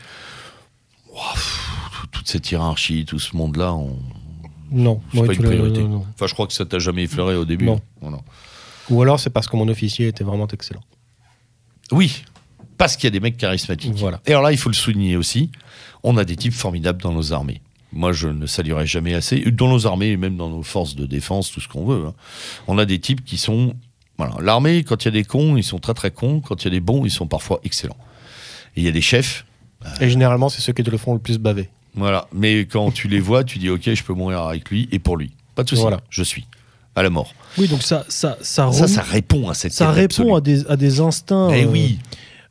[2.12, 3.98] toute cette hiérarchie, tout ce monde-là, on...
[4.70, 5.00] Non.
[5.12, 5.80] C'est Ouais, pas une priorité.
[5.82, 6.06] non, non.
[6.14, 7.64] enfin, je crois que ça t'a jamais effleuré au début.
[7.66, 7.80] Non.
[8.00, 8.18] Voilà.
[8.90, 10.82] Ou alors, c'est parce que mon officier était vraiment excellent.
[11.92, 12.22] Oui,
[12.78, 13.94] parce qu'il y a des mecs charismatiques.
[13.94, 14.20] Voilà.
[14.26, 15.50] Et alors là, il faut le souligner aussi,
[16.02, 17.60] on a des types formidables dans nos armées.
[17.92, 21.06] Moi, je ne saluerai jamais assez, dans nos armées et même dans nos forces de
[21.06, 22.06] défense, tout ce qu'on veut.
[22.06, 22.14] hein.
[22.66, 23.74] On a des types qui sont...
[24.18, 24.34] Voilà.
[24.40, 26.40] L'armée, quand il y a des cons, ils sont très très cons.
[26.40, 27.96] Quand il y a des bons, ils sont parfois excellents.
[28.76, 29.44] Et il y a des chefs,
[30.00, 31.68] Et généralement, c'est ceux qui te le font le plus baver.
[31.94, 32.26] Voilà.
[32.32, 35.16] Mais quand tu les vois, tu dis, OK, je peux mourir avec lui et pour
[35.16, 35.30] lui.
[35.54, 36.00] Pas de souci, Voilà.
[36.10, 36.46] je suis
[36.96, 37.32] à la mort.
[37.58, 40.36] Oui, donc ça, ça, ça, Ça, rem- ça répond à cette ça répond absolue.
[40.36, 41.98] à des, à des instincts Eh euh, oui,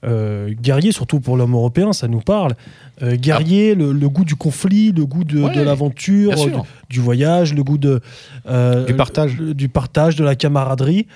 [0.06, 2.54] euh, guerriers, surtout pour l'homme européen, ça nous parle.
[3.02, 6.34] Euh, guerrier, le, le goût du conflit, le goût de, Ouais, de l'aventure,
[6.90, 8.02] du, voyage, le goût de,
[8.88, 9.38] Du partage.
[9.38, 11.08] le- du partage, de la camaraderie,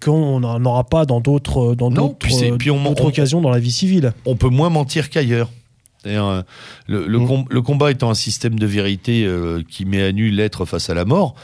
[0.00, 1.92] qu'on n'en aura pas dans d'autres dans
[3.04, 4.12] occasions dans la vie civile.
[4.26, 5.50] on peut moins mentir qu'ailleurs.
[6.06, 6.42] Euh,
[6.86, 7.26] Le, le Mm.
[7.26, 10.88] com- le combat étant un système de vérité euh, qui met à nu l'être face
[10.90, 11.34] à la mort,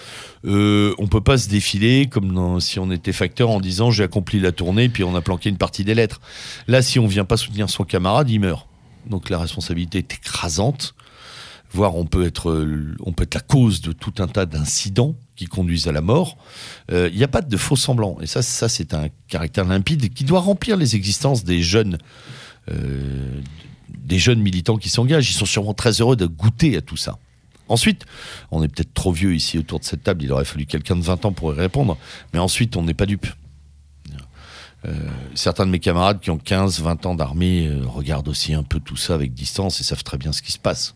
[0.46, 4.04] euh, on peut pas se défiler comme dans- si on était facteur en disant j'ai
[4.04, 6.20] accompli la tournée puis on a planqué une partie des lettres.
[6.68, 8.66] Là, si on vient pas soutenir son camarade, il meurt.
[9.10, 10.94] Donc la responsabilité est écrasante.
[11.72, 15.16] Voire on peut être, euh, on peut être la cause de tout un tas d'incidents
[15.34, 16.38] qui conduisent à la mort.
[16.92, 18.16] Euh, Il n'y a pas de faux semblants.
[18.22, 21.98] Et ça, ça c'est un caractère limpide qui doit remplir les existences des jeunes
[22.70, 23.40] euh,
[23.88, 25.30] des jeunes militants qui s'engagent.
[25.30, 27.18] Ils sont sûrement très heureux de goûter à tout ça.
[27.68, 28.04] Ensuite,
[28.50, 31.02] on est peut-être trop vieux ici autour de cette table, il aurait fallu quelqu'un de
[31.02, 31.96] 20 ans pour y répondre,
[32.32, 33.26] mais ensuite, on n'est pas dupe.
[34.86, 34.92] Euh,
[35.34, 38.80] certains de mes camarades qui ont 15, 20 ans d'armée euh, regardent aussi un peu
[38.80, 40.94] tout ça avec distance et savent très bien ce qui se passe.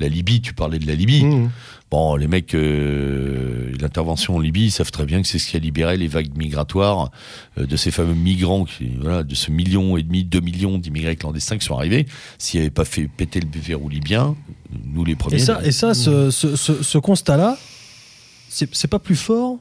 [0.00, 1.24] La Libye, tu parlais de la Libye.
[1.24, 1.50] Mmh.
[1.90, 5.56] Bon, les mecs, euh, l'intervention en Libye, ils savent très bien que c'est ce qui
[5.56, 7.10] a libéré les vagues migratoires
[7.58, 11.16] euh, de ces fameux migrants, qui, voilà, de ce million et demi, deux millions d'immigrés
[11.16, 12.06] clandestins qui sont arrivés.
[12.38, 14.36] S'ils n'avaient pas fait péter le verrou libyen,
[14.84, 15.36] nous les premiers.
[15.36, 17.56] Et ça, et ça ce, ce- ce- ce constat-là,
[18.48, 19.58] c'est pas plus fort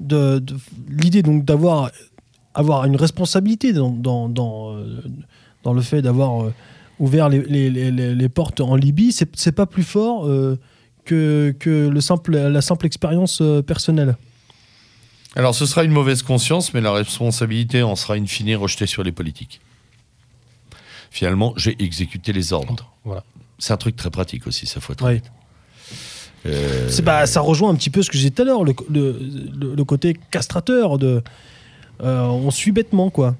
[0.00, 0.56] de, de-
[0.88, 1.90] l'idée donc d'avoir
[2.54, 5.00] avoir une responsabilité dans, dans, dans, euh,
[5.62, 6.52] dans le fait d'avoir euh,
[6.98, 10.58] ouvert les, les- les- les- portes en Libye, c'est pas plus fort euh,
[11.04, 14.16] que, que le simple, la simple expérience euh, personnelle.
[15.34, 19.02] Alors, ce sera une mauvaise conscience, mais la responsabilité en sera in fine rejetée sur
[19.02, 19.60] les politiques.
[21.10, 22.92] Finalement, j'ai exécuté les ordres.
[23.04, 23.24] Voilà.
[23.58, 25.22] C'est un truc très pratique aussi, ça faut être Ouais.
[26.44, 28.74] Euh, bah, ça rejoint un petit peu ce que j'ai dit tout à l'heure, le,
[28.90, 29.18] le-
[29.58, 31.22] le- le côté castrateur de.
[32.02, 33.36] euh, on suit bêtement, quoi.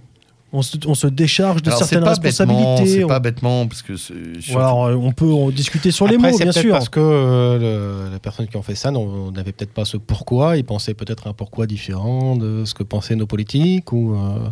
[0.54, 2.86] On se, on se décharge de alors, certaines responsabilités.
[2.86, 6.36] c'est on- pas bêtement, parce que surtout- alors, on peut en discuter sur les mots,
[6.36, 6.72] bien sûr.
[6.72, 7.58] parce que euh,
[8.06, 10.58] le- les personnes qui ont fait ça n'avaient peut-être pas ce pourquoi.
[10.58, 13.92] Ils pensaient peut-être un pourquoi différent de ce que pensaient nos politiques.
[13.94, 14.46] Ou euh,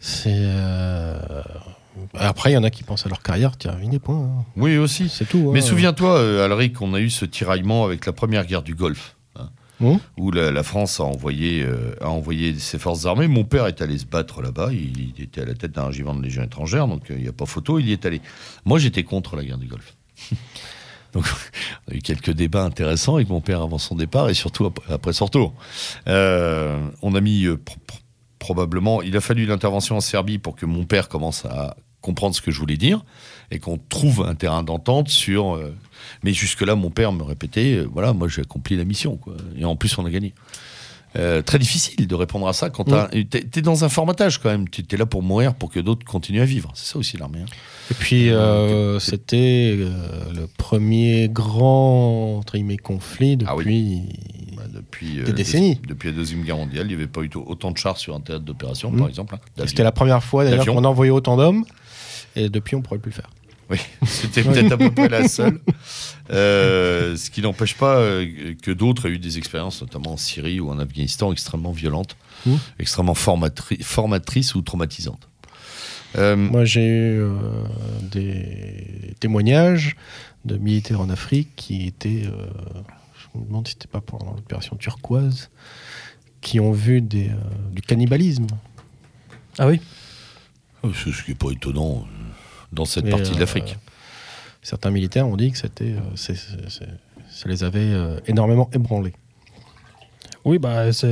[0.00, 1.18] c'est euh,
[2.14, 3.98] après, il y en a qui pensent à leur carrière terminée.
[3.98, 4.16] Point.
[4.16, 4.44] hein.
[4.56, 5.08] Oui, aussi.
[5.08, 5.50] C'est tout.
[5.52, 5.66] Mais hein.
[5.66, 9.16] souviens-toi, euh, Alric, on a eu ce tiraillement avec la première guerre du Golfe,
[9.80, 9.96] Mmh.
[10.16, 13.28] où la, France a envoyé, euh, a envoyé ses forces armées.
[13.28, 14.70] Mon père est allé se battre là-bas.
[14.72, 17.32] Il, était à la tête d'un régiment de Légion étrangère, donc euh, il n'y a
[17.32, 17.78] pas photo.
[17.78, 18.20] Il y est allé.
[18.64, 19.94] Moi, j'étais contre la guerre du Golfe.
[21.12, 21.24] donc,
[21.86, 25.12] on a eu quelques débats intéressants avec mon père avant son départ et surtout après,
[25.12, 25.54] son retour.
[26.08, 27.98] Euh, on a mis pro- pro-
[28.40, 29.00] probablement.
[29.02, 32.50] Il a fallu l'intervention en Serbie pour que mon père commence à comprendre ce que
[32.50, 33.04] je voulais dire
[33.52, 35.60] et qu'on trouve un terrain d'entente sur.
[36.22, 39.16] Mais jusque-là, mon père me répétait euh, voilà, moi j'ai accompli la mission.
[39.16, 39.34] Quoi.
[39.56, 40.34] Et en plus, on a gagné.
[41.16, 44.50] Euh, très difficile de répondre à ça quand t'as- t'es t'es dans un formatage quand
[44.50, 44.68] même.
[44.68, 46.70] Tu es là pour mourir pour que d'autres continuent à vivre.
[46.74, 47.38] C'est ça aussi l'armée.
[47.40, 47.46] hein.
[47.90, 49.88] Et puis, euh, c'était euh,
[50.34, 52.42] le premier grand
[52.82, 53.64] conflit Ah oui.
[53.64, 54.02] depuis.
[54.54, 55.80] Bah, depuis, Des décennies.
[55.88, 58.20] depuis la Deuxième Guerre mondiale, il n'y avait pas eu autant de chars sur un
[58.20, 58.98] théâtre d'opération, Mhm.
[58.98, 59.34] par exemple.
[59.36, 59.64] hein.
[59.66, 61.64] C'était la première fois d'ailleurs qu'on envoyait autant d'hommes.
[62.36, 63.30] Et depuis, on ne pourrait plus le faire.
[63.70, 65.60] Oui, c'était peut-être à peu près la seule.
[66.30, 70.58] Euh, ce qui n'empêche pas euh, que d'autres aient eu des expériences, notamment en Syrie
[70.60, 72.16] ou en Afghanistan, extrêmement violentes,
[72.46, 72.54] Mmh.
[72.78, 75.28] extrêmement formatri- formatrices ou traumatisantes.
[76.16, 77.32] Euh, Moi, j'ai eu euh,
[78.00, 79.96] des témoignages
[80.44, 82.46] de militaires en Afrique qui étaient, euh,
[83.34, 85.50] je me demande si c'était pas pendant l'opération turquoise,
[86.40, 87.34] qui ont vu des, euh,
[87.72, 88.46] du cannibalisme.
[89.58, 89.80] Ah oui?
[90.94, 92.06] C'est ce qui n'est pas étonnant
[92.72, 93.76] dans cette Et, partie de euh, l'Afrique.
[94.62, 99.14] Certains militaires ont dit que c'était, euh, ça les avait euh, énormément ébranlés.
[100.44, 101.08] Oui, bah, ça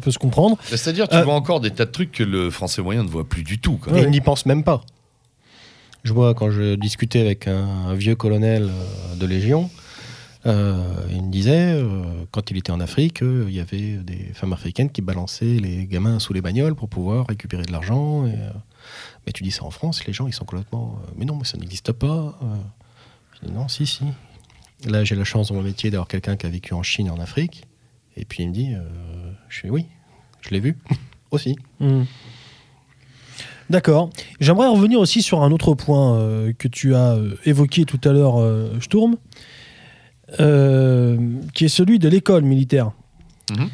[0.00, 0.56] peut se comprendre.
[0.64, 3.28] C'est-à-dire, tu euh, vois encore des tas de trucs que le français moyen ne voit
[3.28, 3.76] plus du tout.
[3.76, 3.98] quoi.
[3.98, 4.82] Et ils n'y pensent même pas.
[6.04, 8.68] Je vois quand je discutais avec un, un vieux colonel
[9.16, 9.70] de Légion,
[10.46, 12.02] euh, il me disait, euh,
[12.32, 15.86] quand il était en Afrique, euh, il y avait des femmes africaines qui balançaient les
[15.86, 18.26] gamins sous les bagnoles pour pouvoir récupérer de l'argent.
[18.26, 18.50] et, euh,
[19.26, 20.98] mais tu dis ça en France, les gens ils sont complètement.
[21.06, 22.38] euh, mais non, mais ça n'existe pas.
[22.42, 22.56] euh.
[23.40, 24.04] Je dis, non, si, si.
[24.86, 27.10] Là, j'ai la chance dans mon métier d'avoir quelqu'un qui a vécu en Chine et
[27.10, 27.64] en Afrique.
[28.16, 28.80] Et puis il me dit, euh,
[29.48, 29.86] je fais oui,
[30.40, 30.76] je l'ai vu
[31.30, 31.56] aussi.
[31.80, 32.02] Hmm.
[33.70, 34.10] D'accord.
[34.40, 38.12] J'aimerais revenir aussi sur un autre point euh, que tu as euh, évoqué tout à
[38.12, 39.16] l'heure, euh, Sturm,
[40.40, 42.90] euh, qui est celui de l'école militaire.
[43.50, 43.70] Mhm.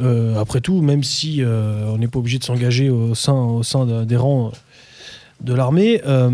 [0.00, 3.62] Euh, après tout, même si euh, on n'est pas obligé de s'engager au sein, au
[3.62, 4.52] sein de- des rangs
[5.40, 6.30] de l'armée, euh,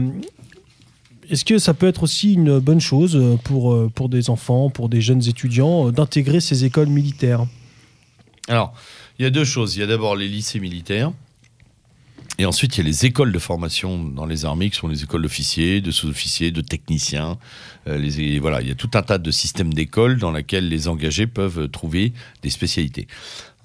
[1.31, 5.01] est-ce que ça peut être aussi une bonne chose pour, pour des enfants, pour des
[5.01, 7.47] jeunes étudiants, d'intégrer ces écoles militaires?
[8.49, 8.75] Alors,
[9.19, 9.75] il y a deux choses.
[9.77, 11.11] Il y a d'abord les lycées militaires.
[12.39, 15.03] Et ensuite, il y a les écoles de formation dans les armées, qui sont les
[15.03, 17.39] écoles d'officiers, de sous-officiers, de techniciens.
[17.87, 21.27] Euh, voilà, il y a tout un tas de systèmes d'écoles dans lesquels les engagés
[21.27, 23.07] peuvent trouver des spécialités.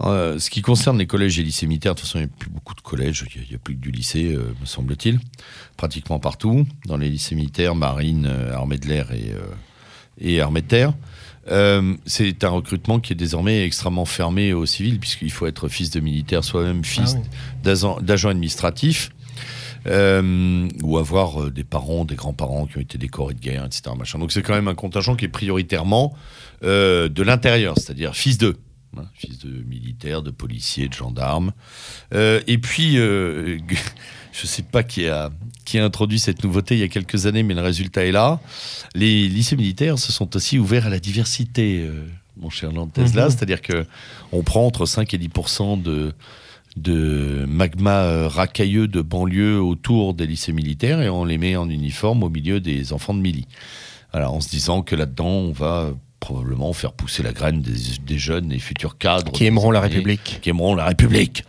[0.02, 2.38] Euh, ce qui concerne les collèges et lycées militaires, de toute façon, il n'y a
[2.40, 5.20] plus beaucoup de collèges, il n'y a, plus que du lycée, euh, me semble-t-il,
[5.76, 6.66] pratiquement partout.
[6.86, 9.34] Dans les lycées militaires, marine, armée de l'air et,
[10.20, 10.94] et armée de terre.
[11.50, 15.90] Euh, c'est un recrutement qui est désormais extrêmement fermé aux civils, puisqu'il faut être fils
[15.90, 17.22] de militaire, soi-même fils Ah
[17.66, 18.02] oui.
[18.04, 19.10] d'agent administratif,
[19.88, 23.84] euh, ou avoir euh, des parents, des grands-parents qui ont été décorés de guerre, etc.
[23.98, 24.20] Machin.
[24.20, 26.16] Donc c'est quand même un contingent qui est prioritairement
[26.64, 28.58] euh, de l'intérieur, c'est-à-dire fils d'eux.
[28.96, 31.54] hein, Fils de militaires, de policiers, de gendarmes.
[32.14, 32.98] Et puis,
[34.32, 35.30] je ne sais pas qui a,
[35.66, 38.40] qui a introduit cette nouveauté il y a quelques années, mais le résultat est là.
[38.96, 42.06] Les lycées militaires se sont aussi ouverts à la diversité, euh,
[42.38, 43.26] mon cher Lantesla.
[43.26, 43.30] Mhm.
[43.32, 43.86] C'est-à-dire que
[44.32, 45.30] on prend entre 5 et 10
[45.84, 46.14] de,
[46.78, 51.70] de magma euh, racailleux de banlieue autour des lycées militaires et on les met en
[51.70, 53.48] uniforme au milieu des enfants de mili.
[54.14, 58.18] Voilà, en se disant que là-dedans, on va probablement faire pousser la graine des, des
[58.18, 59.32] jeunes et futurs cadres.
[59.32, 60.40] Qui aimeront la République.
[60.42, 61.44] Qui aimeront la République.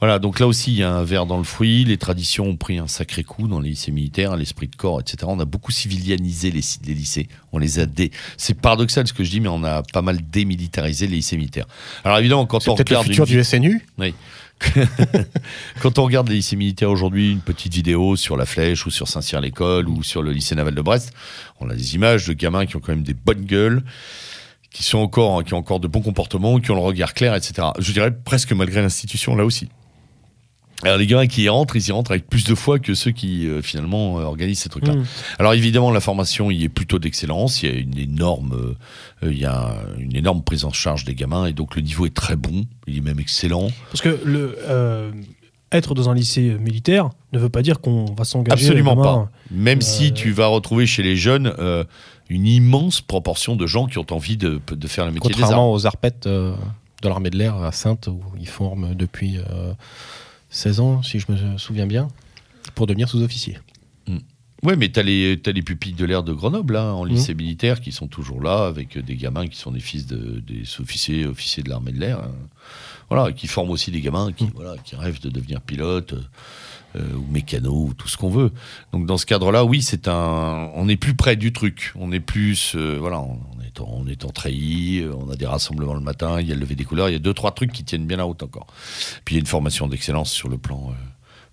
[0.00, 1.84] Voilà, donc là aussi, il y a un verre dans le fruit.
[1.84, 5.18] Les traditions ont pris un sacré coup dans les lycées militaires, l'esprit de corps, etc.
[5.26, 7.28] On a beaucoup civilianisé les, les lycées.
[7.52, 8.12] On les a dé...
[8.36, 11.66] C'est paradoxal ce que je dis, mais on a pas mal démilitarisé les lycées militaires.
[12.04, 13.86] Alors évidemment, quand on le regarde futur une du SNU.
[15.82, 19.08] quand on regarde les lycées militaires aujourd'hui, une petite vidéo sur la Flèche ou sur
[19.08, 21.12] Saint-Cyr-l'École ou sur le lycée naval de Brest,
[21.60, 23.82] on a des images de gamins qui ont quand même des bonnes gueules,
[24.70, 27.68] qui sont encore, qui ont encore de bons comportements, qui ont le regard clair, etc.
[27.78, 29.68] Je dirais presque malgré l'institution là aussi.
[30.84, 33.10] Alors les gamins qui y rentrent, ils y rentrent avec plus de foi que ceux
[33.10, 34.94] qui euh, finalement euh, organisent ces trucs-là.
[34.94, 35.04] Mm.
[35.38, 37.62] Alors évidemment, la formation y est plutôt d'excellence.
[37.62, 38.76] Il y a une énorme,
[39.22, 42.06] euh, il y a une énorme prise en charge des gamins et donc le niveau
[42.06, 42.64] est très bon.
[42.86, 43.68] Il est même excellent.
[43.90, 45.10] Parce que le, euh,
[45.72, 48.66] être dans un lycée militaire ne veut pas dire qu'on va s'engager.
[48.66, 49.30] Absolument pas.
[49.50, 51.84] Même si tu vas retrouver chez les jeunes euh,
[52.28, 55.42] une immense proportion de gens qui ont envie de, de faire le métier des armes.
[55.42, 56.54] Contrairement aux arpettes euh,
[57.02, 59.72] de l'armée de l'air à Sainte, où ils forment depuis euh,
[60.50, 62.08] 16 ans, si je me souviens bien,
[62.74, 63.58] pour devenir sous-officier.
[64.64, 67.10] Oui, mais tu as les, pupilles de l'air de Grenoble, là, en Mhm.
[67.12, 70.64] lycée militaire, qui sont toujours là, avec des gamins qui sont des fils de, des
[70.80, 72.18] officiers, officiers de l'armée de l'air.
[72.18, 72.32] hein.
[73.08, 76.14] Voilà, qui forment aussi des gamins qui, voilà, qui rêvent de devenir pilote
[76.96, 78.50] euh, ou mécano ou tout ce qu'on veut.
[78.92, 81.92] Donc dans ce cadre-là, oui, c'est un, on est plus près du truc.
[81.94, 83.38] On est plus, euh, voilà, on
[83.80, 86.60] on est en treillis, euh, on a des rassemblements le matin, il y a le
[86.60, 88.66] lever des couleurs, il y a deux trois trucs qui tiennent bien la route encore.
[89.24, 90.90] Puis il y a une formation d'excellence sur le plan.
[90.90, 90.94] euh,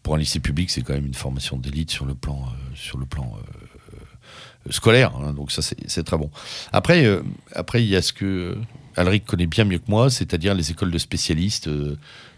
[0.03, 2.99] pour un lycée public, c'est quand même une formation d'élite sur le plan, euh, sur
[2.99, 5.15] le plan euh, scolaire.
[5.15, 6.29] hein, donc ça, c'est très bon.
[6.71, 7.19] Après,
[7.53, 8.55] après, il y a ce que
[8.95, 11.69] Alric connaît bien mieux que moi, c'est-à-dire les écoles de spécialistes,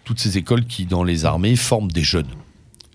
[0.05, 2.29] toutes ces écoles qui, dans les armées, forment des jeunes.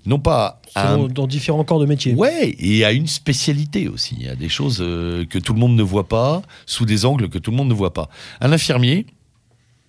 [0.05, 2.15] Non pas un- Dans, différents corps de métier.
[2.15, 4.17] Ouais, et à une spécialité aussi.
[4.19, 7.05] Il y a des choses euh, que tout le monde ne voit pas, sous des
[7.05, 8.09] angles que tout le monde ne voit pas.
[8.41, 9.07] Un infirmier,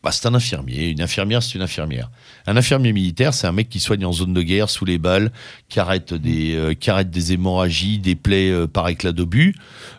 [0.03, 0.89] bah, c'est un infirmier.
[0.89, 2.11] Une infirmière, c'est une infirmière.
[2.45, 5.31] Un infirmier militaire, c'est un mec qui soigne en zone de guerre, sous les balles,
[5.69, 9.55] qui arrête des, euh, qui arrête des hémorragies, des plaies euh, par éclat d'obus.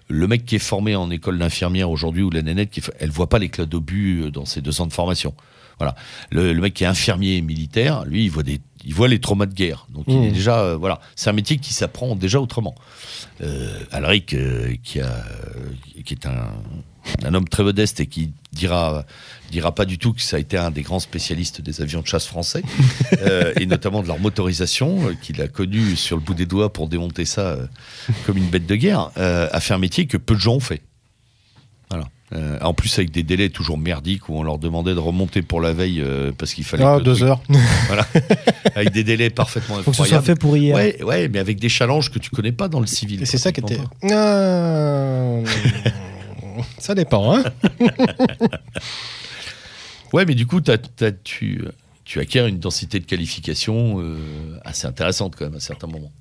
[0.08, 3.30] Le mec qui est formé en école d'infirmière aujourd'hui, ou la nénette, qui, elle voit
[3.30, 5.32] pas l'éclat d'obus dans ses deux ans de formation.
[5.78, 5.96] Voilà.
[6.30, 9.46] Le, le mec qui est infirmier militaire, lui, il voit des, il voit les traumas
[9.46, 9.86] de guerre.
[9.90, 10.24] Donc il Mmh.
[10.24, 12.74] est déjà, euh, voilà, c'est un métier qui s'apprend déjà autrement.
[13.40, 15.24] Euh, Alric, euh, qui a,
[16.04, 16.52] qui est un,
[17.24, 19.04] un homme très modeste et qui dira,
[19.50, 22.06] dira pas du tout que ça a été un des grands spécialistes des avions de
[22.06, 22.62] chasse français,
[23.22, 26.72] euh, et notamment de leur motorisation, euh, qu'il a connu sur le bout des doigts
[26.72, 27.56] pour démonter ça
[28.26, 30.82] comme une bête de guerre, a fait un métier que peu de gens ont fait.
[32.34, 35.60] Euh, en plus avec des délais toujours merdiques où on leur demandait de remonter pour
[35.60, 37.40] la veille euh, parce qu'il fallait Ah, deux truc- heures.
[37.86, 38.04] voilà,
[38.74, 40.74] avec des délais parfaitement Faut que ce soit fait pour hier.
[40.74, 43.22] Ouais, ouais, mais avec des challenges que tu connais pas dans le civil.
[43.22, 43.78] Et c'est ça qui était.
[44.10, 45.38] Ah,
[46.78, 47.44] ça dépend, hein.
[50.12, 50.60] Ouais, mais du coup,
[51.24, 51.64] tu,
[52.04, 54.16] tu acquiers une densité de qualification euh,
[54.64, 56.12] assez intéressante quand même à certains moments.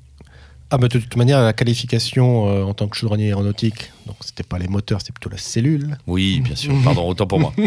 [0.76, 4.42] Ah, bah, de toute manière, la qualification euh, en tant que chaudronnier aéronautique, donc c'était
[4.42, 6.00] pas les moteurs, c'était plutôt la cellule.
[6.08, 6.74] Oui, bien sûr.
[6.84, 7.54] Pardon, autant pour moi.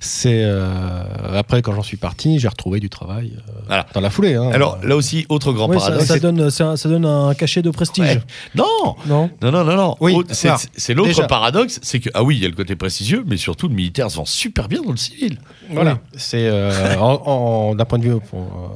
[0.00, 1.04] C'est euh,
[1.36, 3.86] après quand j'en suis parti, j'ai retrouvé du travail euh, Voilà.
[3.94, 4.34] dans la foulée.
[4.34, 4.50] hein.
[4.52, 6.06] Alors là aussi, autre grand paradoxe.
[6.06, 8.04] ça donne, ça, ça donne un cachet de prestige.
[8.16, 8.22] Ouais.
[8.56, 9.96] Non, Non non, non, non, non.
[10.00, 11.26] Oui, c'est- l'autre déjà.
[11.28, 14.10] paradoxe, c'est que ah oui, il y a le côté prestigieux, mais surtout le militaire
[14.10, 15.38] se vend super bien dans le civil.
[15.70, 15.98] Voilà.
[16.16, 16.96] C'est euh,
[17.76, 18.72] d'un point de vue pour,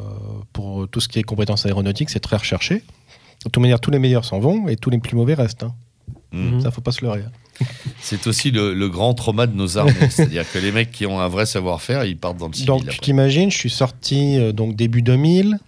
[0.53, 2.85] pour tout ce qui est compétences aéronautiques, c'est très recherché.
[3.45, 5.63] De toute manière, tous les meilleurs s'en vont et tous les plus mauvais restent.
[5.63, 5.75] hein.
[6.33, 6.55] Mm.
[6.57, 6.61] Mhm.
[6.61, 7.23] Ça, faut pas se leurrer.
[8.01, 11.21] C'est aussi le, le grand trauma de nos armées, c'est-à-dire que les mecs qui ont
[11.21, 12.67] un vrai savoir-faire, ils partent dans le civil.
[12.67, 15.59] Donc, tu t'imagines, je suis sorti euh, donc début 2000.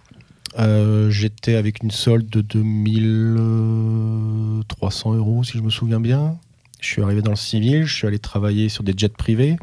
[0.59, 6.37] Euh, J'étais avec une solde de 2300 euros, si je me souviens bien.
[6.81, 9.57] Je suis arrivé dans le civil, je suis allé travailler sur des jets privés.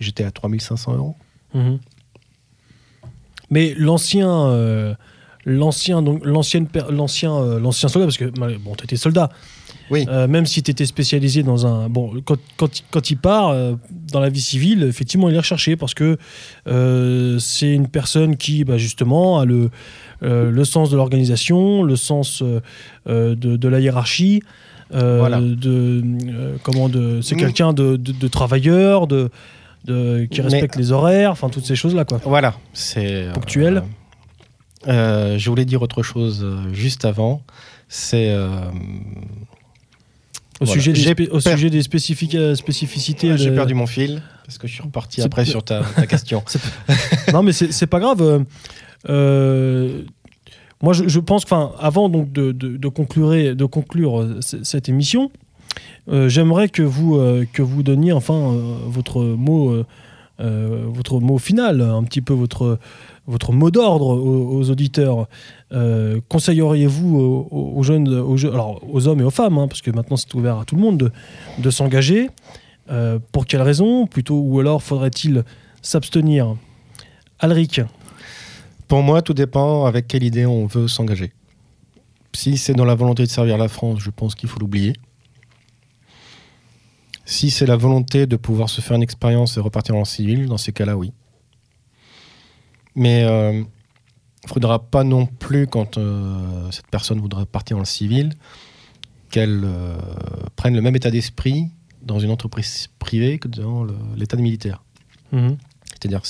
[0.00, 1.16] J'étais à 3500 euros.
[1.54, 1.78] Mhm.
[3.50, 4.94] Mais l'ancien, euh,
[5.44, 8.24] l'ancien, donc l'ancienne, l'ancien, euh, l'ancien soldat, parce que
[8.58, 9.28] bon, t'étais soldat.
[9.90, 10.06] Oui.
[10.08, 13.74] Euh, même si t'étais spécialisé dans un, bon, quand, quand, quand il part euh,
[14.10, 16.16] dans la vie civile, effectivement, il est recherché parce que
[17.38, 19.70] c'est une personne qui, bah, justement, a le,
[20.20, 22.42] le sens de l'organisation, le sens
[23.06, 24.42] de, de la hiérarchie.
[24.90, 25.40] Voilà.
[25.40, 26.02] de,
[26.62, 27.38] comment de, c'est Mm.
[27.38, 29.30] quelqu'un de, de, de travailleur, de,
[29.86, 32.20] de, qui Mais- respecte les horaires, enfin toutes ces choses-là, quoi.
[32.24, 33.26] Voilà, c'est.
[33.34, 33.82] Ponctuel.
[34.88, 37.42] Euh, je voulais dire autre chose euh, juste avant.
[37.88, 38.30] C'est.
[38.30, 38.48] euh,
[40.60, 40.80] Au, Voilà.
[40.80, 41.70] sujet, des, au sujet
[42.54, 43.36] spécificités.
[43.36, 46.42] J'ai perdu mon fil parce que je suis reparti après sur ta, ta question.
[47.32, 48.44] non, mais c'est pas grave.
[49.08, 50.02] euh,
[50.82, 55.30] moi, je, je pense enfin, avant donc de, de, de conclure, de conclure cette émission,
[56.10, 58.52] euh, j'aimerais que vous euh, que vous donniez enfin
[58.86, 59.84] votre mot,
[60.38, 62.78] votre mot final, un petit peu votre
[63.26, 65.28] votre mot d'ordre aux, auditeurs.
[65.72, 70.76] Euh, Conseilleriez-vous aux, hommes et aux femmes, hein, parce que maintenant c'est ouvert à tout
[70.76, 71.12] le monde, de,
[71.58, 72.30] de s'engager
[72.90, 75.44] Euh, Pour quelles raisons Plutôt, ou alors faudrait-il
[75.82, 76.56] s'abstenir?
[77.38, 77.80] Alric,
[78.88, 81.32] Pour moi, tout dépend avec quelle idée on veut s'engager.
[82.34, 84.94] Si c'est dans la volonté de servir la France, je pense qu'il faut l'oublier.
[87.24, 90.58] Si c'est la volonté de pouvoir se faire une expérience et repartir en civil, dans
[90.58, 91.12] ces cas-là, oui.
[92.94, 93.64] Mais il ne
[94.48, 98.32] faudra pas non plus, quand euh, cette personne voudra partir en civil,
[99.30, 99.96] qu'elle euh,
[100.56, 101.70] prenne le même état d'esprit
[102.02, 104.82] dans une entreprise privée que dans le- l'état de militaire.
[105.32, 105.56] Mhm.
[105.92, 106.20] C'est-à-dire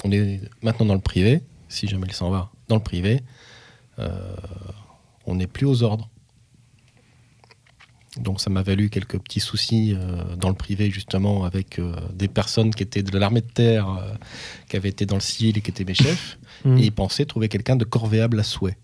[0.00, 3.22] qu'on est maintenant dans le privé, si jamais il s'en va dans le privé,
[3.98, 4.36] euh,
[5.26, 6.08] on n'est plus aux ordres.
[8.20, 12.28] Donc ça m'a valu quelques petits soucis euh, dans le privé justement avec euh, des
[12.28, 14.14] personnes qui étaient de l'armée de terre, euh,
[14.68, 16.78] qui avaient été dans le civil et qui étaient mes chefs, Mhm.
[16.78, 18.78] et ils pensaient trouver quelqu'un de corvéable à souhait.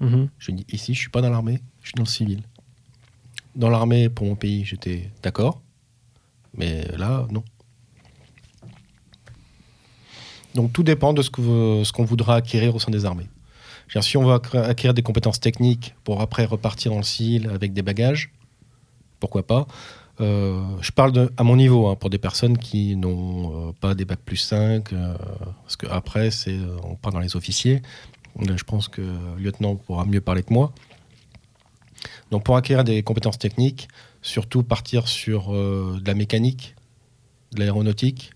[0.00, 0.28] Mhm.
[0.38, 2.42] Je dis ici, je suis pas dans l'armée, je suis dans le civil.
[3.54, 5.62] Dans l'armée, pour mon pays, j'étais d'accord,
[6.56, 7.44] mais là, non.
[10.54, 11.30] Donc tout dépend de ce
[11.92, 13.28] qu'on voudra acquérir au sein des armées.
[14.00, 17.82] Si on veut acquérir des compétences techniques pour après repartir dans le civil avec des
[17.82, 18.32] bagages,
[19.22, 19.68] pourquoi pas.
[20.20, 23.94] Euh, je parle de, à mon niveau, hein, pour des personnes qui n'ont euh, pas
[23.94, 25.14] des bacs plus 5, euh,
[25.62, 26.30] parce qu'après,
[26.82, 27.82] on part dans les officiers.
[28.40, 30.72] Je pense que le lieutenant pourra mieux parler que moi.
[32.32, 33.88] Donc pour acquérir des compétences techniques,
[34.22, 36.74] surtout partir sur de la mécanique,
[37.52, 38.32] de l'aéronautique,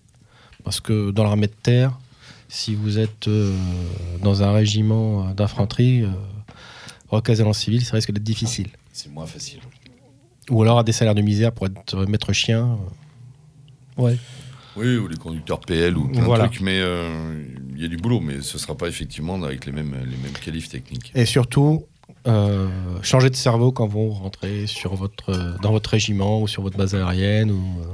[0.63, 1.99] parce que dans l'armée de terre,
[2.47, 3.29] si vous êtes
[4.21, 6.05] dans un régiment d'infanterie,
[7.09, 8.69] recaser le civil, ça risque d'être difficile.
[8.93, 9.59] C'est moins facile.
[10.49, 12.77] Ou alors à des salaires de misère pour être maître chien.
[13.97, 14.17] Ouais.
[14.75, 16.43] Oui, ou les conducteurs PL ou plein Voilà.
[16.45, 17.43] de trucs, mais euh,
[17.75, 20.17] il y a du boulot, mais ce ne sera pas effectivement avec les mêmes, les
[20.17, 21.11] mêmes qualifs techniques.
[21.15, 21.85] Et surtout,
[22.27, 22.69] euh,
[23.01, 26.77] changer de cerveau quand vous rentrez sur votre, euh, dans votre régiment ou sur votre
[26.77, 27.49] base aérienne.
[27.51, 27.85] Ou, euh,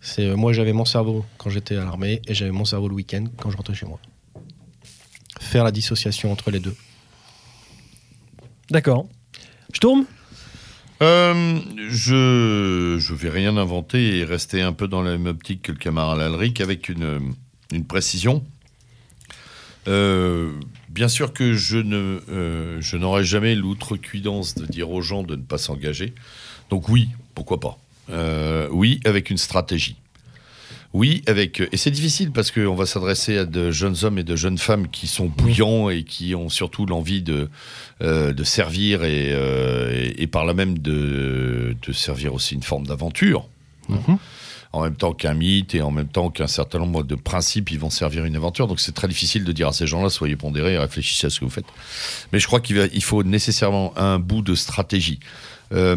[0.00, 2.94] c'est, euh, moi, j'avais mon cerveau quand j'étais à l'armée et j'avais mon cerveau le
[2.94, 3.98] week-end quand je rentrais chez moi.
[5.38, 6.74] Faire la dissociation entre les deux.
[8.70, 9.06] D'accord.
[9.74, 10.04] Je tourne?
[11.02, 15.72] Euh, je je vais rien inventer et rester un peu dans la même optique que
[15.72, 17.34] le camarade Alric avec une,
[17.88, 18.44] précision.
[19.88, 20.52] Euh,
[20.90, 25.36] bien sûr que je ne euh, je n'aurai jamais l'outrecuidance de dire aux gens de
[25.36, 26.14] ne pas s'engager.
[26.68, 27.78] Donc oui, pourquoi pas.
[28.70, 29.96] Oui, avec une stratégie.
[30.92, 34.34] Oui, avec et c'est difficile parce qu'on va s'adresser à de jeunes hommes et de
[34.34, 37.48] jeunes femmes qui sont bouillants et qui ont surtout l'envie de
[38.02, 42.64] euh, de servir et, euh, et, et par là même de, de servir aussi une
[42.64, 43.48] forme d'aventure.
[43.88, 44.18] Mhm.
[44.72, 47.78] En même temps qu'un mythe et en même temps qu'un certain nombre de principes, ils
[47.78, 48.68] vont servir une aventure.
[48.68, 51.44] Donc c'est très difficile de dire à ces gens-là, soyez pondérés, réfléchissez à ce que
[51.44, 51.66] vous faites.
[52.32, 55.18] Mais je crois qu'il il faut nécessairement un bout de stratégie.
[55.72, 55.96] Euh,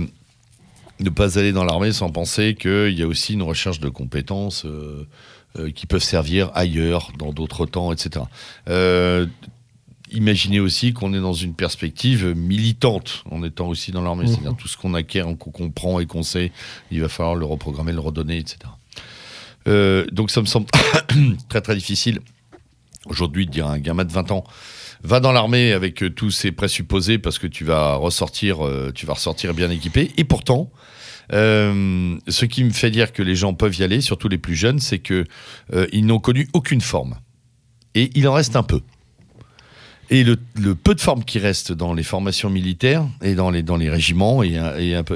[1.00, 4.66] ne pas aller dans l'armée sans penser qu'il y a aussi une recherche de compétences
[4.66, 5.08] euh,
[5.58, 8.26] euh, qui peuvent servir ailleurs, dans d'autres temps, etc.
[8.70, 9.26] Euh,
[10.12, 14.26] imaginez aussi qu'on est dans une perspective militante en étant aussi dans l'armée.
[14.26, 14.30] Mhm.
[14.30, 16.52] C'est-à-dire tout ce qu'on acquiert, qu'on comprend et qu'on sait,
[16.92, 18.60] il va falloir le reprogrammer, le redonner, etc.
[20.12, 20.68] Donc ça me semble
[21.50, 22.20] très très difficile
[23.06, 24.44] aujourd'hui de dire à un gamin de 20 ans
[25.04, 29.06] va dans l'armée avec euh, tous ces présupposés parce que tu vas ressortir, euh, tu
[29.06, 30.12] vas ressortir bien équipé.
[30.18, 30.72] Et pourtant,
[31.32, 34.56] euh, ce qui me fait dire que les gens peuvent y aller, surtout les plus
[34.56, 35.26] jeunes, c'est que
[35.74, 37.16] euh, ils n'ont connu aucune forme.
[37.96, 38.82] Et il en reste un peu.
[40.10, 40.36] Et le,
[40.76, 44.60] peu de formes qui restent dans les formations militaires et dans les, régiments et,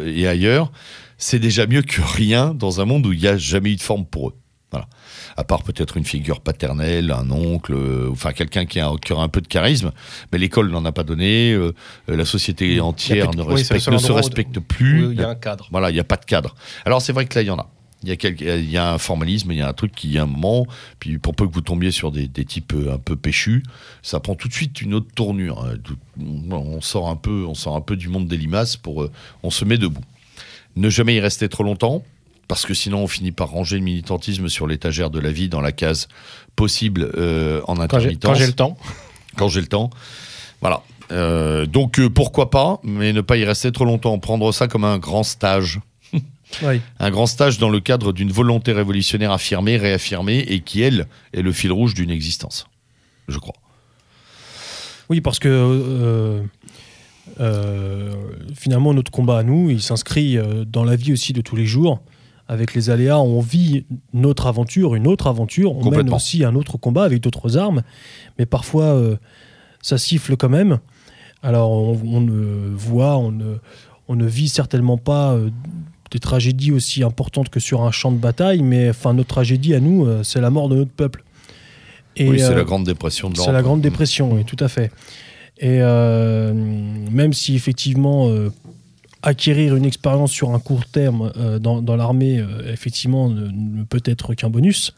[0.05, 0.71] et ailleurs,
[1.17, 3.81] c'est déjà mieux que rien dans un monde où il n'y a jamais eu de
[3.81, 4.35] forme pour eux.
[4.71, 4.87] Voilà.
[5.37, 9.23] À part peut-être une figure paternelle, un oncle, euh, enfin quelqu'un qui a, qui aura
[9.23, 9.91] un peu de charisme.
[10.31, 11.73] Mais l'école n'en a pas donné, euh,
[12.09, 15.11] la société entière de- ne, respecte, se respecte plus.
[15.13, 15.67] Il y a un cadre.
[15.71, 16.53] Voilà, il n'y a pas de cadre.
[16.85, 17.69] Alors c'est vrai que là, il y en a.
[18.03, 20.23] Il y, a il y a un formalisme, il y a un truc qui, à
[20.23, 20.67] un moment,
[20.99, 23.63] puis pour peu que vous tombiez sur des, des types euh, un peu péchus,
[24.03, 25.65] ça prend tout de suite une autre tournure.
[25.65, 25.77] hein.
[26.51, 29.07] On sort un peu, on sort un peu du monde des limaces pour,
[29.41, 30.03] on se met debout.
[30.75, 32.03] Ne jamais y rester trop longtemps,
[32.47, 35.61] parce que sinon on finit par ranger le militantisme sur l'étagère de la vie dans
[35.61, 36.07] la case
[36.55, 38.77] possible euh, en intermittence quand j'ai le temps.
[39.37, 39.89] quand j'ai le temps.
[40.61, 40.81] Voilà.
[41.11, 44.17] Euh, donc euh, pourquoi pas, mais ne pas y rester trop longtemps.
[44.19, 45.79] Prendre ça comme un grand stage.
[46.63, 46.79] Oui.
[47.01, 51.41] Un grand stage dans le cadre d'une volonté révolutionnaire affirmée, réaffirmée, et qui, elle, est
[51.41, 52.67] le fil rouge d'une existence.
[53.27, 53.55] Je crois.
[55.09, 56.41] Oui, parce que
[58.55, 61.99] finalement, notre combat à nous, il s'inscrit dans la vie aussi de tous les jours.
[62.49, 65.75] Avec les aléas, on vit notre aventure, une autre aventure.
[65.75, 67.83] On mène aussi un autre combat avec d'autres armes.
[68.39, 69.17] Mais parfois, euh,
[69.81, 70.79] ça siffle quand même.
[71.43, 73.57] Alors, on, on ne voit, on ne,
[74.07, 75.49] on ne vit certainement pas euh,
[76.09, 78.61] des tragédies aussi importantes que sur un champ de bataille.
[78.61, 81.25] Mais enfin, notre tragédie à nous, euh, c'est la mort de notre peuple.
[82.15, 83.53] Et, oui, c'est la Grande Dépression de c'est l'Europe.
[83.55, 84.89] la Grande Dépression, oui, tout à fait.
[85.59, 88.29] Et même si effectivement,
[89.27, 94.33] acquérir une expérience sur un court terme euh, dans, l'armée, euh, effectivement, ne, peut être
[94.33, 94.93] qu'un bonus.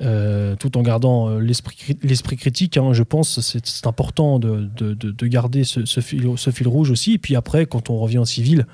[0.00, 4.68] Euh, tout en gardant l'esprit cri- l'esprit critique, hein, je pense, c'est c'est important de,
[4.76, 6.26] de- de- de garder ce, fil,
[6.66, 7.12] rouge aussi.
[7.14, 8.66] Et puis après, quand on revient en civil,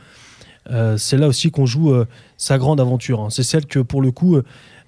[0.96, 1.94] c'est là aussi qu'on joue
[2.36, 3.20] sa grande aventure.
[3.20, 3.30] hein.
[3.30, 4.38] C'est celle que, pour le coup,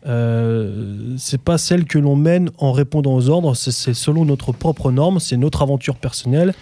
[0.07, 4.91] euh, c'est pas celle que l'on mène en répondant aux ordres, c'est selon notre propre
[4.91, 6.55] norme, c'est notre aventure personnelle,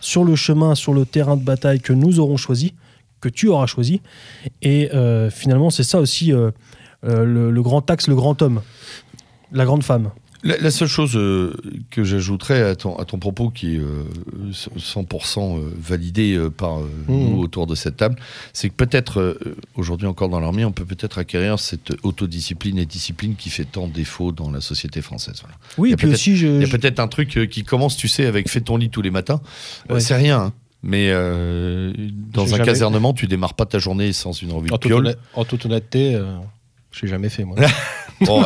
[0.00, 2.74] sur le chemin, sur le terrain de bataille que nous aurons choisi,
[3.20, 4.00] que tu auras choisi.
[4.62, 6.50] Et euh, finalement, c'est ça aussi euh,
[7.04, 8.62] euh, le, le grand axe, le grand homme,
[9.52, 10.10] la grande femme.
[10.42, 11.54] La, la seule chose euh,
[11.90, 14.04] que j'ajouterais à ton, à ton propos, qui est euh,
[14.78, 16.86] 100% euh, validé euh, par Mhm.
[17.08, 18.16] nous autour de cette table,
[18.52, 19.38] c'est que peut-être,
[19.74, 23.88] aujourd'hui encore dans l'armée, on peut peut-être acquérir cette autodiscipline et discipline qui fait tant
[23.88, 25.36] défaut dans la société française.
[25.40, 25.56] Voilà.
[25.78, 27.48] Oui, Il y et a puis peut-être- aussi, je, Il y a peut-être un truc
[27.50, 29.40] qui commence, tu sais, avec fais ton lit tous les matins.
[29.88, 30.00] Ouais.
[30.00, 30.52] c'est rien, hein.
[30.82, 31.92] mais euh,
[32.32, 35.16] dans un casernement, tu démarres pas ta journée sans une revue de piole.
[35.34, 36.36] en toute honnêteté, euh,
[36.92, 37.56] je l'ai jamais fait moi.
[38.26, 38.44] Bon.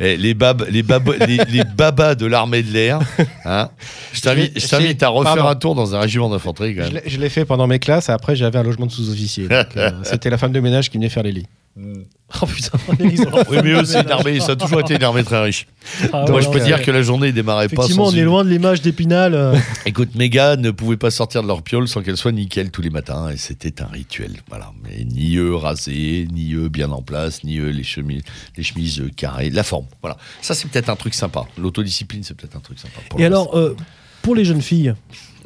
[0.00, 2.98] Eh, les, bab, les, bab, les, les babas de l'armée de l'air,
[3.44, 3.68] hein.
[4.12, 5.48] je t'invite à refaire Pardon.
[5.48, 6.76] un tour dans un régiment d'infanterie.
[7.06, 9.46] Je l'ai- fait pendant mes classes après j'avais un logement de sous-officier.
[9.76, 11.46] Euh, C'était la femme de ménage qui venait faire les lits.
[12.42, 15.02] Oh putain, ils ont- Oui, mais eux, c'est une armée, ça a toujours été une
[15.04, 15.66] armée très riche.
[16.14, 18.22] Ah, Moi, ouais, je peux dire que la journée ne démarrait pas Effectivement, on est
[18.24, 19.34] loin de l'image d'Épinal.
[19.34, 19.54] euh,
[19.86, 22.80] Écoute, mes gars ne pouvaient pas sortir de leur piole sans qu'elle soit nickel tous
[22.80, 24.32] les matins, et c'était un rituel.
[24.48, 24.72] Voilà.
[24.82, 28.22] Mais ni eux rasés, ni eux bien en place, ni eux les chemises,
[28.56, 29.86] les chemises carrées, la forme.
[30.00, 30.16] Voilà.
[30.40, 31.44] Ça, c'est peut-être un truc sympa.
[31.58, 32.98] L'autodiscipline, c'est peut-être un truc sympa.
[33.10, 33.76] pour Et alors, euh,
[34.22, 34.94] pour les jeunes filles.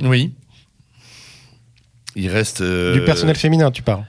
[0.02, 0.32] Oui.
[2.14, 2.60] Il reste.
[2.60, 4.04] euh, Du personnel féminin, tu parles.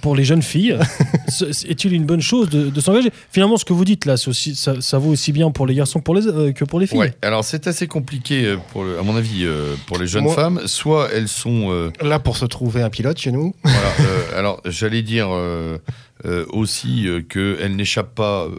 [0.00, 0.78] Pour les jeunes filles,
[1.68, 3.10] est-il une bonne chose de, de s'engager?
[3.30, 5.98] Finalement, ce que vous dites là, aussi- ça, ça vaut aussi bien pour les garçons
[5.98, 6.98] que pour les, euh, que pour les filles.
[6.98, 10.24] Ouais, alors c'est assez compliqué, euh, pour le- à mon avis, euh, pour les jeunes
[10.24, 10.60] Moi- femmes.
[10.66, 11.70] Soit elles sont.
[11.72, 13.54] euh, Là, pour se trouver un pilote chez nous.
[13.64, 15.78] Voilà, euh, alors j'allais dire euh,
[16.24, 18.50] euh, aussi euh, qu'elles n'échappent pas euh,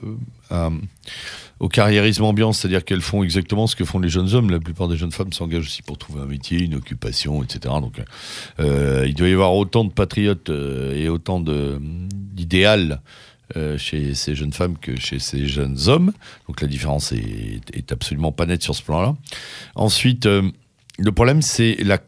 [0.49, 0.69] à-
[1.59, 4.49] au carriérisme ambiant, c'est-à-dire qu'elles font exactement ce que font les jeunes hommes.
[4.49, 7.75] La plupart des jeunes femmes s'engagent aussi pour trouver un métier, une occupation, etc.
[7.81, 8.01] Donc
[8.59, 13.01] euh, il doit y avoir autant de patriotes euh, et autant d'idéal
[13.57, 16.13] euh, chez ces jeunes femmes que chez ces jeunes hommes.
[16.47, 19.15] Donc la différence est, absolument pas nette sur ce plan-là.
[19.75, 21.99] Ensuite, le problème, c'est la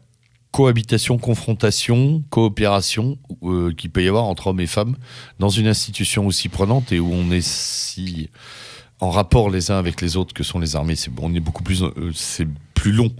[0.52, 4.96] cohabitation, confrontation, coopération euh, qu'il peut y avoir entre hommes et femmes
[5.38, 8.28] dans une institution aussi prenante et où on est si
[9.02, 10.94] en rapport les uns avec les autres que sont les armées.
[10.96, 13.12] C'est on est beaucoup plus, euh, c'est plus long.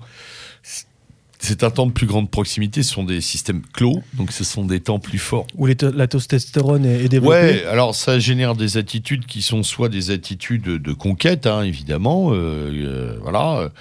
[1.45, 2.85] C'est un temps de plus grande proximité.
[2.85, 5.49] Ce sont des systèmes clos, donc ce sont des temps plus forts.
[5.57, 7.35] Où les to- la testostérone est, est développée.
[7.35, 12.31] Ouais, alors ça génère des attitudes qui sont soit des attitudes de conquête, hein, évidemment.
[12.33, 13.73] euh, euh, voilà,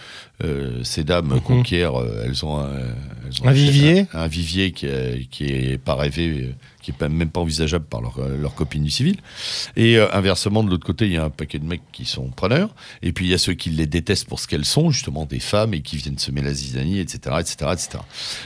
[0.43, 1.41] euh, ces dames Mhm.
[1.41, 1.93] conquièrent,
[2.25, 2.67] elles ont un,
[3.27, 4.07] elles ont Un vivier.
[4.13, 7.85] un, un vivier qui, est- qui est pas rêvé, qui est pas, même pas envisageable
[7.85, 9.17] par leurs euh, leurs copines du civil.
[9.75, 12.29] Et euh, inversement, de l'autre côté, il y a un paquet de mecs qui sont
[12.29, 12.73] preneurs.
[13.01, 15.39] Et puis il y a ceux qui les détestent pour ce qu'elles sont, justement des
[15.39, 17.89] femmes, et qui viennent semer la zizanie, etc., etc., etc.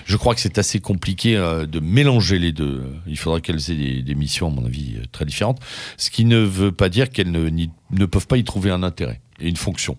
[0.06, 2.84] Je crois que c'est assez compliqué euh, de mélanger les deux.
[3.08, 5.60] Il faudra qu'elles aient des, des missions, à mon avis, euh, très différentes.
[5.98, 9.22] Ce qui ne veut pas dire qu'elles ne, ne peuvent pas y trouver un intérêt
[9.40, 9.98] et une fonction.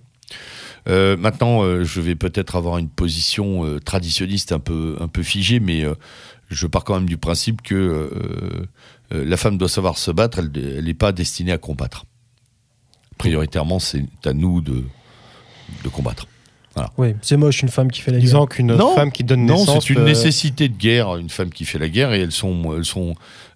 [0.88, 5.22] Euh, maintenant, euh, je vais peut-être avoir une position euh, traditionniste un peu, un peu
[5.22, 5.94] figée, mais euh,
[6.48, 8.66] je pars quand même du principe que euh,
[9.12, 12.04] euh, la femme doit savoir se battre, elle n'est pas destinée à combattre.
[13.18, 14.84] Prioritairement, c'est à nous de,
[15.84, 16.26] de combattre.
[16.98, 18.24] Oui, c'est moche une femme qui fait la guerre.
[18.26, 19.86] Disant qu'une Non, femme qui donne Non, naissance.
[19.86, 22.84] c'est une nécessité de guerre, une femme qui fait la guerre, et elles sont, elles
[22.84, 23.14] sont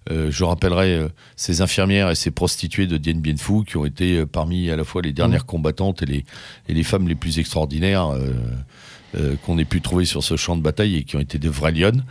[0.09, 3.85] euh, je rappellerai euh, ces infirmières et ces prostituées de Dien Bien Phu qui ont
[3.85, 6.25] été euh, parmi à la fois les dernières combattantes et les,
[6.67, 8.31] et les femmes les plus extraordinaires euh,
[9.17, 11.49] euh, qu'on ait pu trouver sur ce champ de bataille et qui ont été de
[11.49, 12.05] vraies lionnes.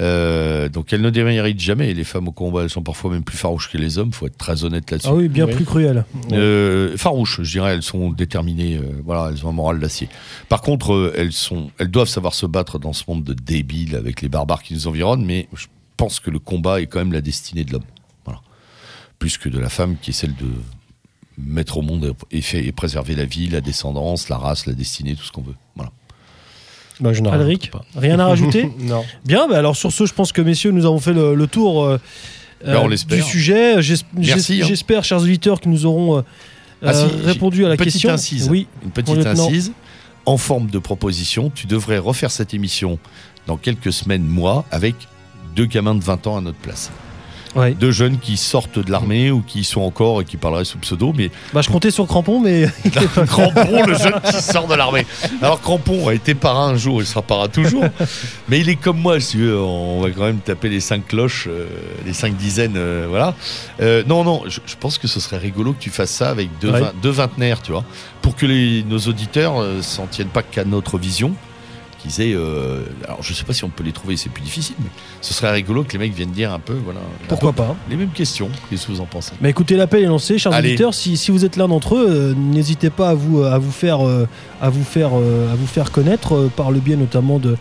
[0.00, 3.22] Euh, donc elles ne déméritent jamais, et les femmes au combat, elles sont parfois même
[3.24, 5.08] plus farouches que les hommes, faut être très honnête là-dessus.
[5.10, 5.54] Ah oui, bien Oui.
[5.54, 6.04] plus cruelle.
[6.32, 10.08] Euh, farouches, je dirais, elles sont déterminées, euh, voilà, elles ont un moral d'acier.
[10.48, 14.22] Par contre, elles, sont, elles doivent savoir se battre dans ce monde de débiles avec
[14.22, 15.66] les barbares qui nous environnent, mais je
[15.96, 17.84] pense que le combat est quand même la destinée de l'homme.
[18.24, 18.40] Voilà.
[19.18, 20.46] Plus que de la femme qui est celle de
[21.38, 25.14] mettre au monde et, fait, et préserver la vie, la descendance, la race, la destinée,
[25.14, 25.54] tout ce qu'on veut.
[25.74, 25.90] Voilà.
[27.00, 27.84] Bah, je Alric, pas.
[27.94, 29.04] rien à rajouter Non.
[29.24, 31.84] Bien, bah alors sur ce, je pense que messieurs, nous avons fait le, le tour
[31.84, 32.00] euh,
[32.64, 33.74] Ben, on euh, du sujet.
[33.74, 33.80] Hein.
[33.80, 36.22] J'espère, chers auditeurs, que nous aurons euh,
[36.82, 38.10] Ah, si, répondu à la petite question.
[38.10, 38.48] incise.
[38.48, 39.72] Oui, Une petite incise
[40.24, 41.50] en forme de proposition.
[41.54, 42.98] Tu devrais refaire cette émission
[43.46, 44.94] dans quelques semaines, mois, avec
[45.56, 46.90] deux gamins de 20 ans à notre place.
[47.54, 47.72] Ouais.
[47.72, 51.14] de jeunes qui sortent de l'armée ou qui sont encore et qui parleraient sous pseudo,
[51.16, 52.66] mais Bah, je comptais sur Crampon, mais
[53.26, 55.06] Crampon, le jeune qui sort de l'armée.
[55.40, 57.84] Alors Crampon a été parrain un jour, il sera parrain toujours.
[58.50, 61.46] Mais il est comme moi, si veux, on va quand même taper les cinq cloches,
[61.48, 61.64] euh,
[62.04, 63.34] les cinq dizaines, euh, voilà.
[63.80, 66.50] Euh, non, non, je, je pense que ce serait rigolo que tu fasses ça avec
[66.60, 66.82] deux, Ouais.
[67.02, 67.84] deux vingtenaires, tu vois,
[68.20, 71.32] pour que les- nos auditeurs s'en tiennent pas qu'à notre vision.
[71.98, 74.76] Qu'ils aient, euh, alors je sais pas si on peut les trouver, c'est plus difficile,
[74.78, 74.90] mais
[75.22, 77.74] ce serait rigolo que les mecs viennent dire un peu, voilà, pourquoi pas.
[77.88, 78.50] les mêmes questions.
[78.68, 79.32] Qu'est-ce que vous en pensez?
[79.40, 80.68] Bah écoutez, l'appel est lancé, chers Allez.
[80.68, 80.92] auditeurs.
[80.94, 84.06] Si, si vous êtes l'un d'entre eux, euh, n'hésitez pas à vous, à vous faire,
[84.06, 84.28] euh,
[84.60, 87.56] à vous faire, à vous faire connaître euh, par le biais notamment de,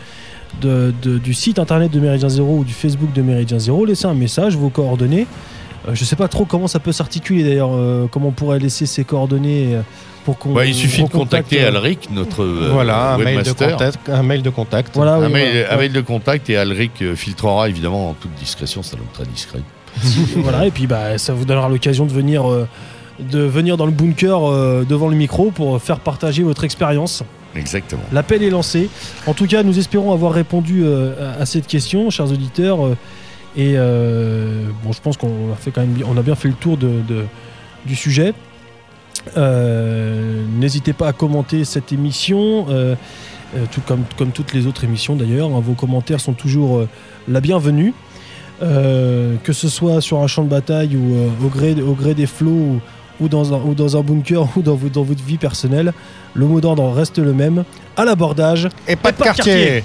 [0.62, 3.86] de- de- du site internet de Méridien Zéro ou du Facebook de Méridien Zéro.
[3.86, 5.28] Laissez un message, vos coordonnées.
[5.94, 7.70] Je sais pas trop comment ça peut s'articuler d'ailleurs,
[8.10, 9.78] comment on pourrait laisser ces coordonnées
[10.26, 10.54] pour qu'on.
[10.54, 14.24] Ouais, il suffit de contacter euh, Alric, notre euh, voilà, un mail, de contact, un
[14.24, 14.92] mail de contact.
[14.96, 15.74] Voilà, oui, un, mail, voilà.
[15.74, 19.06] un mail de contact et Alric euh, filtrera évidemment en toute discrétion, c'est un homme
[19.14, 19.60] très discret.
[20.36, 22.68] voilà, et puis bah, ça vous donnera l'occasion de venir, euh,
[23.20, 27.24] de venir dans le bunker euh, devant le micro pour faire partager votre expérience.
[27.56, 28.02] Exactement.
[28.12, 28.90] L'appel est lancé.
[29.28, 32.86] En tout cas, nous espérons avoir répondu euh, à cette question, chers auditeurs.
[32.86, 32.98] euh,
[33.58, 36.50] et euh, bon, je pense qu'on a fait quand même, bien- on a bien fait
[36.50, 37.24] le tour de, de-
[37.86, 38.34] du sujet.
[39.38, 42.96] Euh, N'hésitez pas à commenter cette émission, euh,
[43.56, 45.50] euh, tout comme, comme toutes les autres émissions d'ailleurs.
[45.54, 45.62] hein.
[45.64, 46.86] vos commentaires sont toujours
[47.28, 47.94] la bienvenue.
[48.62, 52.50] Que ce soit sur un champ de bataille ou au, gré, au gré des flots
[52.52, 52.80] ou,
[53.20, 55.92] ou dans un, ou dans un bunker ou dans, vo- dans votre vie personnelle,
[56.34, 57.66] le mot d'ordre reste le même.
[57.98, 59.54] À l'abordage, Et pas de pas de quartier.
[59.54, 59.84] quartier.